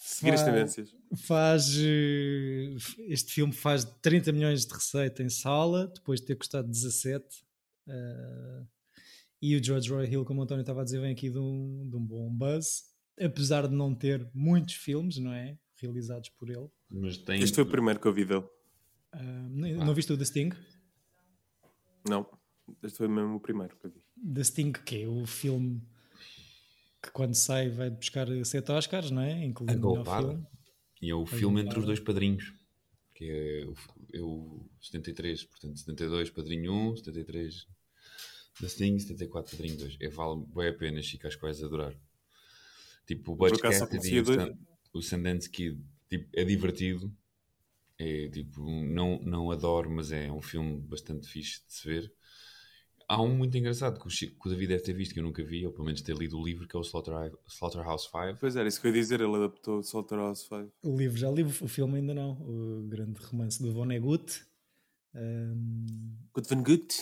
Seguir 0.00 0.32
as 0.32 0.42
tendências. 0.42 0.94
Faz, 1.26 1.76
eh, 1.78 2.74
este 3.06 3.34
filme 3.34 3.52
faz 3.52 3.84
30 4.00 4.32
milhões 4.32 4.64
de 4.64 4.72
receita 4.72 5.22
em 5.22 5.28
sala, 5.28 5.88
depois 5.88 6.20
de 6.20 6.26
ter 6.26 6.36
custado 6.36 6.66
17. 6.68 7.24
Uh, 7.86 8.66
e 9.42 9.56
o 9.56 9.62
George 9.62 9.90
Roy 9.90 10.06
Hill, 10.06 10.24
como 10.24 10.40
o 10.40 10.42
António 10.42 10.62
estava 10.62 10.80
a 10.80 10.84
dizer, 10.84 11.00
vem 11.00 11.12
aqui 11.12 11.28
de 11.28 11.38
um, 11.38 11.86
de 11.88 11.96
um 11.96 12.04
bom 12.04 12.30
buzz, 12.32 12.84
apesar 13.20 13.68
de 13.68 13.74
não 13.74 13.94
ter 13.94 14.26
muitos 14.32 14.74
filmes, 14.74 15.18
não 15.18 15.34
é? 15.34 15.58
Realizados 15.76 16.30
por 16.30 16.48
ele. 16.48 16.68
Mas 16.90 17.18
tem... 17.18 17.40
Este 17.40 17.54
foi 17.54 17.64
o 17.64 17.68
primeiro 17.68 18.00
que 18.00 18.06
eu 18.06 18.12
vi 18.12 18.24
dele. 18.24 18.44
Uh, 19.14 19.48
não, 19.50 19.82
ah. 19.82 19.84
não 19.86 19.94
viste 19.94 20.12
o 20.12 20.18
The 20.18 20.24
Sting? 20.24 20.50
Não, 22.08 22.26
este 22.82 22.98
foi 22.98 23.08
mesmo 23.08 23.36
o 23.36 23.40
primeiro 23.40 23.76
que 23.76 23.86
eu 23.86 23.90
vi. 23.90 24.02
The 24.34 24.44
Sting, 24.44 24.72
que 24.72 25.02
é 25.02 25.08
o 25.08 25.26
filme 25.26 25.82
que 27.02 27.10
quando 27.10 27.34
sai 27.34 27.68
vai 27.68 27.90
buscar 27.90 28.26
sete 28.44 28.70
Oscars, 28.72 29.10
não 29.10 29.22
é? 29.22 29.44
Incluindo 29.44 29.88
o 29.88 30.04
filme. 30.04 30.46
E 31.00 31.10
é 31.10 31.14
o 31.14 31.24
filme 31.24 31.62
entre 31.62 31.78
os 31.78 31.86
dois 31.86 31.98
padrinhos, 31.98 32.52
que 33.14 33.24
é 33.24 33.64
o, 33.66 33.74
é 34.12 34.20
o 34.20 34.68
73, 34.82 35.44
portanto 35.44 35.78
72 35.78 36.30
Padrinho 36.30 36.72
1, 36.72 36.96
73 36.96 37.66
The 38.60 38.68
Sting, 38.68 38.98
74 38.98 39.56
Padrinho 39.56 39.78
2. 39.78 39.96
É, 40.00 40.08
vale 40.08 40.44
bem 40.54 40.68
a 40.68 40.74
pena, 40.74 41.02
Chico, 41.02 41.26
acho 41.26 41.36
que 41.36 41.42
vais 41.42 41.62
adorar. 41.62 41.94
Tipo, 43.06 43.32
o 43.32 43.36
Butch 43.36 43.58
Cassidy 43.58 44.14
e 44.14 44.20
o, 44.20 44.98
o 44.98 45.02
Sundance 45.02 45.48
Kid 45.48 45.82
tipo, 46.10 46.28
é 46.34 46.44
divertido. 46.44 47.10
É 47.98 48.28
tipo, 48.28 48.62
não, 48.62 49.20
não 49.22 49.50
adoro, 49.50 49.90
mas 49.90 50.10
é 50.10 50.30
um 50.32 50.40
filme 50.40 50.80
bastante 50.80 51.28
fixe 51.28 51.60
de 51.66 51.72
se 51.72 51.86
ver. 51.86 52.12
Há 53.06 53.20
um 53.20 53.34
muito 53.34 53.58
engraçado 53.58 53.98
que 53.98 54.06
o, 54.06 54.10
Chico, 54.10 54.40
que 54.40 54.48
o 54.48 54.50
David 54.50 54.68
deve 54.68 54.84
ter 54.84 54.92
visto, 54.92 55.12
que 55.12 55.18
eu 55.18 55.24
nunca 55.24 55.42
vi, 55.42 55.66
ou 55.66 55.72
pelo 55.72 55.84
menos 55.84 56.00
ter 56.00 56.16
lido 56.16 56.38
o 56.38 56.44
livro, 56.44 56.66
que 56.66 56.76
é 56.76 56.78
o 56.78 56.82
Slaughter, 56.82 57.32
Slaughterhouse 57.48 58.04
5. 58.04 58.38
Pois 58.38 58.54
era, 58.54 58.68
isso 58.68 58.80
que 58.80 58.86
eu 58.86 58.94
ia 58.94 59.00
dizer, 59.00 59.20
ele 59.20 59.34
adaptou 59.34 59.80
Slaughterhouse 59.80 60.44
5. 60.44 60.72
O 60.82 60.96
livro 60.96 61.18
já 61.18 61.28
li, 61.28 61.42
o 61.42 61.68
filme 61.68 61.96
ainda 61.96 62.14
não. 62.14 62.32
O 62.40 62.86
grande 62.88 63.20
romance 63.20 63.60
do 63.60 63.72
Vonnegut. 63.72 64.42
Um... 65.14 66.16
Good 66.32 66.48
Vonnegut. 66.48 66.94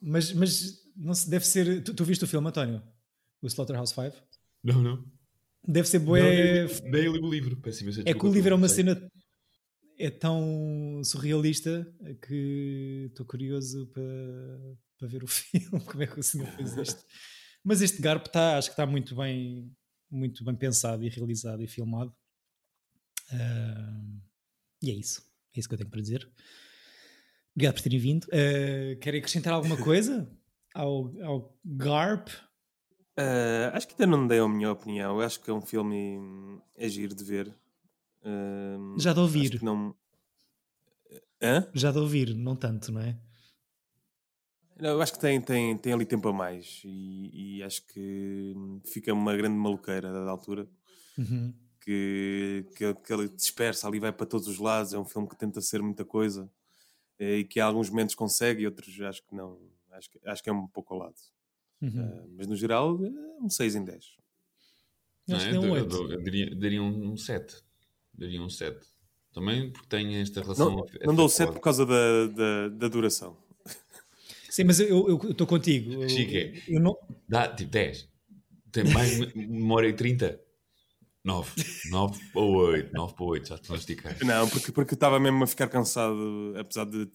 Mas, 0.00 0.32
mas 0.32 0.86
não 0.96 1.14
se 1.14 1.28
deve 1.28 1.44
ser. 1.44 1.82
Tu, 1.82 1.92
tu 1.92 2.04
viste 2.04 2.22
o 2.22 2.28
filme, 2.28 2.48
António? 2.48 2.80
O 3.42 3.46
Slaughterhouse 3.48 3.92
5? 3.92 4.16
Não, 4.62 4.80
não. 4.80 5.04
Deve 5.66 5.88
ser 5.88 5.98
bué. 5.98 6.66
Nem 6.84 7.12
li 7.12 7.18
o 7.18 7.30
livro. 7.30 7.60
é 8.04 8.14
que 8.14 8.26
o 8.26 8.32
livro 8.32 8.52
é 8.52 8.54
uma 8.54 8.68
cena. 8.68 9.10
É 9.98 10.10
tão 10.10 11.00
surrealista 11.02 11.90
que 12.20 13.06
estou 13.08 13.24
curioso 13.24 13.86
para 13.86 14.76
para 14.98 15.08
ver 15.08 15.22
o 15.22 15.26
filme, 15.28 15.84
como 15.84 16.02
é 16.02 16.06
que 16.06 16.18
o 16.18 16.22
senhor 16.22 16.48
fez 16.48 16.76
isto. 16.76 17.04
Mas 17.64 17.82
este 17.82 18.00
Garp 18.00 18.26
está, 18.26 18.58
acho 18.58 18.68
que 18.68 18.72
está 18.72 18.86
muito 18.86 19.14
bem, 19.14 19.72
muito 20.10 20.44
bem 20.44 20.54
pensado 20.54 21.04
e 21.04 21.08
realizado 21.08 21.62
e 21.62 21.66
filmado. 21.66 22.14
Uh, 23.32 24.22
e 24.82 24.90
é 24.90 24.94
isso. 24.94 25.22
É 25.54 25.58
isso 25.58 25.68
que 25.68 25.74
eu 25.74 25.78
tenho 25.78 25.90
para 25.90 26.00
dizer. 26.00 26.28
Obrigado 27.54 27.74
por 27.74 27.82
terem 27.82 27.98
vindo. 27.98 28.24
Uh, 28.24 28.98
querem 29.00 29.18
acrescentar 29.18 29.52
alguma 29.52 29.76
coisa 29.76 30.30
ao, 30.74 31.12
ao 31.22 31.58
Garp? 31.64 32.28
Uh, 33.18 33.72
acho 33.72 33.88
que 33.88 33.94
ainda 33.94 34.16
não 34.16 34.26
dei 34.26 34.38
a 34.38 34.48
minha 34.48 34.70
opinião. 34.70 35.20
Eu 35.20 35.26
acho 35.26 35.40
que 35.40 35.50
é 35.50 35.54
um 35.54 35.60
filme 35.60 36.60
é 36.76 36.88
giro 36.88 37.14
de 37.14 37.24
ver. 37.24 37.48
Uh, 38.22 38.98
Já 38.98 39.12
de 39.12 39.20
ouvir. 39.20 39.62
Não... 39.62 39.94
Hã? 41.42 41.66
Já 41.72 41.90
de 41.90 41.98
ouvir, 41.98 42.34
não 42.34 42.54
tanto, 42.54 42.92
não 42.92 43.00
é? 43.00 43.18
Eu 44.78 45.00
acho 45.00 45.14
que 45.14 45.18
tem, 45.18 45.40
tem, 45.40 45.76
tem 45.78 45.92
ali 45.92 46.04
tempo 46.04 46.28
a 46.28 46.32
mais 46.32 46.82
e, 46.84 47.56
e 47.58 47.62
acho 47.62 47.82
que 47.86 48.54
fica 48.84 49.12
uma 49.12 49.34
grande 49.34 49.56
maluqueira 49.56 50.12
da 50.12 50.30
altura. 50.30 50.68
Uhum. 51.16 51.54
Que, 51.80 52.66
que, 52.74 52.94
que 52.94 53.12
ele 53.12 53.28
dispersa 53.28 53.86
ali, 53.86 53.98
vai 53.98 54.12
para 54.12 54.26
todos 54.26 54.48
os 54.48 54.58
lados. 54.58 54.92
É 54.92 54.98
um 54.98 55.04
filme 55.04 55.28
que 55.28 55.36
tenta 55.36 55.60
ser 55.62 55.80
muita 55.80 56.04
coisa 56.04 56.50
eh, 57.18 57.38
e 57.38 57.44
que 57.44 57.58
em 57.60 57.62
alguns 57.62 57.88
momentos 57.88 58.14
consegue 58.14 58.62
e 58.62 58.66
outros 58.66 59.00
acho 59.00 59.24
que 59.24 59.34
não. 59.34 59.58
Acho 59.92 60.10
que, 60.10 60.20
acho 60.26 60.42
que 60.42 60.50
é 60.50 60.52
um 60.52 60.66
pouco 60.66 60.92
ao 60.92 61.00
lado. 61.00 61.14
Uhum. 61.80 61.88
Uh, 61.88 62.34
mas 62.36 62.46
no 62.46 62.56
geral, 62.56 62.98
é 63.04 63.10
um 63.42 63.50
6 63.50 63.74
em 63.76 63.84
10. 63.84 64.16
Não, 65.28 65.40
eu, 65.40 65.60
um 65.60 65.76
eu, 65.76 65.88
eu, 65.88 66.10
eu, 66.12 66.22
daria, 66.22 66.54
daria 66.54 66.82
um 66.82 67.16
7. 67.16 67.56
Daria 68.14 68.40
um 68.40 68.48
7. 68.48 68.86
Também 69.32 69.70
porque 69.70 69.88
tem 69.88 70.16
esta 70.16 70.40
relação. 70.40 70.70
Não, 70.70 70.86
não 71.04 71.14
dou 71.14 71.28
7 71.28 71.52
por 71.52 71.60
causa 71.60 71.84
da, 71.84 72.26
da, 72.28 72.68
da 72.68 72.88
duração. 72.88 73.36
Sim, 74.48 74.64
mas 74.64 74.80
eu 74.80 75.20
estou 75.30 75.46
contigo. 75.46 76.08
Chique. 76.08 76.62
Eu, 76.66 76.80
não... 76.80 76.96
Dá 77.28 77.46
tipo 77.46 77.70
10. 77.70 78.08
Tem 78.72 78.84
mais 78.84 79.34
memória 79.34 79.92
30? 79.92 80.40
9. 81.22 81.52
9 81.90 82.18
para 82.32 82.40
8. 82.40 82.92
9 82.94 83.14
para 83.14 83.24
8, 83.24 83.48
já 83.48 83.58
te 83.58 83.68
vou 83.68 83.76
esticar. 83.76 84.16
Não, 84.24 84.48
porque, 84.48 84.72
porque 84.72 84.94
estava 84.94 85.20
mesmo 85.20 85.44
a 85.44 85.46
ficar 85.46 85.68
cansado, 85.68 86.54
apesar 86.56 86.86
de 86.86 87.06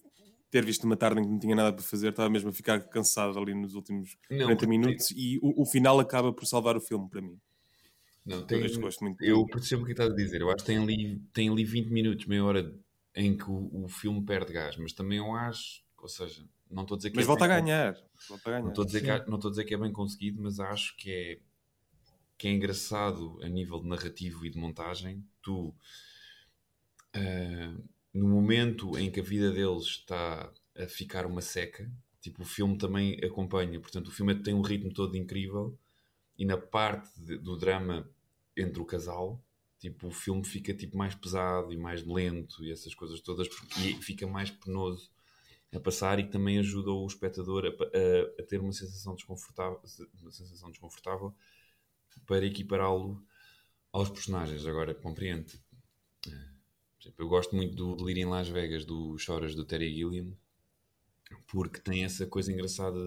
ter 0.51 0.65
visto 0.65 0.83
uma 0.83 0.97
tarde 0.97 1.21
em 1.21 1.23
que 1.23 1.29
não 1.29 1.39
tinha 1.39 1.55
nada 1.55 1.73
para 1.73 1.83
fazer, 1.83 2.09
estava 2.09 2.29
mesmo 2.29 2.49
a 2.49 2.53
ficar 2.53 2.79
cansado 2.89 3.39
ali 3.39 3.55
nos 3.55 3.73
últimos 3.73 4.17
não, 4.29 4.45
40 4.45 4.67
minutos 4.67 5.07
tem... 5.07 5.17
e 5.17 5.39
o, 5.41 5.61
o, 5.61 5.65
final 5.65 5.99
acaba 5.99 6.33
por 6.33 6.45
salvar 6.45 6.75
o 6.75 6.81
filme 6.81 7.09
para 7.09 7.21
mim. 7.21 7.39
Não, 8.25 8.45
tem, 8.45 8.61
eu, 8.61 8.79
gosto 8.81 9.03
muito 9.03 9.23
eu 9.23 9.45
percebo 9.47 9.81
o 9.81 9.85
que 9.85 9.93
estás 9.93 10.11
a 10.11 10.15
dizer. 10.15 10.41
Eu 10.41 10.49
acho 10.49 10.57
que 10.57 10.65
tem 10.65 10.77
ali, 10.77 11.19
tem 11.33 11.49
ali 11.49 11.63
20 11.63 11.87
minutos, 11.87 12.25
meia 12.27 12.43
hora 12.43 12.75
em 13.15 13.35
que 13.35 13.49
o, 13.49 13.85
o 13.85 13.87
filme 13.87 14.23
perde 14.23 14.53
gás, 14.53 14.75
mas 14.77 14.91
também 14.91 15.17
eu 15.17 15.33
acho, 15.33 15.81
ou 15.97 16.07
seja, 16.07 16.45
não 16.69 16.83
estou 16.83 16.95
a 16.95 16.97
dizer 16.97 17.09
que 17.09 17.15
mas 17.15 17.25
é 17.25 17.27
volta, 17.27 17.45
a 17.45 17.47
ganhar. 17.47 17.95
volta 18.29 18.49
a 18.49 18.51
ganhar. 18.51 18.63
Não 18.63 18.69
estou 18.69 18.83
a, 18.83 18.85
dizer 18.85 19.01
que, 19.01 19.09
é, 19.09 19.25
não 19.25 19.35
estou 19.35 19.49
a 19.49 19.51
dizer 19.51 19.65
que 19.65 19.73
é 19.73 19.77
bem 19.77 19.91
conseguido, 19.91 20.41
mas 20.41 20.59
acho 20.59 20.95
que 20.97 21.11
é, 21.11 21.39
que 22.37 22.47
é 22.47 22.51
engraçado 22.51 23.39
a 23.41 23.47
nível 23.47 23.79
de 23.79 23.87
narrativo 23.87 24.45
e 24.45 24.49
de 24.49 24.57
montagem. 24.57 25.23
Tu, 25.41 25.73
uh, 27.15 27.83
no 28.13 28.27
momento 28.27 28.97
em 28.97 29.09
que 29.11 29.19
a 29.19 29.23
vida 29.23 29.51
deles 29.51 29.83
está 29.83 30.51
a 30.77 30.87
ficar 30.87 31.25
uma 31.25 31.41
seca, 31.41 31.89
tipo, 32.19 32.43
o 32.43 32.45
filme 32.45 32.77
também 32.77 33.19
acompanha. 33.23 33.79
Portanto, 33.79 34.07
o 34.07 34.11
filme 34.11 34.35
tem 34.35 34.53
um 34.53 34.61
ritmo 34.61 34.93
todo 34.93 35.17
incrível 35.17 35.77
e 36.37 36.45
na 36.45 36.57
parte 36.57 37.09
de, 37.21 37.37
do 37.37 37.57
drama 37.57 38.09
entre 38.55 38.81
o 38.81 38.85
casal, 38.85 39.41
tipo, 39.79 40.07
o 40.07 40.11
filme 40.11 40.43
fica 40.43 40.73
tipo 40.73 40.97
mais 40.97 41.15
pesado 41.15 41.71
e 41.73 41.77
mais 41.77 42.05
lento 42.05 42.63
e 42.63 42.71
essas 42.71 42.93
coisas 42.93 43.21
todas 43.21 43.47
porque 43.47 43.95
fica 44.01 44.27
mais 44.27 44.51
penoso 44.51 45.09
a 45.73 45.79
passar 45.79 46.19
e 46.19 46.29
também 46.29 46.59
ajuda 46.59 46.91
o 46.91 47.05
espectador 47.07 47.65
a, 47.65 47.69
a, 47.69 48.41
a 48.41 48.45
ter 48.45 48.59
uma 48.59 48.73
sensação 48.73 49.15
desconfortável, 49.15 49.81
uma 50.21 50.31
sensação 50.31 50.69
desconfortável 50.69 51.33
para 52.25 52.45
equipará-lo 52.45 53.23
aos 53.91 54.09
personagens. 54.09 54.65
Agora, 54.65 54.93
compreendo. 57.09 57.15
eu 57.17 57.29
gosto 57.29 57.55
muito 57.55 57.75
do 57.75 57.95
Delírio 57.95 58.23
em 58.23 58.29
Las 58.29 58.47
Vegas, 58.47 58.85
do 58.85 59.17
Choras, 59.17 59.55
do 59.55 59.65
Terry 59.65 59.93
Gilliam, 59.93 60.31
porque 61.47 61.79
tem 61.79 62.03
essa 62.03 62.25
coisa 62.25 62.51
engraçada. 62.51 62.97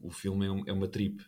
O 0.00 0.10
filme 0.10 0.46
é, 0.46 0.50
um, 0.50 0.64
é 0.66 0.72
uma 0.72 0.88
trip. 0.88 1.24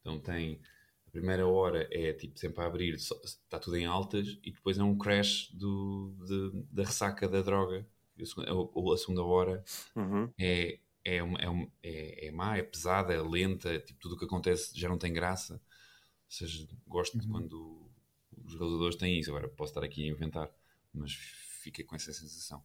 Então 0.00 0.18
tem... 0.20 0.60
A 1.06 1.10
primeira 1.10 1.46
hora 1.46 1.88
é 1.90 2.12
tipo 2.12 2.38
sempre 2.38 2.62
a 2.62 2.66
abrir, 2.66 2.94
está 2.94 3.58
tudo 3.58 3.76
em 3.76 3.86
altas, 3.86 4.38
e 4.42 4.52
depois 4.52 4.76
é 4.76 4.82
um 4.82 4.98
crash 4.98 5.50
do, 5.50 6.14
de, 6.26 6.62
da 6.70 6.84
ressaca 6.84 7.26
da 7.26 7.40
droga 7.40 7.86
a, 8.22 8.94
a 8.94 8.96
segunda 8.96 9.22
hora 9.22 9.64
uhum. 9.94 10.30
é, 10.38 10.78
é, 11.04 11.22
uma, 11.22 11.38
é, 11.40 11.48
é, 11.82 12.26
é 12.26 12.30
má, 12.30 12.56
é 12.56 12.62
pesada, 12.62 13.12
é 13.12 13.20
lenta, 13.20 13.78
tipo, 13.80 14.00
tudo 14.00 14.14
o 14.14 14.18
que 14.18 14.24
acontece 14.24 14.78
já 14.78 14.88
não 14.88 14.98
tem 14.98 15.12
graça. 15.12 15.60
seja, 16.28 16.66
gosto 16.86 17.18
uhum. 17.18 17.30
quando 17.30 17.90
os 18.44 18.54
realizadores 18.54 18.96
têm 18.96 19.18
isso. 19.18 19.30
Agora 19.30 19.48
posso 19.48 19.72
estar 19.72 19.84
aqui 19.84 20.04
a 20.04 20.12
inventar, 20.12 20.50
mas 20.92 21.12
fiquei 21.66 21.84
com 21.84 21.96
essa 21.96 22.12
sensação. 22.12 22.62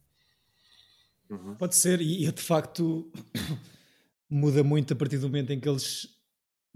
Uhum. 1.28 1.54
Pode 1.56 1.74
ser, 1.74 2.00
e, 2.00 2.26
e 2.26 2.32
de 2.32 2.42
facto 2.42 3.10
muda 4.30 4.62
muito 4.62 4.92
a 4.92 4.96
partir 4.96 5.18
do 5.18 5.28
momento 5.28 5.52
em 5.52 5.60
que 5.60 5.68
eles 5.68 6.08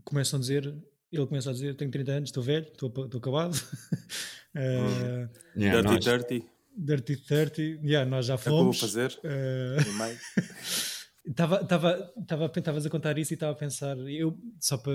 começam 0.04 0.38
a 0.38 0.40
dizer. 0.40 0.64
Ele 1.12 1.26
começa 1.26 1.50
a 1.50 1.52
dizer: 1.52 1.76
Tenho 1.76 1.90
30 1.90 2.12
anos, 2.12 2.28
estou 2.28 2.42
velho, 2.42 2.66
estou, 2.66 2.88
estou 2.88 3.18
acabado. 3.18 3.54
uh, 4.56 5.28
yeah, 5.56 5.80
Dirty 5.80 6.26
30. 6.26 6.46
Dirty 6.76 7.16
30, 7.16 7.62
yeah, 7.86 8.10
nós 8.10 8.26
já 8.26 8.36
fomos. 8.36 8.76
É 8.76 8.80
fazer. 8.80 9.18
Uh... 9.24 10.96
Estavas 11.28 12.86
a 12.86 12.90
contar 12.90 13.18
isso 13.18 13.32
e 13.32 13.34
estava 13.34 13.52
a 13.52 13.56
pensar, 13.56 13.98
eu 13.98 14.38
só 14.60 14.78
para, 14.78 14.92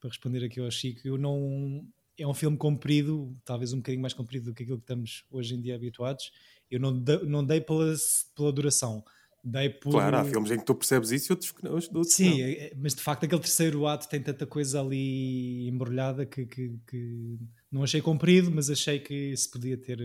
para 0.00 0.08
responder 0.08 0.42
aqui 0.42 0.58
ao 0.58 0.70
Chico, 0.70 1.06
eu 1.06 1.18
não 1.18 1.86
é 2.18 2.26
um 2.26 2.34
filme 2.34 2.56
comprido, 2.56 3.36
talvez 3.44 3.72
um 3.72 3.78
bocadinho 3.78 4.02
mais 4.02 4.14
comprido 4.14 4.46
do 4.46 4.54
que 4.54 4.62
aquilo 4.62 4.78
que 4.78 4.84
estamos 4.84 5.24
hoje 5.30 5.54
em 5.54 5.60
dia 5.60 5.74
habituados. 5.74 6.30
Eu 6.70 6.80
não, 6.80 6.98
de, 6.98 7.24
não 7.24 7.44
dei 7.44 7.60
pela, 7.60 7.94
pela 8.36 8.52
duração, 8.52 9.04
dei 9.42 9.70
por. 9.70 9.90
Claro, 9.90 10.16
há 10.16 10.24
filmes 10.24 10.50
em 10.50 10.58
que 10.58 10.64
tu 10.64 10.74
percebes 10.74 11.10
isso 11.10 11.30
e 11.30 11.32
outros 11.32 11.52
que 11.52 11.64
não. 11.64 11.72
Outros 11.72 12.12
Sim, 12.12 12.30
não. 12.30 12.46
É, 12.46 12.72
mas 12.76 12.94
de 12.94 13.02
facto 13.02 13.24
aquele 13.24 13.40
terceiro 13.40 13.86
ato 13.86 14.08
tem 14.08 14.22
tanta 14.22 14.46
coisa 14.46 14.80
ali 14.80 15.68
embrulhada 15.68 16.24
que, 16.24 16.46
que, 16.46 16.78
que 16.86 17.38
não 17.70 17.82
achei 17.82 18.00
comprido, 18.00 18.50
mas 18.50 18.70
achei 18.70 18.98
que 18.98 19.36
se 19.36 19.50
podia 19.50 19.76
ter 19.76 19.98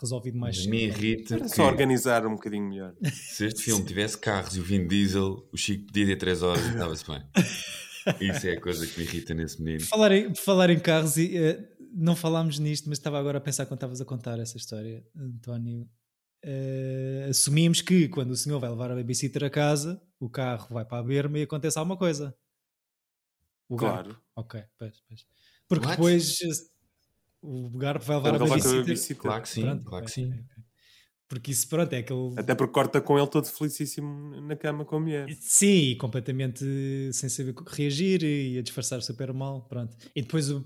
resolvido 0.00 0.38
mais 0.38 0.58
cedo. 0.58 0.70
Me 0.70 0.84
irrita. 0.84 1.36
Era 1.36 1.48
só 1.48 1.66
organizar 1.66 2.26
um 2.26 2.34
bocadinho 2.34 2.68
melhor. 2.68 2.94
Se 3.12 3.46
este 3.46 3.62
filme 3.62 3.84
tivesse 3.84 4.18
carros 4.18 4.56
e 4.56 4.60
o 4.60 4.62
Vin 4.62 4.86
Diesel, 4.86 5.48
o 5.52 5.56
Chico 5.56 5.86
podia 5.86 6.06
ter 6.06 6.16
3 6.16 6.42
horas 6.42 6.64
e 6.64 6.70
estava-se 6.70 7.06
bem. 7.06 7.22
Isso 8.20 8.46
é 8.46 8.52
a 8.52 8.60
coisa 8.60 8.86
que 8.86 8.98
me 8.98 9.04
irrita 9.04 9.34
nesse 9.34 9.62
menino. 9.62 9.84
Falar 9.84 10.12
em, 10.12 10.34
falar 10.34 10.70
em 10.70 10.78
carros, 10.78 11.16
e, 11.16 11.36
uh, 11.38 11.68
não 11.92 12.16
falámos 12.16 12.58
nisto, 12.58 12.88
mas 12.88 12.98
estava 12.98 13.18
agora 13.18 13.38
a 13.38 13.40
pensar 13.40 13.66
quando 13.66 13.78
estavas 13.78 14.00
a 14.00 14.04
contar 14.04 14.38
essa 14.38 14.56
história, 14.56 15.06
António. 15.16 15.88
Uh, 16.44 17.30
assumimos 17.30 17.80
que 17.80 18.08
quando 18.08 18.32
o 18.32 18.36
senhor 18.36 18.60
vai 18.60 18.68
levar 18.68 18.90
a 18.90 18.94
babysitter 18.94 19.44
a 19.44 19.50
casa, 19.50 20.02
o 20.20 20.28
carro 20.28 20.68
vai 20.70 20.84
para 20.84 20.98
a 20.98 21.02
berma 21.02 21.38
e 21.38 21.42
acontece 21.42 21.78
alguma 21.78 21.96
coisa. 21.96 22.36
O 23.68 23.76
claro. 23.76 24.08
Garpo. 24.08 24.22
Ok, 24.36 24.62
pois, 24.78 25.02
pois. 25.08 25.26
Porque 25.66 25.86
What? 25.86 25.96
depois 25.96 26.38
o 27.40 27.70
Garpo 27.70 28.04
vai 28.04 28.16
levar 28.16 28.34
a 28.34 28.38
babysitter. 28.38 28.80
babysitter. 28.80 29.16
Claro 29.16 29.42
que 29.42 29.48
sim, 29.48 29.62
Pronto, 29.62 29.84
claro 29.84 30.04
que 30.04 30.10
sim. 30.10 30.44
Porque 31.28 31.50
isso, 31.50 31.68
pronto, 31.68 31.92
é 31.92 31.98
aquele. 31.98 32.34
Até 32.36 32.54
porque 32.54 32.72
corta 32.72 33.00
com 33.00 33.18
ele 33.18 33.26
todo 33.26 33.46
felicíssimo 33.46 34.40
na 34.42 34.56
cama 34.56 34.84
com 34.84 34.96
a 34.96 35.00
mulher. 35.00 35.26
Sim, 35.40 35.96
completamente 35.98 36.64
sem 37.12 37.28
saber 37.28 37.54
reagir 37.66 38.22
e 38.22 38.58
a 38.58 38.62
disfarçar 38.62 39.02
super 39.02 39.32
mal. 39.32 39.66
Pronto. 39.66 39.96
E 40.14 40.20
depois 40.20 40.50
o, 40.50 40.64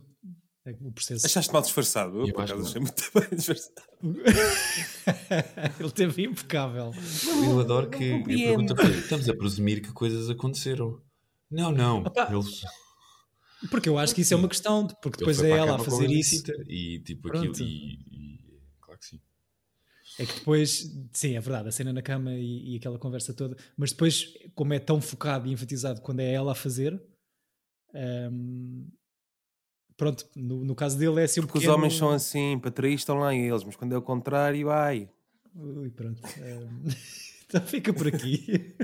é 0.66 0.76
o 0.82 0.92
processo. 0.92 1.24
Achaste 1.24 1.52
mal 1.52 1.62
disfarçado? 1.62 2.20
Eu, 2.26 2.34
por 2.34 2.44
acaso, 2.44 2.62
achei 2.62 2.80
muito 2.80 3.02
bem 3.14 3.28
disfarçado. 3.32 3.74
ele 5.80 5.90
teve 5.92 6.24
impecável. 6.24 6.90
Eu 7.44 7.60
adoro 7.60 7.88
que. 7.88 8.04
Eu 8.04 8.24
pergunto, 8.24 8.74
estamos 8.98 9.28
a 9.28 9.34
presumir 9.34 9.80
que 9.80 9.92
coisas 9.92 10.28
aconteceram. 10.28 11.00
Não, 11.50 11.72
não. 11.72 12.04
Eles. 12.30 12.62
Porque 13.70 13.88
eu 13.88 13.98
acho 13.98 14.14
que 14.14 14.20
isso 14.20 14.34
é 14.34 14.36
uma 14.36 14.48
questão, 14.48 14.86
porque 15.02 15.18
depois 15.18 15.40
é 15.42 15.50
ela 15.50 15.76
a 15.76 15.78
fazer 15.78 16.10
isso. 16.10 16.44
E 16.68 17.00
tipo 17.00 17.28
Pronto. 17.28 17.50
aquilo. 17.50 17.68
E, 17.68 17.94
e, 17.94 18.38
claro 18.80 19.00
que 19.00 19.06
sim. 19.06 19.20
É 20.18 20.26
que 20.26 20.34
depois, 20.34 20.92
sim, 21.12 21.36
é 21.36 21.40
verdade, 21.40 21.68
a 21.68 21.72
cena 21.72 21.92
na 21.92 22.02
cama 22.02 22.34
e, 22.34 22.74
e, 22.74 22.76
aquela 22.76 22.98
conversa 22.98 23.32
toda, 23.32 23.56
mas 23.76 23.92
depois, 23.92 24.34
como 24.54 24.74
é 24.74 24.80
tão 24.80 25.00
focado 25.00 25.46
e 25.46 25.52
enfatizado 25.52 26.00
quando 26.00 26.20
é 26.20 26.32
ela 26.32 26.52
a 26.52 26.56
fazer, 26.56 27.00
um, 27.94 28.88
pronto, 29.96 30.26
no, 30.34 30.64
no, 30.64 30.74
caso 30.74 30.98
dele 30.98 31.20
é 31.20 31.24
assim 31.24 31.40
Porque 31.40 31.54
pequeno... 31.54 31.72
os 31.72 31.78
homens 31.78 31.94
são 31.96 32.10
assim, 32.10 32.58
para 32.58 32.70
trair 32.70 32.94
estão 32.94 33.18
lá 33.18 33.34
eles, 33.34 33.62
mas 33.64 33.76
quando 33.76 33.94
é 33.94 33.98
o 33.98 34.02
contrário, 34.02 34.70
ai. 34.70 35.08
Ui, 35.54 35.90
pronto. 35.90 36.20
Um, 36.22 36.88
então 37.46 37.60
fica 37.62 37.92
por 37.92 38.08
aqui. 38.08 38.74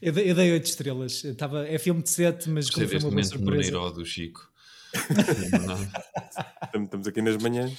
eu, 0.00 0.12
dei, 0.12 0.30
eu 0.30 0.34
dei 0.34 0.52
8 0.52 0.64
estrelas. 0.66 1.24
Estava, 1.24 1.66
é 1.66 1.78
filme 1.78 2.02
de 2.02 2.10
7, 2.10 2.50
mas 2.50 2.70
como 2.70 2.86
foi 2.86 2.98
uma 2.98 3.10
boa 3.10 3.24
surpresa. 3.24 3.70
No 3.72 3.90
do 3.90 4.04
Chico. 4.04 4.52
Estamos 6.84 7.06
aqui 7.06 7.20
nas 7.20 7.36
manhãs. 7.42 7.72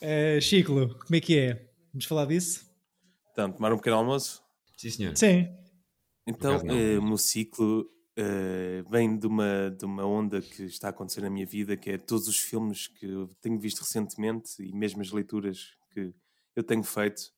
Uh, 0.00 0.40
Chico, 0.40 0.74
como 0.74 1.16
é 1.16 1.20
que 1.20 1.38
é? 1.38 1.73
Vamos 1.94 2.06
falar 2.06 2.26
disso? 2.26 2.68
Então, 3.30 3.52
tomar 3.52 3.72
um 3.72 3.76
pequeno 3.76 3.94
almoço? 3.94 4.42
Sim, 4.76 4.90
senhor. 4.90 5.16
Sim. 5.16 5.46
Então, 6.26 6.56
eh, 6.68 6.98
o 6.98 7.02
meu 7.04 7.16
ciclo 7.16 7.88
eh, 8.16 8.82
vem 8.90 9.16
de 9.16 9.28
uma, 9.28 9.70
de 9.70 9.84
uma 9.84 10.04
onda 10.04 10.42
que 10.42 10.64
está 10.64 10.88
a 10.88 10.90
acontecer 10.90 11.20
na 11.20 11.30
minha 11.30 11.46
vida, 11.46 11.76
que 11.76 11.90
é 11.90 11.96
todos 11.96 12.26
os 12.26 12.36
filmes 12.36 12.88
que 12.88 13.06
eu 13.06 13.28
tenho 13.40 13.60
visto 13.60 13.78
recentemente 13.78 14.60
e 14.60 14.72
mesmo 14.72 15.02
as 15.02 15.12
leituras 15.12 15.76
que 15.92 16.12
eu 16.56 16.64
tenho 16.64 16.82
feito 16.82 17.32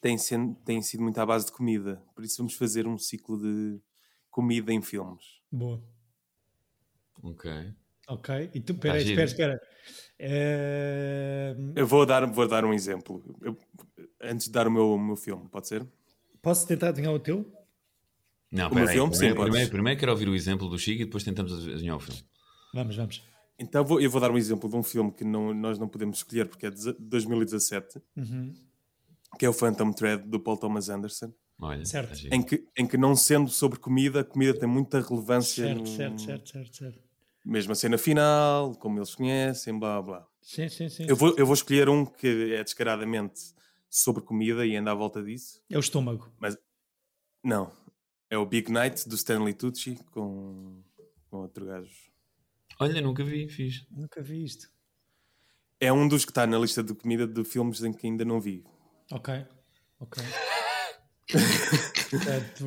têm, 0.00 0.16
sendo, 0.16 0.54
têm 0.64 0.80
sido 0.80 1.02
muito 1.02 1.18
à 1.18 1.26
base 1.26 1.44
de 1.44 1.52
comida. 1.52 2.02
Por 2.14 2.24
isso 2.24 2.38
vamos 2.38 2.54
fazer 2.54 2.86
um 2.86 2.96
ciclo 2.96 3.36
de 3.38 3.82
comida 4.30 4.72
em 4.72 4.80
filmes. 4.80 5.42
Boa. 5.52 5.84
Ok. 7.22 7.50
Ok. 8.08 8.50
E 8.54 8.60
tu, 8.62 8.72
espera, 8.72 8.98
espera, 8.98 9.24
espera. 9.24 9.60
É... 10.22 11.56
Eu 11.74 11.86
vou 11.86 12.04
dar, 12.04 12.26
vou 12.26 12.46
dar 12.46 12.62
um 12.62 12.74
exemplo. 12.74 13.24
Eu, 13.40 13.56
antes 14.20 14.46
de 14.46 14.52
dar 14.52 14.68
o 14.68 14.70
meu, 14.70 14.92
o 14.92 14.98
meu 14.98 15.16
filme, 15.16 15.48
pode 15.48 15.66
ser? 15.66 15.86
Posso 16.42 16.66
tentar 16.66 16.88
adivinhar 16.88 17.14
o 17.14 17.18
teu? 17.18 17.50
Não, 18.52 18.68
o 18.68 18.74
meu 18.74 18.86
aí, 18.86 18.94
filme, 18.94 19.10
primeiro, 19.10 19.34
sim, 19.34 19.42
primeiro, 19.42 19.70
primeiro, 19.70 19.98
quero 19.98 20.12
ouvir 20.12 20.28
o 20.28 20.34
exemplo 20.34 20.68
do 20.68 20.78
Chico 20.78 21.00
e 21.00 21.04
depois 21.06 21.24
tentamos 21.24 21.54
adivinhar 21.54 21.96
o 21.96 22.00
filme. 22.00 22.22
Vamos, 22.74 22.96
vamos. 22.96 23.22
Então 23.58 23.82
vou, 23.82 23.98
eu 23.98 24.10
vou 24.10 24.20
dar 24.20 24.30
um 24.30 24.36
exemplo 24.36 24.68
de 24.68 24.76
um 24.76 24.82
filme 24.82 25.10
que 25.10 25.24
não, 25.24 25.54
nós 25.54 25.78
não 25.78 25.88
podemos 25.88 26.18
escolher 26.18 26.46
porque 26.48 26.66
é 26.66 26.70
de 26.70 26.92
2017, 26.98 28.00
uhum. 28.16 28.52
que 29.38 29.46
é 29.46 29.48
o 29.48 29.54
Phantom 29.54 29.90
Thread 29.90 30.24
do 30.28 30.38
Paul 30.38 30.58
Thomas 30.58 30.90
Anderson. 30.90 31.32
Olha, 31.58 31.84
certo. 31.84 32.28
Tá 32.28 32.36
em 32.36 32.42
que, 32.42 32.66
em 32.76 32.86
que 32.86 32.98
não 32.98 33.16
sendo 33.16 33.48
sobre 33.48 33.78
comida, 33.78 34.20
a 34.20 34.24
comida 34.24 34.52
tem 34.58 34.68
muita 34.68 35.00
relevância. 35.00 35.64
Certo, 35.64 35.80
no... 35.80 35.86
certo, 35.86 36.20
certo, 36.20 36.48
certo, 36.50 36.76
certo. 36.76 37.09
Mesmo 37.44 37.72
a 37.72 37.74
cena 37.74 37.96
final, 37.96 38.74
como 38.76 38.98
eles 38.98 39.14
conhecem, 39.14 39.78
blá 39.78 40.00
blá. 40.02 40.26
Sim, 40.42 40.68
sim, 40.68 40.88
sim. 40.88 41.06
Eu 41.08 41.16
vou, 41.16 41.34
eu 41.36 41.46
vou 41.46 41.54
escolher 41.54 41.88
um 41.88 42.04
que 42.04 42.54
é 42.54 42.62
descaradamente 42.62 43.40
sobre 43.88 44.22
comida 44.22 44.64
e 44.66 44.76
anda 44.76 44.92
à 44.92 44.94
volta 44.94 45.22
disso. 45.22 45.62
É 45.70 45.76
o 45.76 45.80
estômago. 45.80 46.32
Mas 46.38 46.56
não. 47.42 47.72
É 48.28 48.38
o 48.38 48.46
Big 48.46 48.70
Night 48.70 49.08
do 49.08 49.14
Stanley 49.16 49.54
Tucci 49.54 49.98
com, 50.12 50.82
com 51.28 51.38
outro 51.38 51.66
gajo. 51.66 51.90
Olha, 52.78 53.00
nunca 53.00 53.24
vi, 53.24 53.48
fiz. 53.48 53.86
Nunca 53.90 54.22
vi 54.22 54.44
isto. 54.44 54.70
É 55.80 55.92
um 55.92 56.06
dos 56.06 56.24
que 56.24 56.30
está 56.30 56.46
na 56.46 56.58
lista 56.58 56.82
de 56.82 56.94
comida 56.94 57.26
de 57.26 57.42
filmes 57.42 57.82
em 57.82 57.92
que 57.92 58.06
ainda 58.06 58.24
não 58.24 58.40
vi. 58.40 58.64
Ok, 59.10 59.46
ok. 59.98 60.22
Portanto, 62.10 62.66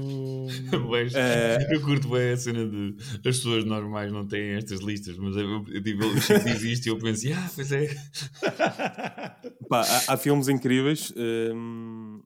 Mas, 0.90 1.14
uh... 1.14 1.74
Eu 1.74 1.82
curto 1.82 2.10
bem 2.10 2.32
a 2.32 2.38
cena 2.38 2.66
de 2.66 2.96
as 3.18 3.22
pessoas 3.22 3.66
normais 3.66 4.12
não 4.12 4.26
têm 4.26 4.54
estas 4.54 4.80
listas, 4.80 5.18
mas 5.18 5.36
eu, 5.36 5.66
eu, 5.68 5.84
tipo, 5.84 6.04
eu, 6.04 6.10
eu 6.10 6.44
diz 6.44 6.64
isto 6.64 6.86
e 6.86 6.90
eu 6.90 6.98
penso, 6.98 7.28
ah, 7.34 7.52
pois 7.54 7.72
é. 7.72 7.88
Pá, 9.70 9.82
há, 9.82 10.14
há, 10.14 10.18
filmes 10.18 10.48
incríveis. 10.48 11.14
Um, 11.16 12.22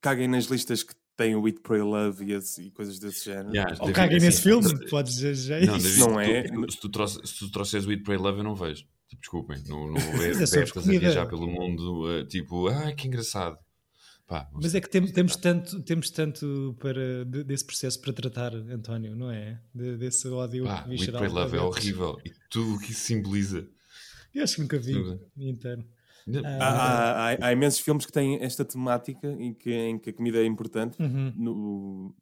caguem 0.00 0.28
nas 0.28 0.46
listas 0.46 0.82
que 0.82 0.94
têm 1.16 1.34
o 1.34 1.46
It, 1.46 1.60
Pray, 1.60 1.82
Love 1.82 2.24
e, 2.24 2.32
esse, 2.32 2.62
e 2.62 2.70
coisas 2.70 2.98
desse 2.98 3.24
género. 3.24 3.54
Yeah, 3.54 3.76
Ou 3.80 3.92
caguem 3.92 4.18
assim, 4.18 4.26
nesse 4.26 4.42
filme, 4.42 4.88
podes 4.88 5.14
dizer 5.14 5.34
já 5.34 5.60
não, 5.66 5.76
isso. 5.76 5.98
Não 5.98 6.20
é. 6.20 6.44
Se 6.68 6.80
tu, 6.80 6.88
trouxes, 6.88 7.30
se 7.30 7.38
tu 7.38 7.50
trouxeres 7.50 7.86
o 7.86 7.90
It, 7.90 8.02
Pray, 8.02 8.18
Love, 8.18 8.38
eu 8.38 8.44
não 8.44 8.54
vejo. 8.54 8.84
Tipo, 9.08 9.22
desculpem, 9.22 9.62
não, 9.66 9.88
não 9.88 10.00
vou 10.00 10.18
ver 10.18 10.36
bestas 10.38 10.76
a 10.76 10.80
viajar 10.80 11.26
pelo 11.26 11.48
mundo, 11.48 12.06
uh, 12.06 12.24
tipo, 12.26 12.68
ah, 12.68 12.92
que 12.92 13.08
engraçado. 13.08 13.58
Pá, 14.30 14.48
Mas 14.52 14.76
é 14.76 14.80
que 14.80 14.88
temos, 14.88 15.10
temos, 15.10 15.34
tanto, 15.34 15.82
temos 15.82 16.08
tanto 16.08 16.76
para, 16.78 17.24
desse 17.24 17.64
processo 17.64 18.00
para 18.00 18.12
tratar, 18.12 18.54
António, 18.54 19.16
não 19.16 19.28
é? 19.28 19.60
De, 19.74 19.96
desse 19.96 20.28
ódio 20.28 20.66
Pá, 20.66 20.82
visceral. 20.82 21.24
O 21.24 21.32
Love 21.32 21.56
é 21.56 21.60
horrível 21.60 22.16
e 22.24 22.30
tudo 22.48 22.76
o 22.76 22.78
que 22.78 22.92
isso 22.92 23.00
simboliza. 23.00 23.68
Eu 24.32 24.44
acho 24.44 24.54
que 24.54 24.60
nunca 24.60 24.78
vi 24.78 24.94
inteiro. 25.36 25.84
Há, 26.44 26.64
há, 26.64 27.30
há, 27.32 27.46
há, 27.48 27.52
imensos 27.52 27.80
filmes 27.80 28.06
que 28.06 28.12
têm 28.12 28.40
esta 28.40 28.64
temática 28.64 29.26
em 29.26 29.52
que, 29.52 29.72
em 29.72 29.98
que 29.98 30.10
a 30.10 30.12
comida 30.12 30.38
é 30.38 30.46
importante. 30.46 31.02
Uhum. 31.02 31.34
No, 31.36 32.16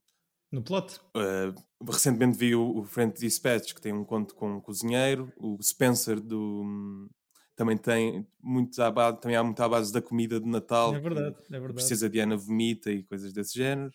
no 0.51 0.63
plot? 0.63 0.99
Uh, 1.15 1.55
recentemente 1.93 2.39
vi 2.39 2.55
o, 2.55 2.79
o 2.79 2.85
Friend 2.85 3.13
Dispatch, 3.13 3.75
que 3.75 3.83
tem 3.83 3.93
um 3.93 4.03
conto 4.03 4.35
com 4.35 4.57
um 4.57 4.61
cozinheiro. 4.63 5.31
O 5.37 5.63
Spencer 5.63 6.19
do, 6.19 7.11
também 7.59 7.77
tem 7.77 8.25
muito 8.41 8.81
à 8.81 8.89
base, 8.89 9.21
também 9.21 9.37
há 9.37 9.43
muito 9.43 9.61
à 9.61 9.69
base 9.69 9.93
da 9.93 10.01
comida 10.01 10.39
de 10.39 10.47
Natal. 10.47 10.95
É 10.95 11.01
verdade, 11.01 11.37
é 11.49 11.51
verdade. 11.51 11.73
A 11.73 11.75
Princesa 11.75 12.09
Diana 12.09 12.37
vomita 12.37 12.89
e 12.89 13.03
coisas 13.03 13.33
desse 13.33 13.59
género. 13.59 13.91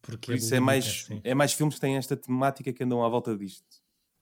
Porque 0.00 0.26
Por 0.26 0.32
é 0.32 0.38
isso 0.38 0.54
é, 0.54 0.58
mais, 0.58 1.06
é 1.22 1.34
mais 1.34 1.52
filmes 1.52 1.74
que 1.74 1.82
têm 1.82 1.96
esta 1.96 2.16
temática 2.16 2.72
que 2.72 2.82
andam 2.82 3.04
à 3.04 3.08
volta 3.10 3.36
disto. 3.36 3.66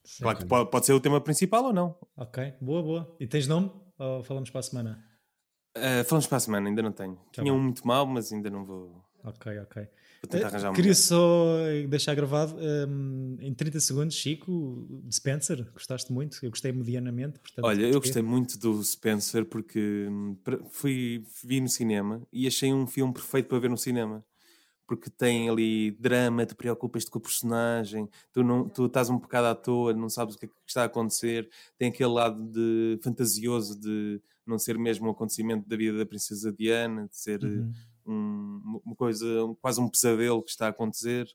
Sim. 0.04 0.24
Claro 0.24 0.38
que 0.38 0.46
pode, 0.46 0.68
pode 0.70 0.84
ser 0.84 0.94
o 0.94 1.00
tema 1.00 1.20
principal 1.20 1.66
ou 1.66 1.72
não. 1.72 1.96
Ok, 2.16 2.54
boa, 2.60 2.82
boa. 2.82 3.16
E 3.20 3.26
tens 3.28 3.46
nome? 3.46 3.70
Ou 3.98 4.24
falamos 4.24 4.50
para 4.50 4.58
a 4.58 4.64
semana? 4.64 5.08
Uh, 5.78 6.04
falamos 6.04 6.26
para 6.26 6.38
a 6.38 6.40
semana, 6.40 6.68
ainda 6.68 6.82
não 6.82 6.92
tenho. 6.92 7.14
Tá 7.14 7.40
Tinha 7.40 7.52
bom. 7.52 7.58
um 7.58 7.62
muito 7.62 7.86
mau, 7.86 8.04
mas 8.04 8.32
ainda 8.32 8.50
não 8.50 8.64
vou. 8.64 9.00
Ok, 9.22 9.58
ok. 9.60 9.88
Uh, 10.24 10.72
queria 10.72 10.94
só 10.94 11.56
deixar 11.88 12.14
gravado 12.14 12.56
um, 12.88 13.36
em 13.40 13.52
30 13.52 13.80
segundos, 13.80 14.14
Chico, 14.14 15.02
de 15.04 15.14
Spencer, 15.14 15.68
gostaste 15.72 16.12
muito? 16.12 16.38
Eu 16.42 16.50
gostei 16.50 16.70
medianamente. 16.70 17.40
Portanto, 17.40 17.64
Olha, 17.64 17.86
eu 17.86 18.00
gostei 18.00 18.22
muito 18.22 18.56
do 18.58 18.82
Spencer 18.84 19.44
porque 19.44 20.06
hum, 20.08 20.36
fui, 20.70 21.24
vi 21.44 21.60
no 21.60 21.68
cinema 21.68 22.22
e 22.32 22.46
achei 22.46 22.72
um 22.72 22.86
filme 22.86 23.12
perfeito 23.12 23.48
para 23.48 23.58
ver 23.58 23.70
no 23.70 23.76
cinema 23.76 24.24
porque 24.86 25.08
tem 25.08 25.48
ali 25.48 25.90
drama, 25.92 26.44
te 26.44 26.54
preocupas-te 26.54 27.10
com 27.10 27.18
o 27.18 27.22
personagem, 27.22 28.06
tu, 28.30 28.42
não, 28.42 28.68
tu 28.68 28.84
estás 28.84 29.08
um 29.08 29.18
bocado 29.18 29.46
à 29.46 29.54
toa, 29.54 29.94
não 29.94 30.10
sabes 30.10 30.34
o 30.34 30.38
que, 30.38 30.44
é 30.44 30.48
que 30.48 30.54
está 30.66 30.82
a 30.82 30.84
acontecer, 30.84 31.48
tem 31.78 31.88
aquele 31.88 32.10
lado 32.10 32.42
de 32.50 32.98
fantasioso 33.02 33.80
de 33.80 34.20
não 34.46 34.58
ser 34.58 34.76
mesmo 34.76 35.06
um 35.06 35.10
acontecimento 35.10 35.66
da 35.66 35.76
vida 35.76 35.96
da 35.96 36.04
princesa 36.04 36.52
Diana, 36.52 37.08
de 37.08 37.16
ser 37.16 37.42
uhum. 37.42 37.72
Um, 38.06 38.80
uma 38.84 38.94
coisa, 38.96 39.26
um, 39.44 39.54
quase 39.54 39.80
um 39.80 39.88
pesadelo 39.88 40.42
que 40.42 40.50
está 40.50 40.66
a 40.66 40.70
acontecer, 40.70 41.26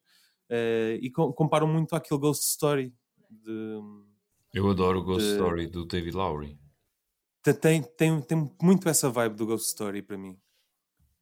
uh, 0.49 0.95
e 1.01 1.09
com, 1.11 1.31
comparam 1.33 1.67
muito 1.67 1.95
àquele 1.95 2.19
Ghost 2.19 2.45
Story. 2.45 2.93
De, 3.29 3.79
Eu 4.53 4.69
adoro 4.69 4.99
o 4.99 5.03
Ghost 5.03 5.27
de, 5.27 5.33
Story 5.33 5.67
do 5.67 5.85
David 5.85 6.15
Lowry. 6.15 6.59
Tem, 7.61 7.81
tem, 7.81 8.21
tem 8.21 8.51
muito 8.61 8.89
essa 8.89 9.09
vibe 9.09 9.35
do 9.35 9.45
Ghost 9.45 9.67
Story 9.67 10.01
para 10.01 10.17
mim. 10.17 10.37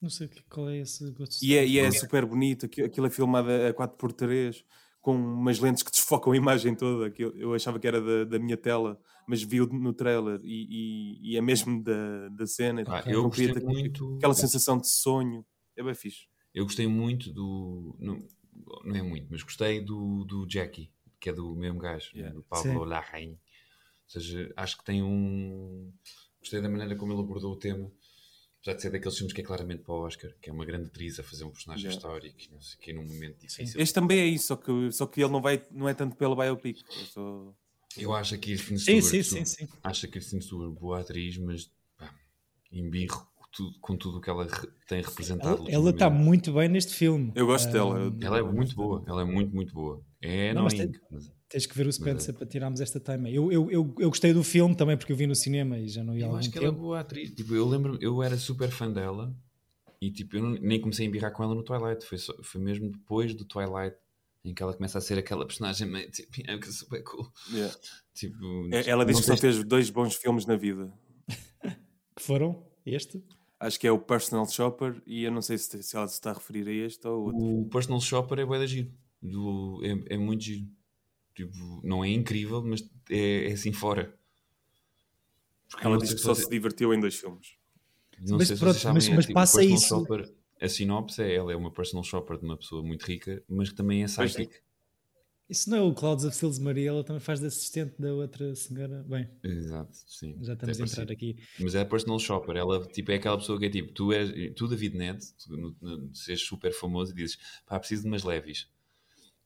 Não 0.01 0.09
sei 0.09 0.29
qual 0.49 0.69
é 0.69 0.77
esse 0.77 1.11
Ghost 1.11 1.35
Story. 1.35 1.51
E 1.51 1.57
é, 1.57 1.65
e 1.65 1.79
é 1.79 1.91
super 1.91 2.25
bonito, 2.25 2.65
aquilo 2.65 3.07
é 3.07 3.09
filmado 3.09 3.49
a 3.49 3.73
4x3 3.73 4.63
com 5.05 5.15
umas 5.15 5.59
lentes 5.59 5.83
que 5.83 5.91
desfocam 5.91 6.33
a 6.33 6.35
imagem 6.35 6.73
toda, 6.73 7.11
que 7.11 7.23
eu, 7.23 7.37
eu 7.37 7.53
achava 7.53 7.79
que 7.79 7.85
era 7.85 8.01
da, 8.01 8.23
da 8.23 8.39
minha 8.39 8.57
tela, 8.57 8.99
mas 9.27 9.43
vi 9.43 9.59
no 9.59 9.93
trailer 9.93 10.41
e, 10.43 10.65
e, 11.21 11.31
e 11.33 11.37
é 11.37 11.41
mesmo 11.41 11.83
da, 11.83 12.29
da 12.29 12.47
cena. 12.47 12.83
Ah, 12.87 13.03
eu 13.05 13.21
gostei 13.21 13.53
muito... 13.53 14.15
Aquela 14.15 14.33
sensação 14.33 14.79
de 14.79 14.89
sonho, 14.89 15.45
é 15.77 15.83
bem 15.83 15.93
fixe. 15.93 16.25
Eu 16.51 16.63
gostei 16.63 16.87
muito 16.87 17.31
do... 17.31 17.95
Não, 17.99 18.17
não 18.83 18.95
é 18.95 19.03
muito, 19.03 19.27
mas 19.29 19.43
gostei 19.43 19.79
do, 19.79 20.25
do 20.25 20.47
Jackie, 20.49 20.91
que 21.19 21.29
é 21.29 21.33
do 21.33 21.55
mesmo 21.55 21.77
gajo, 21.77 22.09
yeah. 22.15 22.35
do 22.35 22.41
Pablo 22.41 22.83
Larraín. 22.83 23.33
Ou 23.33 23.39
seja, 24.07 24.51
acho 24.57 24.75
que 24.75 24.85
tem 24.85 25.03
um... 25.03 25.93
Gostei 26.39 26.63
da 26.63 26.67
maneira 26.67 26.95
como 26.95 27.13
ele 27.13 27.21
abordou 27.21 27.51
o 27.51 27.59
tema 27.59 27.91
apesar 28.65 28.75
de 28.75 28.81
ser 28.81 28.89
daqueles 28.89 29.15
filmes 29.15 29.33
que 29.33 29.41
é 29.41 29.43
claramente 29.43 29.83
para 29.83 29.93
o 29.93 29.99
Oscar, 29.99 30.31
que 30.41 30.49
é 30.49 30.53
uma 30.53 30.65
grande 30.65 30.87
atriz 30.87 31.19
a 31.19 31.23
fazer 31.23 31.43
um 31.43 31.51
personagem 31.51 31.85
yeah. 31.85 31.97
histórico, 31.97 32.37
não 32.51 32.59
sei 32.59 32.79
que 32.79 32.93
num 32.93 33.05
momento 33.05 33.39
difícil. 33.39 33.79
Este 33.79 33.93
também 33.93 34.19
é 34.19 34.25
isso, 34.25 34.47
só 34.47 34.55
que, 34.55 34.91
só 34.91 35.05
que 35.05 35.21
ele 35.21 35.31
não, 35.31 35.41
vai, 35.41 35.61
não 35.71 35.87
é 35.87 35.93
tanto 35.93 36.15
pelo 36.15 36.35
biopic. 36.35 36.81
Eu, 36.81 37.05
sou... 37.05 37.55
eu 37.95 38.13
acho 38.13 38.37
que 38.39 38.55
Kristen 38.55 38.77
Stewart, 38.79 39.03
sim, 39.03 39.23
sim, 39.23 39.45
sim, 39.45 39.65
sim. 39.65 39.67
acho 39.83 40.05
a 40.07 40.09
Kristen 40.09 40.41
Stewart 40.41 40.71
boa 40.79 41.01
atriz, 41.01 41.37
mas 41.37 41.69
pá, 41.95 42.11
embirro 42.71 43.27
com 43.79 43.95
tudo 43.95 44.17
o 44.17 44.21
que 44.21 44.29
ela 44.29 44.47
tem 44.87 45.01
representado. 45.01 45.65
Ela 45.69 45.91
está 45.91 46.09
muito 46.09 46.51
bem 46.51 46.67
neste 46.67 46.93
filme. 46.93 47.31
Eu 47.35 47.45
gosto 47.45 47.69
um, 47.69 47.71
dela. 47.71 48.15
Ela 48.19 48.39
é 48.39 48.43
muito 48.43 48.75
boa, 48.75 49.03
ela 49.07 49.21
é 49.21 49.25
muito, 49.25 49.55
muito 49.55 49.73
boa. 49.73 50.03
É 50.21 50.53
não, 50.53 50.65
annoying. 50.65 50.91
Mas 51.09 51.27
tem, 51.27 51.31
tens 51.49 51.65
que 51.65 51.75
ver 51.75 51.87
o 51.87 51.91
Spencer 51.91 52.33
é. 52.33 52.37
para 52.37 52.47
tirarmos 52.47 52.81
esta 52.81 52.99
time. 52.99 53.33
Eu, 53.33 53.51
eu, 53.51 53.71
eu, 53.71 53.95
eu, 53.99 54.09
gostei 54.09 54.33
do 54.33 54.43
filme 54.43 54.75
também 54.75 54.97
porque 54.97 55.11
eu 55.11 55.17
vi 55.17 55.27
no 55.27 55.35
cinema 55.35 55.77
e 55.77 55.87
já 55.87 56.03
não 56.03 56.17
ia 56.17 56.27
lá. 56.27 56.33
Eu 56.33 56.37
acho 56.37 56.49
que 56.49 56.59
tempo. 56.59 56.65
ela 56.65 56.75
é 56.75 56.79
boa 56.79 56.99
atriz. 56.99 57.31
Tipo, 57.31 57.55
eu 57.55 57.67
lembro, 57.67 57.97
eu 58.01 58.21
era 58.21 58.37
super 58.37 58.69
fã 58.69 58.91
dela 58.91 59.35
e 60.01 60.11
tipo, 60.11 60.37
eu 60.37 60.43
não, 60.43 60.51
nem 60.51 60.79
comecei 60.79 61.05
a 61.05 61.09
embirrar 61.09 61.31
com 61.31 61.43
ela 61.43 61.55
no 61.55 61.63
Twilight. 61.63 62.05
Foi, 62.05 62.17
só, 62.17 62.33
foi 62.43 62.61
mesmo 62.61 62.89
depois 62.89 63.33
do 63.33 63.45
Twilight 63.45 63.95
em 64.43 64.53
que 64.53 64.61
ela 64.61 64.73
começa 64.73 64.99
a 64.99 65.01
ser 65.01 65.17
aquela 65.17 65.45
personagem 65.45 65.87
meio 65.87 66.09
tipo, 66.11 66.29
é 66.45 66.61
super 66.63 67.03
cool. 67.03 67.31
Yeah. 67.51 67.75
Tipo, 68.13 68.69
é, 68.71 68.89
ela 68.89 69.05
diz 69.05 69.19
que 69.19 69.25
só 69.25 69.35
fez 69.35 69.63
dois 69.63 69.89
bons 69.89 70.15
filmes 70.15 70.45
na 70.45 70.55
vida. 70.55 70.93
que 72.15 72.21
foram? 72.21 72.65
Este? 72.85 73.23
Acho 73.59 73.79
que 73.79 73.87
é 73.87 73.91
o 73.91 73.97
Personal 73.97 74.47
Shopper 74.47 75.01
e 75.07 75.23
eu 75.23 75.31
não 75.31 75.41
sei 75.41 75.57
se, 75.57 75.81
se 75.81 75.95
ela 75.95 76.07
se 76.07 76.15
está 76.15 76.31
a 76.31 76.33
referir 76.33 76.67
a 76.67 76.71
este 76.71 77.07
ou 77.07 77.25
outro. 77.25 77.61
O 77.61 77.69
Personal 77.69 77.99
Shopper 77.99 78.39
é 78.39 78.45
bué 78.45 78.59
da 78.59 78.65
giro. 78.65 78.91
Do, 79.21 79.81
é, 79.83 80.15
é 80.15 80.17
muito 80.17 80.43
giro. 80.43 80.67
Tipo, 81.35 81.81
não 81.83 82.03
é 82.03 82.09
incrível, 82.09 82.63
mas 82.63 82.81
é, 83.09 83.49
é 83.49 83.51
assim 83.51 83.73
fora. 83.73 84.17
Porque 85.69 85.85
ela 85.85 85.97
diz 85.97 86.13
que 86.13 86.21
só 86.21 86.33
se 86.33 86.49
divertiu 86.49 86.93
em 86.93 86.99
dois 86.99 87.15
filmes. 87.15 87.57
Não 88.19 88.37
mas, 88.37 88.47
sei 88.47 88.57
pronto, 88.57 88.75
se 88.75 88.79
sabem, 88.81 88.95
mas, 88.95 89.07
é, 89.09 89.15
mas 89.15 89.25
tipo, 89.25 89.33
passa 89.33 89.63
isso. 89.63 89.87
Shopper, 89.87 90.33
a 90.61 90.69
sinopse 90.69 91.21
é 91.21 91.35
ela 91.35 91.51
é 91.51 91.55
uma 91.55 91.71
personal 91.71 92.03
shopper 92.03 92.37
de 92.37 92.45
uma 92.45 92.57
pessoa 92.57 92.81
muito 92.81 93.03
rica, 93.03 93.43
mas 93.49 93.69
que 93.69 93.75
também 93.75 94.03
é 94.03 94.05
psychic. 94.05 94.55
Isso 95.47 95.69
não 95.69 95.77
é 95.77 95.81
o 95.81 95.93
Clouds 95.93 96.25
of 96.25 96.35
Sils 96.35 96.57
Maria, 96.57 96.89
ela 96.89 97.03
também 97.03 97.19
faz 97.19 97.39
de 97.39 97.45
assistente 97.45 97.93
da 97.99 98.11
outra 98.13 98.55
senhora. 98.55 99.03
Bem, 99.03 99.29
exato, 99.43 99.95
sim. 100.07 100.35
Já 100.41 100.53
estamos 100.53 100.79
a 100.79 100.83
entrar 100.83 101.11
aqui. 101.11 101.37
Mas 101.59 101.75
é 101.75 101.85
personal 101.85 102.17
shopper, 102.17 102.55
ela 102.55 102.83
tipo, 102.87 103.11
é 103.11 103.15
aquela 103.15 103.37
pessoa 103.37 103.59
que 103.59 103.65
é 103.65 103.69
tipo, 103.69 103.91
tu 103.93 104.11
és, 104.11 104.31
tu 104.55 104.67
David 104.67 104.97
Ned, 104.97 105.19
tu, 105.37 105.55
no, 105.55 105.75
no, 105.79 106.15
seres 106.15 106.41
super 106.41 106.73
famoso 106.73 107.11
e 107.11 107.15
dizes, 107.15 107.37
pá, 107.65 107.77
preciso 107.77 108.03
de 108.03 108.07
umas 108.07 108.23
leves. 108.23 108.67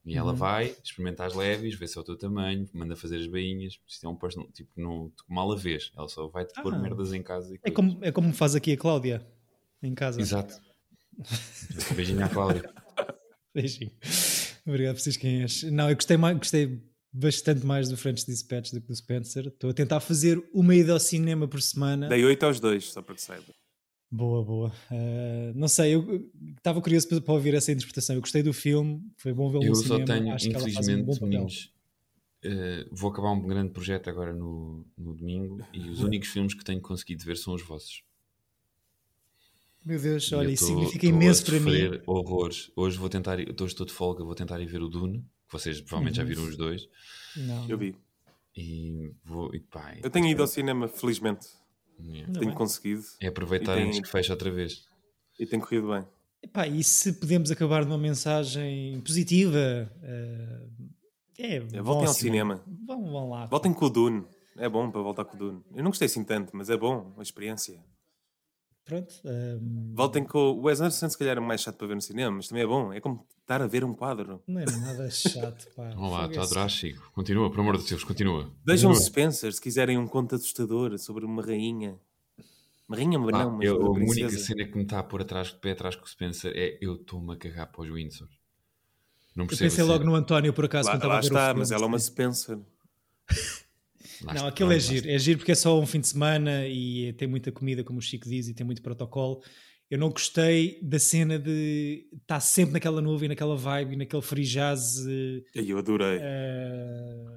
E 0.04 0.16
ela 0.16 0.30
uhum. 0.30 0.36
vai, 0.36 0.74
experimenta 0.82 1.24
as 1.24 1.34
leves, 1.34 1.74
vê 1.74 1.86
se 1.86 1.98
é 1.98 2.00
o 2.00 2.04
teu 2.04 2.16
tamanho, 2.16 2.68
manda 2.72 2.96
fazer 2.96 3.16
as 3.16 3.26
bainhas. 3.26 3.78
Isto 3.86 4.06
é 4.06 4.08
um 4.08 4.16
personal, 4.16 4.50
tipo, 4.50 4.70
não, 4.76 5.12
mal 5.28 5.52
a 5.52 5.56
vês. 5.56 5.92
Ela 5.96 6.08
só 6.08 6.26
vai-te 6.26 6.52
ah, 6.56 6.62
pôr 6.62 6.78
merdas 6.78 7.12
em 7.12 7.22
casa. 7.22 7.54
é, 7.62 7.70
como, 7.70 7.98
é 8.02 8.10
como 8.10 8.32
faz 8.32 8.54
aqui 8.54 8.72
a 8.72 8.76
Cláudia, 8.76 9.26
em 9.82 9.94
casa. 9.94 10.20
Exato. 10.20 10.58
Beijinho 11.94 12.24
à 12.24 12.28
Cláudia. 12.28 12.72
Beijinho. 13.54 13.92
Obrigado 14.66 14.94
por 14.94 15.02
vocês 15.02 15.16
quem 15.16 15.42
és. 15.42 15.64
Não, 15.64 15.88
eu 15.90 15.94
gostei, 15.94 16.16
mais, 16.16 16.38
gostei 16.38 16.82
bastante 17.12 17.66
mais 17.66 17.88
do 17.88 17.96
French 17.96 18.24
Dispatch 18.24 18.72
do 18.72 18.80
que 18.80 18.86
do 18.86 18.96
Spencer. 18.96 19.48
Estou 19.48 19.70
a 19.70 19.74
tentar 19.74 20.00
fazer 20.00 20.42
uma 20.52 20.74
ida 20.74 20.92
ao 20.92 21.00
cinema 21.00 21.46
por 21.46 21.60
semana. 21.60 22.08
Dei 22.08 22.24
8 22.24 22.46
aos 22.46 22.60
dois, 22.60 22.90
só 22.90 23.02
para 23.02 23.14
que 23.14 23.22
saiba. 23.22 23.52
Boa, 24.10 24.44
boa. 24.44 24.72
Uh, 24.90 25.52
não 25.54 25.68
sei, 25.68 25.94
eu 25.94 26.28
estava 26.56 26.80
curioso 26.82 27.06
para 27.22 27.32
ouvir 27.32 27.54
essa 27.54 27.70
interpretação. 27.70 28.16
Eu 28.16 28.20
gostei 28.20 28.42
do 28.42 28.52
filme, 28.52 29.00
foi 29.16 29.32
bom 29.32 29.48
vê-lo 29.50 29.64
no 29.64 29.74
cinema. 29.76 30.00
Eu 30.00 30.06
só 30.06 30.12
tenho, 30.14 30.34
Acho 30.34 30.48
infelizmente, 30.48 31.22
um 31.22 31.26
meninos, 31.26 31.72
uh, 32.44 32.88
vou 32.90 33.12
acabar 33.12 33.30
um 33.30 33.46
grande 33.46 33.70
projeto 33.70 34.10
agora 34.10 34.34
no, 34.34 34.84
no 34.98 35.14
domingo 35.14 35.64
e 35.72 35.88
os 35.90 36.00
únicos 36.02 36.28
filmes 36.28 36.54
que 36.54 36.64
tenho 36.64 36.80
conseguido 36.80 37.24
ver 37.24 37.36
são 37.36 37.54
os 37.54 37.62
vossos. 37.62 38.02
Meu 39.84 39.98
Deus, 39.98 40.30
olha, 40.32 40.50
isso 40.50 40.66
significa 40.66 41.06
imenso 41.06 41.44
para 41.46 41.60
mim. 41.60 42.00
horrores. 42.04 42.70
Hoje 42.76 42.98
vou 42.98 43.08
tentar, 43.08 43.38
hoje 43.38 43.64
estou 43.64 43.86
de 43.86 43.92
folga, 43.92 44.24
vou 44.24 44.34
tentar 44.34 44.60
ir 44.60 44.66
ver 44.66 44.82
o 44.82 44.88
Dune, 44.88 45.24
que 45.46 45.52
vocês 45.52 45.80
provavelmente 45.80 46.16
já 46.16 46.24
viram 46.24 46.42
os 46.42 46.56
dois. 46.56 46.88
Não. 47.36 47.68
Eu 47.68 47.78
vi. 47.78 47.94
E 48.56 49.10
vou, 49.24 49.54
e, 49.54 49.60
pá, 49.60 49.96
eu 50.02 50.10
tenho 50.10 50.26
ido 50.26 50.42
ao 50.42 50.48
cinema, 50.48 50.88
felizmente. 50.88 51.46
Yeah. 52.02 52.38
Tenho 52.38 52.54
conseguido. 52.54 53.02
É 53.20 53.28
aproveitar 53.28 53.76
tem... 53.76 53.86
antes 53.86 54.00
que 54.00 54.08
feche 54.08 54.30
outra 54.30 54.50
vez. 54.50 54.84
E 55.38 55.46
tem 55.46 55.60
corrido 55.60 55.88
bem. 55.88 56.04
Epá, 56.42 56.66
e 56.66 56.82
se 56.82 57.12
podemos 57.12 57.50
acabar 57.50 57.84
numa 57.84 57.98
mensagem 57.98 59.00
positiva, 59.00 59.90
uh, 60.02 60.90
é, 61.38 61.56
é 61.56 61.82
voltem 61.82 62.06
ao 62.06 62.14
cinema. 62.14 62.62
Vão, 62.86 63.10
vão 63.10 63.30
lá. 63.30 63.46
Voltem 63.46 63.72
com 63.72 63.84
o 63.84 63.90
Dune. 63.90 64.24
É 64.56 64.68
bom 64.68 64.90
para 64.90 65.00
voltar 65.00 65.24
com 65.24 65.36
o 65.36 65.38
Dune. 65.38 65.62
Eu 65.74 65.82
não 65.82 65.90
gostei 65.90 66.06
assim 66.06 66.24
tanto, 66.24 66.54
mas 66.54 66.68
é 66.70 66.76
bom, 66.76 67.12
uma 67.14 67.22
experiência. 67.22 67.82
Pronto. 68.90 69.14
Um... 69.24 69.92
Voltem 69.94 70.24
com 70.24 70.38
o 70.38 70.62
Wes 70.62 70.80
Anderson, 70.80 71.08
se 71.08 71.16
calhar 71.16 71.36
é 71.36 71.40
mais 71.40 71.60
chato 71.60 71.76
para 71.76 71.86
ver 71.86 71.94
no 71.94 72.00
cinema, 72.00 72.32
mas 72.32 72.48
também 72.48 72.64
é 72.64 72.66
bom. 72.66 72.92
É 72.92 73.00
como 73.00 73.24
estar 73.40 73.62
a 73.62 73.66
ver 73.68 73.84
um 73.84 73.94
quadro. 73.94 74.42
Não 74.48 74.60
é 74.60 74.64
nada 74.64 75.08
chato, 75.08 75.68
pá. 75.76 75.90
Vamos 75.90 76.10
lá, 76.10 76.26
está 76.26 76.64
a 76.64 76.68
Chico. 76.68 77.08
Continua, 77.12 77.48
por 77.50 77.60
amor 77.60 77.78
de 77.78 77.88
Deus, 77.88 78.02
continua. 78.02 78.50
Vejam 78.66 78.92
Spencer, 78.92 79.52
se 79.52 79.60
quiserem 79.60 79.96
um 79.96 80.08
conto 80.08 80.34
assustador 80.34 80.98
sobre 80.98 81.24
uma 81.24 81.40
rainha. 81.40 81.96
Uma 82.88 82.96
rainha, 82.96 83.16
mas 83.16 83.30
não, 83.30 83.52
mas 83.52 83.66
eu, 83.68 83.80
A 83.80 83.90
única 83.90 84.28
cena 84.30 84.64
que 84.64 84.76
me 84.76 84.82
está 84.82 84.98
a 84.98 85.04
pôr 85.04 85.22
atrás, 85.22 85.48
de 85.48 85.54
pé 85.60 85.70
atrás 85.70 85.94
com 85.94 86.04
o 86.04 86.08
Spencer 86.08 86.52
é 86.56 86.76
eu 86.80 86.96
estou-me 86.96 87.32
a 87.32 87.36
cagar 87.36 87.70
para 87.70 87.82
os 87.82 87.88
Windsor. 87.88 88.26
Não 89.36 89.46
percebo. 89.46 89.68
Eu 89.68 89.70
pensei 89.70 89.84
logo 89.84 90.02
no 90.02 90.16
António, 90.16 90.52
por 90.52 90.64
acaso, 90.64 90.88
lá, 90.88 90.94
quando 90.94 91.02
estava 91.02 91.14
a 91.14 91.20
ver 91.20 91.26
está, 91.26 91.54
mas 91.54 91.70
ela 91.70 91.84
é 91.84 91.86
uma 91.86 91.98
Spencer. 92.00 92.58
não, 94.24 94.46
aquilo 94.46 94.72
é 94.72 94.78
giro. 94.78 95.08
É 95.08 95.18
giro 95.18 95.38
porque 95.38 95.52
é 95.52 95.54
só 95.54 95.78
um 95.78 95.86
fim 95.86 96.00
de 96.00 96.08
semana 96.08 96.66
e 96.66 97.12
tem 97.14 97.28
muita 97.28 97.50
comida, 97.50 97.82
como 97.84 97.98
o 97.98 98.02
Chico 98.02 98.28
diz, 98.28 98.48
e 98.48 98.54
tem 98.54 98.64
muito 98.64 98.82
protocolo. 98.82 99.42
Eu 99.90 99.98
não 99.98 100.10
gostei 100.10 100.78
da 100.82 100.98
cena 100.98 101.38
de 101.38 102.06
estar 102.12 102.36
tá 102.36 102.40
sempre 102.40 102.74
naquela 102.74 103.00
nuvem, 103.00 103.28
naquela 103.28 103.56
vibe, 103.56 103.96
naquele 103.96 104.22
free 104.22 104.44
jazz. 104.44 105.04
Eu 105.54 105.78
adorei. 105.78 106.18
Uh, 106.18 107.30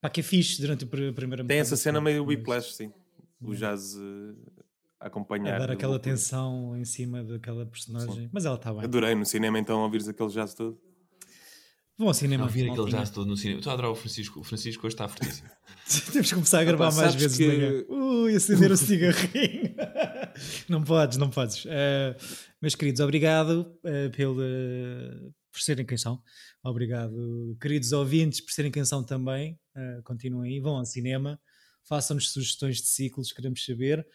pá, 0.00 0.10
que 0.10 0.20
é 0.20 0.22
fixe 0.22 0.60
durante 0.60 0.84
a 0.84 0.88
primeira 1.12 1.44
Tem 1.44 1.60
essa 1.60 1.76
cena 1.76 2.00
meio 2.00 2.24
whiplash, 2.24 2.74
sim. 2.74 2.92
O 3.40 3.54
jazz 3.54 3.94
uh, 3.94 4.36
acompanhar. 4.98 5.54
A 5.54 5.58
dar 5.66 5.70
aquela 5.70 6.00
tensão 6.00 6.76
em 6.76 6.84
cima 6.84 7.22
daquela 7.22 7.64
personagem. 7.64 8.24
Sim. 8.24 8.30
Mas 8.32 8.44
ela 8.44 8.56
está 8.56 8.72
bem. 8.72 8.82
Adorei 8.82 9.14
no 9.14 9.24
cinema 9.24 9.56
então 9.58 9.80
ouvires 9.80 10.08
aquele 10.08 10.30
jazz 10.30 10.54
todo. 10.54 10.76
Vão 11.98 12.06
ao 12.06 12.14
cinema. 12.14 12.44
Ouvir 12.44 12.70
aquele 12.70 12.90
jazz 12.90 13.10
todo 13.10 13.26
no 13.26 13.36
cinema. 13.36 13.58
Estou 13.58 13.72
a 13.72 13.74
adorar 13.74 13.90
o 13.90 13.94
Francisco. 13.96 14.38
O 14.38 14.44
Francisco 14.44 14.86
hoje 14.86 14.94
está 14.94 15.08
fortíssimo. 15.08 15.48
Temos 16.12 16.28
que 16.28 16.34
começar 16.34 16.60
a 16.60 16.64
gravar 16.64 16.92
mais 16.92 17.16
vezes 17.16 17.36
que... 17.36 17.86
Ui, 17.88 18.36
acender 18.36 18.70
o 18.70 18.76
cigarrinho. 18.78 19.74
não 20.68 20.84
podes, 20.84 21.18
não 21.18 21.28
podes. 21.28 21.64
Uh, 21.64 22.14
meus 22.62 22.76
queridos, 22.76 23.00
obrigado 23.00 23.76
uh, 23.84 24.10
pelo, 24.16 24.40
uh, 24.40 25.34
por 25.50 25.60
serem 25.60 25.84
quem 25.84 25.98
são. 25.98 26.22
Obrigado, 26.62 27.56
queridos 27.60 27.90
ouvintes, 27.90 28.40
por 28.40 28.52
serem 28.52 28.70
quem 28.70 28.84
são 28.84 29.02
também. 29.02 29.58
Uh, 29.76 30.00
continuem 30.04 30.52
aí, 30.52 30.60
vão 30.60 30.76
ao 30.76 30.84
cinema. 30.84 31.40
Façam-nos 31.82 32.30
sugestões 32.30 32.76
de 32.76 32.86
ciclos, 32.86 33.32
queremos 33.32 33.64
saber. 33.64 34.06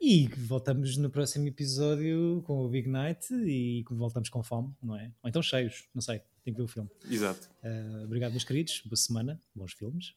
E 0.00 0.28
voltamos 0.28 0.96
no 0.96 1.10
próximo 1.10 1.48
episódio 1.48 2.40
com 2.46 2.64
o 2.64 2.68
Big 2.68 2.88
Night 2.88 3.34
e 3.34 3.84
voltamos 3.90 4.28
com 4.28 4.42
fome, 4.44 4.72
não 4.80 4.96
é? 4.96 5.12
Ou 5.22 5.28
então 5.28 5.42
cheios, 5.42 5.88
não 5.92 6.00
sei, 6.00 6.22
tem 6.44 6.54
que 6.54 6.58
ver 6.58 6.64
o 6.64 6.68
filme. 6.68 6.88
Exato. 7.10 7.50
Uh, 7.64 8.04
obrigado, 8.04 8.30
meus 8.30 8.44
queridos. 8.44 8.80
Boa 8.84 8.96
semana, 8.96 9.40
bons 9.54 9.72
filmes. 9.72 10.14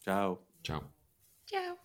Tchau. 0.00 0.44
Tchau. 0.62 0.92
Tchau. 1.46 1.78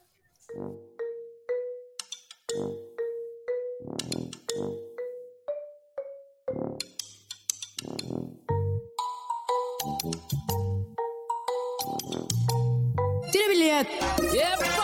Tira 13.31 13.47
bilhete! 13.49 13.91
Epa! 14.35 14.74